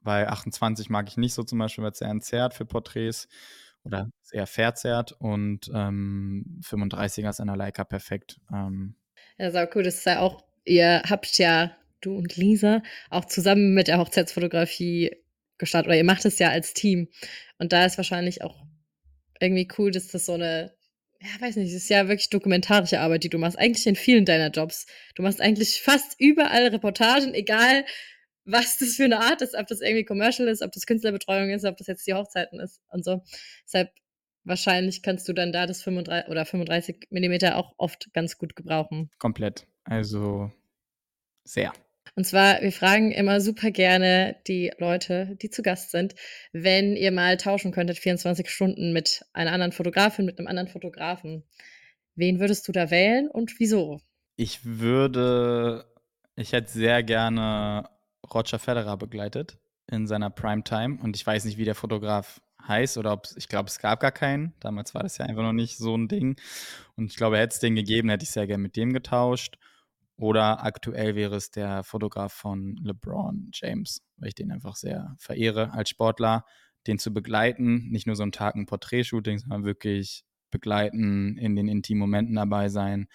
Weil 0.00 0.26
28 0.26 0.90
mag 0.90 1.08
ich 1.08 1.16
nicht 1.16 1.34
so 1.34 1.42
zum 1.42 1.58
Beispiel, 1.58 1.82
weil 1.84 1.92
es 1.92 1.98
sehr 1.98 2.08
entzerrt 2.08 2.54
für 2.54 2.64
Porträts 2.64 3.28
oder 3.84 4.10
sehr 4.22 4.46
verzerrt. 4.46 5.12
Und 5.18 5.70
ähm, 5.74 6.60
35er 6.64 7.30
ist 7.30 7.40
an 7.40 7.46
der 7.48 7.56
Leica 7.56 7.84
perfekt. 7.84 8.40
Ähm, 8.52 8.94
Ja, 9.38 9.50
sau 9.50 9.64
cool. 9.74 9.82
Das 9.82 9.96
ist 9.96 10.06
ja 10.06 10.20
auch, 10.20 10.42
ihr 10.64 11.02
habt 11.08 11.36
ja, 11.38 11.72
du 12.00 12.16
und 12.16 12.36
Lisa, 12.36 12.82
auch 13.10 13.24
zusammen 13.24 13.74
mit 13.74 13.88
der 13.88 13.98
Hochzeitsfotografie 13.98 15.16
gestartet. 15.58 15.88
Oder 15.88 15.96
ihr 15.96 16.04
macht 16.04 16.24
es 16.24 16.38
ja 16.38 16.50
als 16.50 16.74
Team. 16.74 17.08
Und 17.58 17.72
da 17.72 17.84
ist 17.84 17.96
wahrscheinlich 17.96 18.42
auch 18.42 18.64
irgendwie 19.40 19.68
cool, 19.78 19.90
dass 19.90 20.08
das 20.08 20.26
so 20.26 20.34
eine, 20.34 20.72
ja, 21.20 21.28
weiß 21.40 21.56
nicht, 21.56 21.68
es 21.68 21.82
ist 21.82 21.90
ja 21.90 22.08
wirklich 22.08 22.30
dokumentarische 22.30 23.00
Arbeit, 23.00 23.24
die 23.24 23.28
du 23.28 23.38
machst. 23.38 23.58
Eigentlich 23.58 23.86
in 23.86 23.96
vielen 23.96 24.24
deiner 24.24 24.50
Jobs. 24.50 24.86
Du 25.14 25.22
machst 25.22 25.40
eigentlich 25.40 25.80
fast 25.82 26.14
überall 26.18 26.68
Reportagen, 26.68 27.34
egal 27.34 27.84
was 28.44 28.78
das 28.78 28.94
für 28.94 29.04
eine 29.04 29.20
Art 29.20 29.42
ist, 29.42 29.54
ob 29.54 29.66
das 29.66 29.82
irgendwie 29.82 30.04
Commercial 30.04 30.48
ist, 30.48 30.62
ob 30.62 30.72
das 30.72 30.86
Künstlerbetreuung 30.86 31.50
ist, 31.50 31.66
ob 31.66 31.76
das 31.76 31.86
jetzt 31.86 32.06
die 32.06 32.14
Hochzeiten 32.14 32.60
ist 32.60 32.80
und 32.88 33.04
so. 33.04 33.22
Deshalb 33.64 33.90
wahrscheinlich 34.44 35.02
kannst 35.02 35.28
du 35.28 35.34
dann 35.34 35.52
da 35.52 35.66
das 35.66 35.82
35 35.82 36.30
oder 36.30 36.46
35 36.46 37.08
Millimeter 37.10 37.56
auch 37.56 37.74
oft 37.76 38.10
ganz 38.14 38.38
gut 38.38 38.56
gebrauchen. 38.56 39.10
komplett. 39.18 39.66
Also 39.84 40.50
sehr. 41.44 41.72
Und 42.18 42.24
zwar, 42.24 42.60
wir 42.62 42.72
fragen 42.72 43.12
immer 43.12 43.40
super 43.40 43.70
gerne 43.70 44.34
die 44.48 44.72
Leute, 44.78 45.36
die 45.40 45.50
zu 45.50 45.62
Gast 45.62 45.92
sind, 45.92 46.16
wenn 46.52 46.96
ihr 46.96 47.12
mal 47.12 47.36
tauschen 47.36 47.70
könntet, 47.70 47.96
24 47.96 48.50
Stunden 48.50 48.92
mit 48.92 49.24
einer 49.34 49.52
anderen 49.52 49.70
Fotografin, 49.70 50.24
mit 50.24 50.36
einem 50.36 50.48
anderen 50.48 50.66
Fotografen. 50.66 51.44
Wen 52.16 52.40
würdest 52.40 52.66
du 52.66 52.72
da 52.72 52.90
wählen 52.90 53.28
und 53.28 53.60
wieso? 53.60 54.00
Ich 54.34 54.64
würde, 54.64 55.84
ich 56.34 56.50
hätte 56.50 56.72
sehr 56.72 57.04
gerne 57.04 57.88
Roger 58.34 58.58
Federer 58.58 58.96
begleitet 58.96 59.56
in 59.88 60.08
seiner 60.08 60.30
Primetime 60.30 60.98
und 61.00 61.14
ich 61.14 61.24
weiß 61.24 61.44
nicht, 61.44 61.56
wie 61.56 61.64
der 61.64 61.76
Fotograf 61.76 62.40
heißt 62.66 62.98
oder 62.98 63.12
ob 63.12 63.28
ich 63.36 63.46
glaube, 63.46 63.68
es 63.68 63.78
gab 63.78 64.00
gar 64.00 64.10
keinen. 64.10 64.54
Damals 64.58 64.92
war 64.92 65.04
das 65.04 65.18
ja 65.18 65.24
einfach 65.24 65.44
noch 65.44 65.52
nicht 65.52 65.76
so 65.76 65.96
ein 65.96 66.08
Ding. 66.08 66.34
Und 66.96 67.12
ich 67.12 67.16
glaube, 67.16 67.38
hätte 67.38 67.54
es 67.54 67.60
den 67.60 67.76
gegeben, 67.76 68.08
hätte 68.08 68.24
ich 68.24 68.30
sehr 68.30 68.48
gerne 68.48 68.64
mit 68.64 68.74
dem 68.74 68.92
getauscht. 68.92 69.56
Oder 70.18 70.64
aktuell 70.64 71.14
wäre 71.14 71.36
es 71.36 71.52
der 71.52 71.84
Fotograf 71.84 72.32
von 72.32 72.76
LeBron 72.82 73.50
James, 73.52 74.02
weil 74.16 74.28
ich 74.28 74.34
den 74.34 74.50
einfach 74.50 74.74
sehr 74.74 75.14
verehre 75.16 75.72
als 75.72 75.90
Sportler, 75.90 76.44
den 76.88 76.98
zu 76.98 77.12
begleiten, 77.12 77.88
nicht 77.90 78.06
nur 78.08 78.16
so 78.16 78.24
einen 78.24 78.32
Tag 78.32 78.56
ein 78.56 78.66
Porträtshooting, 78.66 79.38
sondern 79.38 79.64
wirklich 79.64 80.24
begleiten, 80.50 81.38
in 81.38 81.54
den 81.54 81.68
intimen 81.68 82.00
Momenten 82.00 82.34
dabei 82.34 82.68
sein, 82.68 83.06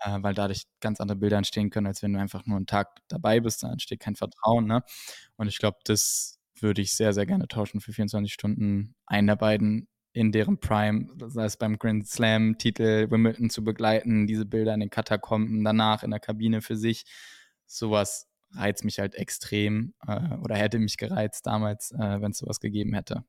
äh, 0.00 0.18
weil 0.22 0.32
dadurch 0.32 0.64
ganz 0.80 0.98
andere 1.00 1.18
Bilder 1.18 1.36
entstehen 1.36 1.68
können, 1.68 1.86
als 1.86 2.02
wenn 2.02 2.14
du 2.14 2.20
einfach 2.20 2.46
nur 2.46 2.56
einen 2.56 2.66
Tag 2.66 3.00
dabei 3.08 3.40
bist, 3.40 3.62
da 3.62 3.70
entsteht 3.70 4.00
kein 4.00 4.16
Vertrauen. 4.16 4.66
Ne? 4.66 4.82
Und 5.36 5.48
ich 5.48 5.58
glaube, 5.58 5.78
das 5.84 6.38
würde 6.58 6.80
ich 6.80 6.94
sehr, 6.94 7.12
sehr 7.12 7.26
gerne 7.26 7.48
tauschen 7.48 7.80
für 7.80 7.92
24 7.92 8.32
Stunden. 8.32 8.94
Einen 9.06 9.26
der 9.26 9.36
beiden 9.36 9.88
in 10.16 10.32
deren 10.32 10.58
Prime, 10.58 11.08
sei 11.26 11.44
es 11.44 11.58
beim 11.58 11.78
Grand 11.78 12.08
Slam-Titel 12.08 13.10
Wimbledon 13.10 13.50
zu 13.50 13.62
begleiten, 13.62 14.26
diese 14.26 14.46
Bilder 14.46 14.72
in 14.72 14.80
den 14.80 14.88
Katakomben, 14.88 15.62
danach 15.62 16.02
in 16.02 16.10
der 16.10 16.20
Kabine 16.20 16.62
für 16.62 16.74
sich. 16.74 17.04
Sowas 17.66 18.26
reizt 18.52 18.82
mich 18.82 18.98
halt 18.98 19.14
extrem 19.14 19.92
äh, 20.08 20.34
oder 20.42 20.56
hätte 20.56 20.78
mich 20.78 20.96
gereizt 20.96 21.46
damals, 21.46 21.92
äh, 21.92 22.20
wenn 22.22 22.30
es 22.30 22.38
sowas 22.38 22.60
gegeben 22.60 22.94
hätte. 22.94 23.24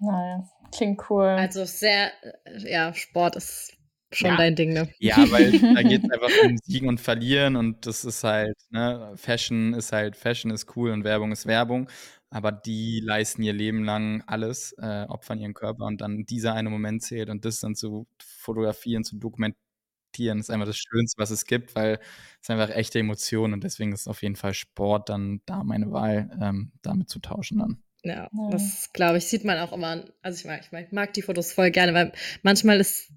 Nice. 0.00 0.50
Klingt 0.76 1.00
cool. 1.08 1.24
Also 1.24 1.64
sehr, 1.64 2.12
äh, 2.44 2.70
ja, 2.70 2.92
Sport 2.92 3.36
ist 3.36 3.74
schon 4.10 4.32
ja. 4.32 4.36
dein 4.36 4.54
Ding, 4.54 4.74
ne? 4.74 4.90
Ja, 4.98 5.16
weil 5.30 5.50
da 5.74 5.82
geht 5.82 6.04
es 6.04 6.10
einfach 6.10 6.44
um 6.44 6.58
Siegen 6.58 6.90
und 6.90 7.00
Verlieren 7.00 7.56
und 7.56 7.86
das 7.86 8.04
ist 8.04 8.22
halt, 8.22 8.58
ne, 8.68 9.14
Fashion 9.16 9.72
ist 9.72 9.92
halt, 9.92 10.16
Fashion 10.16 10.50
ist 10.50 10.76
cool 10.76 10.90
und 10.90 11.04
Werbung 11.04 11.32
ist 11.32 11.46
Werbung, 11.46 11.88
aber 12.32 12.50
die 12.50 13.00
leisten 13.00 13.42
ihr 13.42 13.52
Leben 13.52 13.84
lang 13.84 14.22
alles, 14.26 14.74
äh, 14.78 15.04
opfern 15.08 15.38
ihren 15.38 15.54
Körper 15.54 15.84
und 15.84 16.00
dann 16.00 16.24
dieser 16.24 16.54
eine 16.54 16.70
Moment 16.70 17.02
zählt 17.02 17.28
und 17.28 17.44
das 17.44 17.60
dann 17.60 17.74
zu 17.74 18.06
fotografieren, 18.18 19.04
zu 19.04 19.16
dokumentieren, 19.16 20.38
ist 20.38 20.50
einfach 20.50 20.66
das 20.66 20.78
Schönste, 20.78 21.20
was 21.20 21.30
es 21.30 21.44
gibt, 21.44 21.74
weil 21.74 22.00
es 22.40 22.48
einfach 22.48 22.70
echte 22.70 22.98
Emotionen 22.98 23.52
und 23.52 23.64
deswegen 23.64 23.92
ist 23.92 24.08
auf 24.08 24.22
jeden 24.22 24.36
Fall 24.36 24.54
Sport 24.54 25.10
dann 25.10 25.42
da 25.46 25.62
meine 25.62 25.92
Wahl, 25.92 26.30
ähm, 26.40 26.72
damit 26.80 27.10
zu 27.10 27.18
tauschen 27.18 27.58
dann. 27.58 27.82
Ja, 28.02 28.28
ja. 28.32 28.50
das 28.50 28.92
glaube 28.92 29.18
ich, 29.18 29.26
sieht 29.26 29.44
man 29.44 29.58
auch 29.58 29.72
immer. 29.72 30.04
Also 30.22 30.38
ich 30.38 30.44
mag, 30.46 30.62
ich 30.64 30.72
mag, 30.72 30.92
mag 30.92 31.12
die 31.12 31.22
Fotos 31.22 31.52
voll 31.52 31.70
gerne, 31.70 31.94
weil 31.94 32.12
manchmal 32.42 32.80
ist 32.80 33.12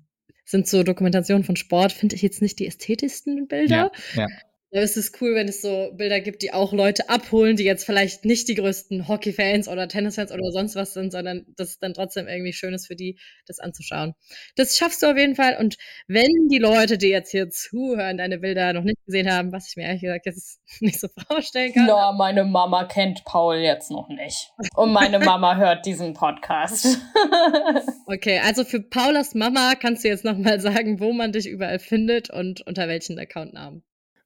sind 0.48 0.68
so 0.68 0.84
Dokumentationen 0.84 1.44
von 1.44 1.56
Sport, 1.56 1.92
finde 1.92 2.16
ich 2.16 2.22
jetzt 2.22 2.42
nicht 2.42 2.60
die 2.60 2.68
ästhetischsten 2.68 3.48
Bilder. 3.48 3.92
Ja, 4.14 4.22
ja. 4.22 4.28
Da 4.76 4.82
ist 4.82 4.98
es 4.98 5.14
cool, 5.22 5.36
wenn 5.36 5.48
es 5.48 5.62
so 5.62 5.92
Bilder 5.94 6.20
gibt, 6.20 6.42
die 6.42 6.52
auch 6.52 6.74
Leute 6.74 7.10
abholen, 7.10 7.56
die 7.56 7.64
jetzt 7.64 7.86
vielleicht 7.86 8.26
nicht 8.26 8.50
die 8.50 8.56
größten 8.56 9.08
Hockey-Fans 9.08 9.70
oder 9.70 9.88
Tennis-Fans 9.88 10.34
oder 10.34 10.52
sonst 10.52 10.76
was 10.76 10.92
sind, 10.92 11.14
sondern 11.14 11.46
das 11.56 11.70
ist 11.70 11.82
dann 11.82 11.94
trotzdem 11.94 12.28
irgendwie 12.28 12.52
schön 12.52 12.74
ist 12.74 12.88
für 12.88 12.98
die, 12.98 13.18
das 13.48 13.60
anzuschauen. 13.60 14.16
Das 14.58 14.76
schaffst 14.76 15.02
du 15.02 15.08
auf 15.08 15.18
jeden 15.18 15.38
Fall. 15.38 15.56
Und 15.58 15.78
wenn 16.10 16.50
die 16.52 16.58
Leute, 16.58 16.98
die 16.98 17.08
jetzt 17.08 17.32
hier 17.32 17.50
zuhören, 17.50 18.18
deine 18.18 18.40
Bilder 18.40 18.74
noch 18.74 18.84
nicht 18.84 18.98
gesehen 19.06 19.32
haben, 19.32 19.54
was 19.54 19.70
ich 19.70 19.78
mir 19.78 19.84
ehrlich 19.86 20.02
gesagt 20.02 20.26
jetzt 20.26 20.60
nicht 20.82 21.00
so 21.00 21.08
vorstellen 21.26 21.72
kann. 21.72 21.86
Na, 21.86 22.12
meine 22.12 22.44
Mama 22.44 22.84
kennt 22.84 23.24
Paul 23.24 23.60
jetzt 23.60 23.92
noch 23.92 24.10
nicht. 24.10 24.52
Und 24.76 24.92
meine 24.92 25.20
Mama 25.20 25.56
hört 25.58 25.86
diesen 25.86 26.14
Podcast. 26.14 26.86
okay, 28.08 28.42
also 28.44 28.66
für 28.66 28.82
Paulas 28.82 29.36
Mama 29.36 29.76
kannst 29.80 30.04
du 30.04 30.10
jetzt 30.10 30.26
nochmal 30.26 30.60
sagen, 30.60 31.00
wo 31.00 31.14
man 31.14 31.32
dich 31.32 31.48
überall 31.48 31.80
findet 31.80 32.30
und 32.30 32.68
unter 32.68 32.90
welchen 32.90 33.18
Accountnamen. 33.18 33.82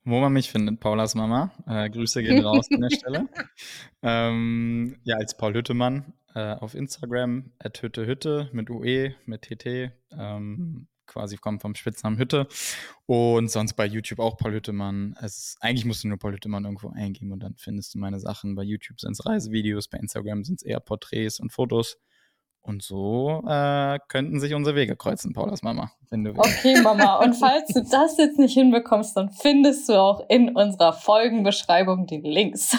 Wo 0.09 0.19
man 0.19 0.33
mich 0.33 0.49
findet, 0.49 0.79
Paulas 0.79 1.13
Mama. 1.13 1.51
Äh, 1.67 1.87
Grüße 1.87 2.23
gehen 2.23 2.43
raus 2.43 2.67
an 2.71 2.81
der 2.81 2.89
Stelle. 2.89 3.29
Ähm, 4.01 4.95
ja, 5.03 5.17
als 5.17 5.35
Paul 5.35 5.53
Hüttemann 5.53 6.13
äh, 6.33 6.53
auf 6.53 6.73
Instagram, 6.73 7.51
at 7.59 7.81
Hütte 7.81 8.07
Hütte 8.07 8.49
mit 8.53 8.69
UE, 8.69 9.13
mit 9.25 9.41
TT. 9.41 9.91
Ähm, 10.17 10.87
quasi 11.05 11.35
kommt 11.35 11.61
vom 11.61 11.75
Spitznamen 11.75 12.17
Hütte. 12.17 12.47
Und 13.05 13.51
sonst 13.51 13.73
bei 13.73 13.85
YouTube 13.85 14.19
auch 14.19 14.37
Paul 14.37 14.53
Hüttemann. 14.53 15.15
Es 15.19 15.37
ist, 15.37 15.57
eigentlich 15.59 15.85
musst 15.85 16.03
du 16.03 16.07
nur 16.07 16.17
Paul 16.17 16.33
Hüttemann 16.33 16.63
irgendwo 16.63 16.89
eingeben 16.89 17.33
und 17.33 17.43
dann 17.43 17.55
findest 17.57 17.93
du 17.93 17.99
meine 17.99 18.19
Sachen. 18.19 18.55
Bei 18.55 18.63
YouTube 18.63 19.01
sind 19.01 19.11
es 19.11 19.25
Reisevideos, 19.25 19.89
bei 19.89 19.97
Instagram 19.99 20.43
sind 20.45 20.61
es 20.61 20.63
eher 20.63 20.79
Porträts 20.79 21.39
und 21.39 21.51
Fotos. 21.51 21.97
Und 22.69 22.83
so 22.83 23.43
äh, 23.47 23.97
könnten 24.09 24.39
sich 24.39 24.53
unsere 24.53 24.75
Wege 24.75 24.95
kreuzen, 24.95 25.33
Paulas 25.33 25.63
Mama, 25.63 25.91
wenn 26.11 26.23
du 26.23 26.35
willst. 26.35 26.59
Okay, 26.59 26.79
Mama. 26.81 27.15
Und 27.15 27.33
falls 27.33 27.73
du 27.73 27.81
das 27.91 28.15
jetzt 28.19 28.37
nicht 28.37 28.53
hinbekommst, 28.53 29.17
dann 29.17 29.31
findest 29.31 29.89
du 29.89 29.93
auch 29.93 30.29
in 30.29 30.55
unserer 30.55 30.93
Folgenbeschreibung 30.93 32.05
die 32.05 32.19
Links. 32.19 32.77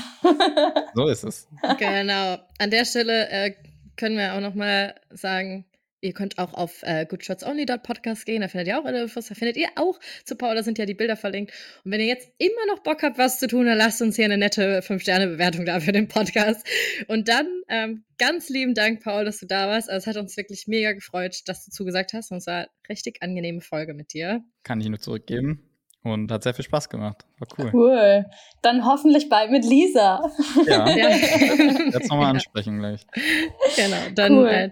so 0.94 1.08
ist 1.08 1.24
es. 1.24 1.48
Genau. 1.76 2.36
An 2.60 2.70
der 2.70 2.84
Stelle 2.84 3.30
äh, 3.30 3.54
können 3.96 4.16
wir 4.16 4.34
auch 4.36 4.40
noch 4.40 4.54
mal 4.54 4.94
sagen, 5.10 5.64
Ihr 6.02 6.14
könnt 6.14 6.38
auch 6.38 6.54
auf 6.54 6.82
äh, 6.82 7.04
goodshotsonly.podcast 7.04 8.24
gehen, 8.24 8.40
da 8.40 8.48
findet 8.48 8.68
ihr 8.68 8.80
auch 8.80 8.86
alle 8.86 9.02
Infos, 9.02 9.26
da 9.26 9.34
findet 9.34 9.56
ihr 9.58 9.68
auch 9.76 9.98
zu 10.24 10.34
Paul, 10.34 10.54
da 10.54 10.62
sind 10.62 10.78
ja 10.78 10.86
die 10.86 10.94
Bilder 10.94 11.16
verlinkt. 11.16 11.52
Und 11.84 11.92
wenn 11.92 12.00
ihr 12.00 12.06
jetzt 12.06 12.30
immer 12.38 12.66
noch 12.68 12.82
Bock 12.82 13.02
habt, 13.02 13.18
was 13.18 13.38
zu 13.38 13.48
tun, 13.48 13.66
dann 13.66 13.76
lasst 13.76 14.00
uns 14.00 14.16
hier 14.16 14.24
eine 14.24 14.38
nette 14.38 14.80
5-Sterne-Bewertung 14.80 15.66
da 15.66 15.78
für 15.80 15.92
den 15.92 16.08
Podcast. 16.08 16.66
Und 17.08 17.28
dann 17.28 17.46
ähm, 17.68 18.04
ganz 18.18 18.48
lieben 18.48 18.74
Dank, 18.74 19.02
Paul, 19.02 19.26
dass 19.26 19.40
du 19.40 19.46
da 19.46 19.68
warst. 19.68 19.90
Also, 19.90 20.10
es 20.10 20.16
hat 20.16 20.22
uns 20.22 20.36
wirklich 20.36 20.66
mega 20.66 20.92
gefreut, 20.92 21.40
dass 21.46 21.66
du 21.66 21.70
zugesagt 21.70 22.14
hast. 22.14 22.30
Und 22.30 22.38
es 22.38 22.46
war 22.46 22.54
eine 22.54 22.68
richtig 22.88 23.22
angenehme 23.22 23.60
Folge 23.60 23.92
mit 23.92 24.14
dir. 24.14 24.42
Kann 24.62 24.80
ich 24.80 24.88
nur 24.88 25.00
zurückgeben. 25.00 25.66
Und 26.02 26.32
hat 26.32 26.44
sehr 26.44 26.54
viel 26.54 26.64
Spaß 26.64 26.88
gemacht. 26.88 27.26
War 27.38 27.48
cool. 27.58 27.70
Cool. 27.74 28.26
Dann 28.62 28.86
hoffentlich 28.86 29.28
bald 29.28 29.50
mit 29.50 29.66
Lisa. 29.66 30.22
Ja. 30.66 30.88
ja. 30.88 31.10
Jetzt 31.10 32.08
nochmal 32.08 32.30
ansprechen 32.30 32.78
gleich. 32.78 33.06
Genau. 33.76 33.96
Dann 34.14 34.32
cool. 34.32 34.48
äh, 34.48 34.70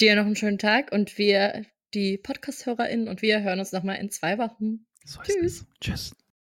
dir 0.00 0.16
noch 0.16 0.26
einen 0.26 0.36
schönen 0.36 0.58
Tag 0.58 0.92
und 0.92 1.18
wir, 1.18 1.64
die 1.94 2.18
Podcast-HörerInnen 2.18 3.08
und 3.08 3.22
wir 3.22 3.42
hören 3.42 3.60
uns 3.60 3.72
nochmal 3.72 3.96
in 3.96 4.10
zwei 4.10 4.38
Wochen. 4.38 4.86
So 5.04 5.20
Tschüss. 5.22 5.66
Tschüss. 5.80 6.14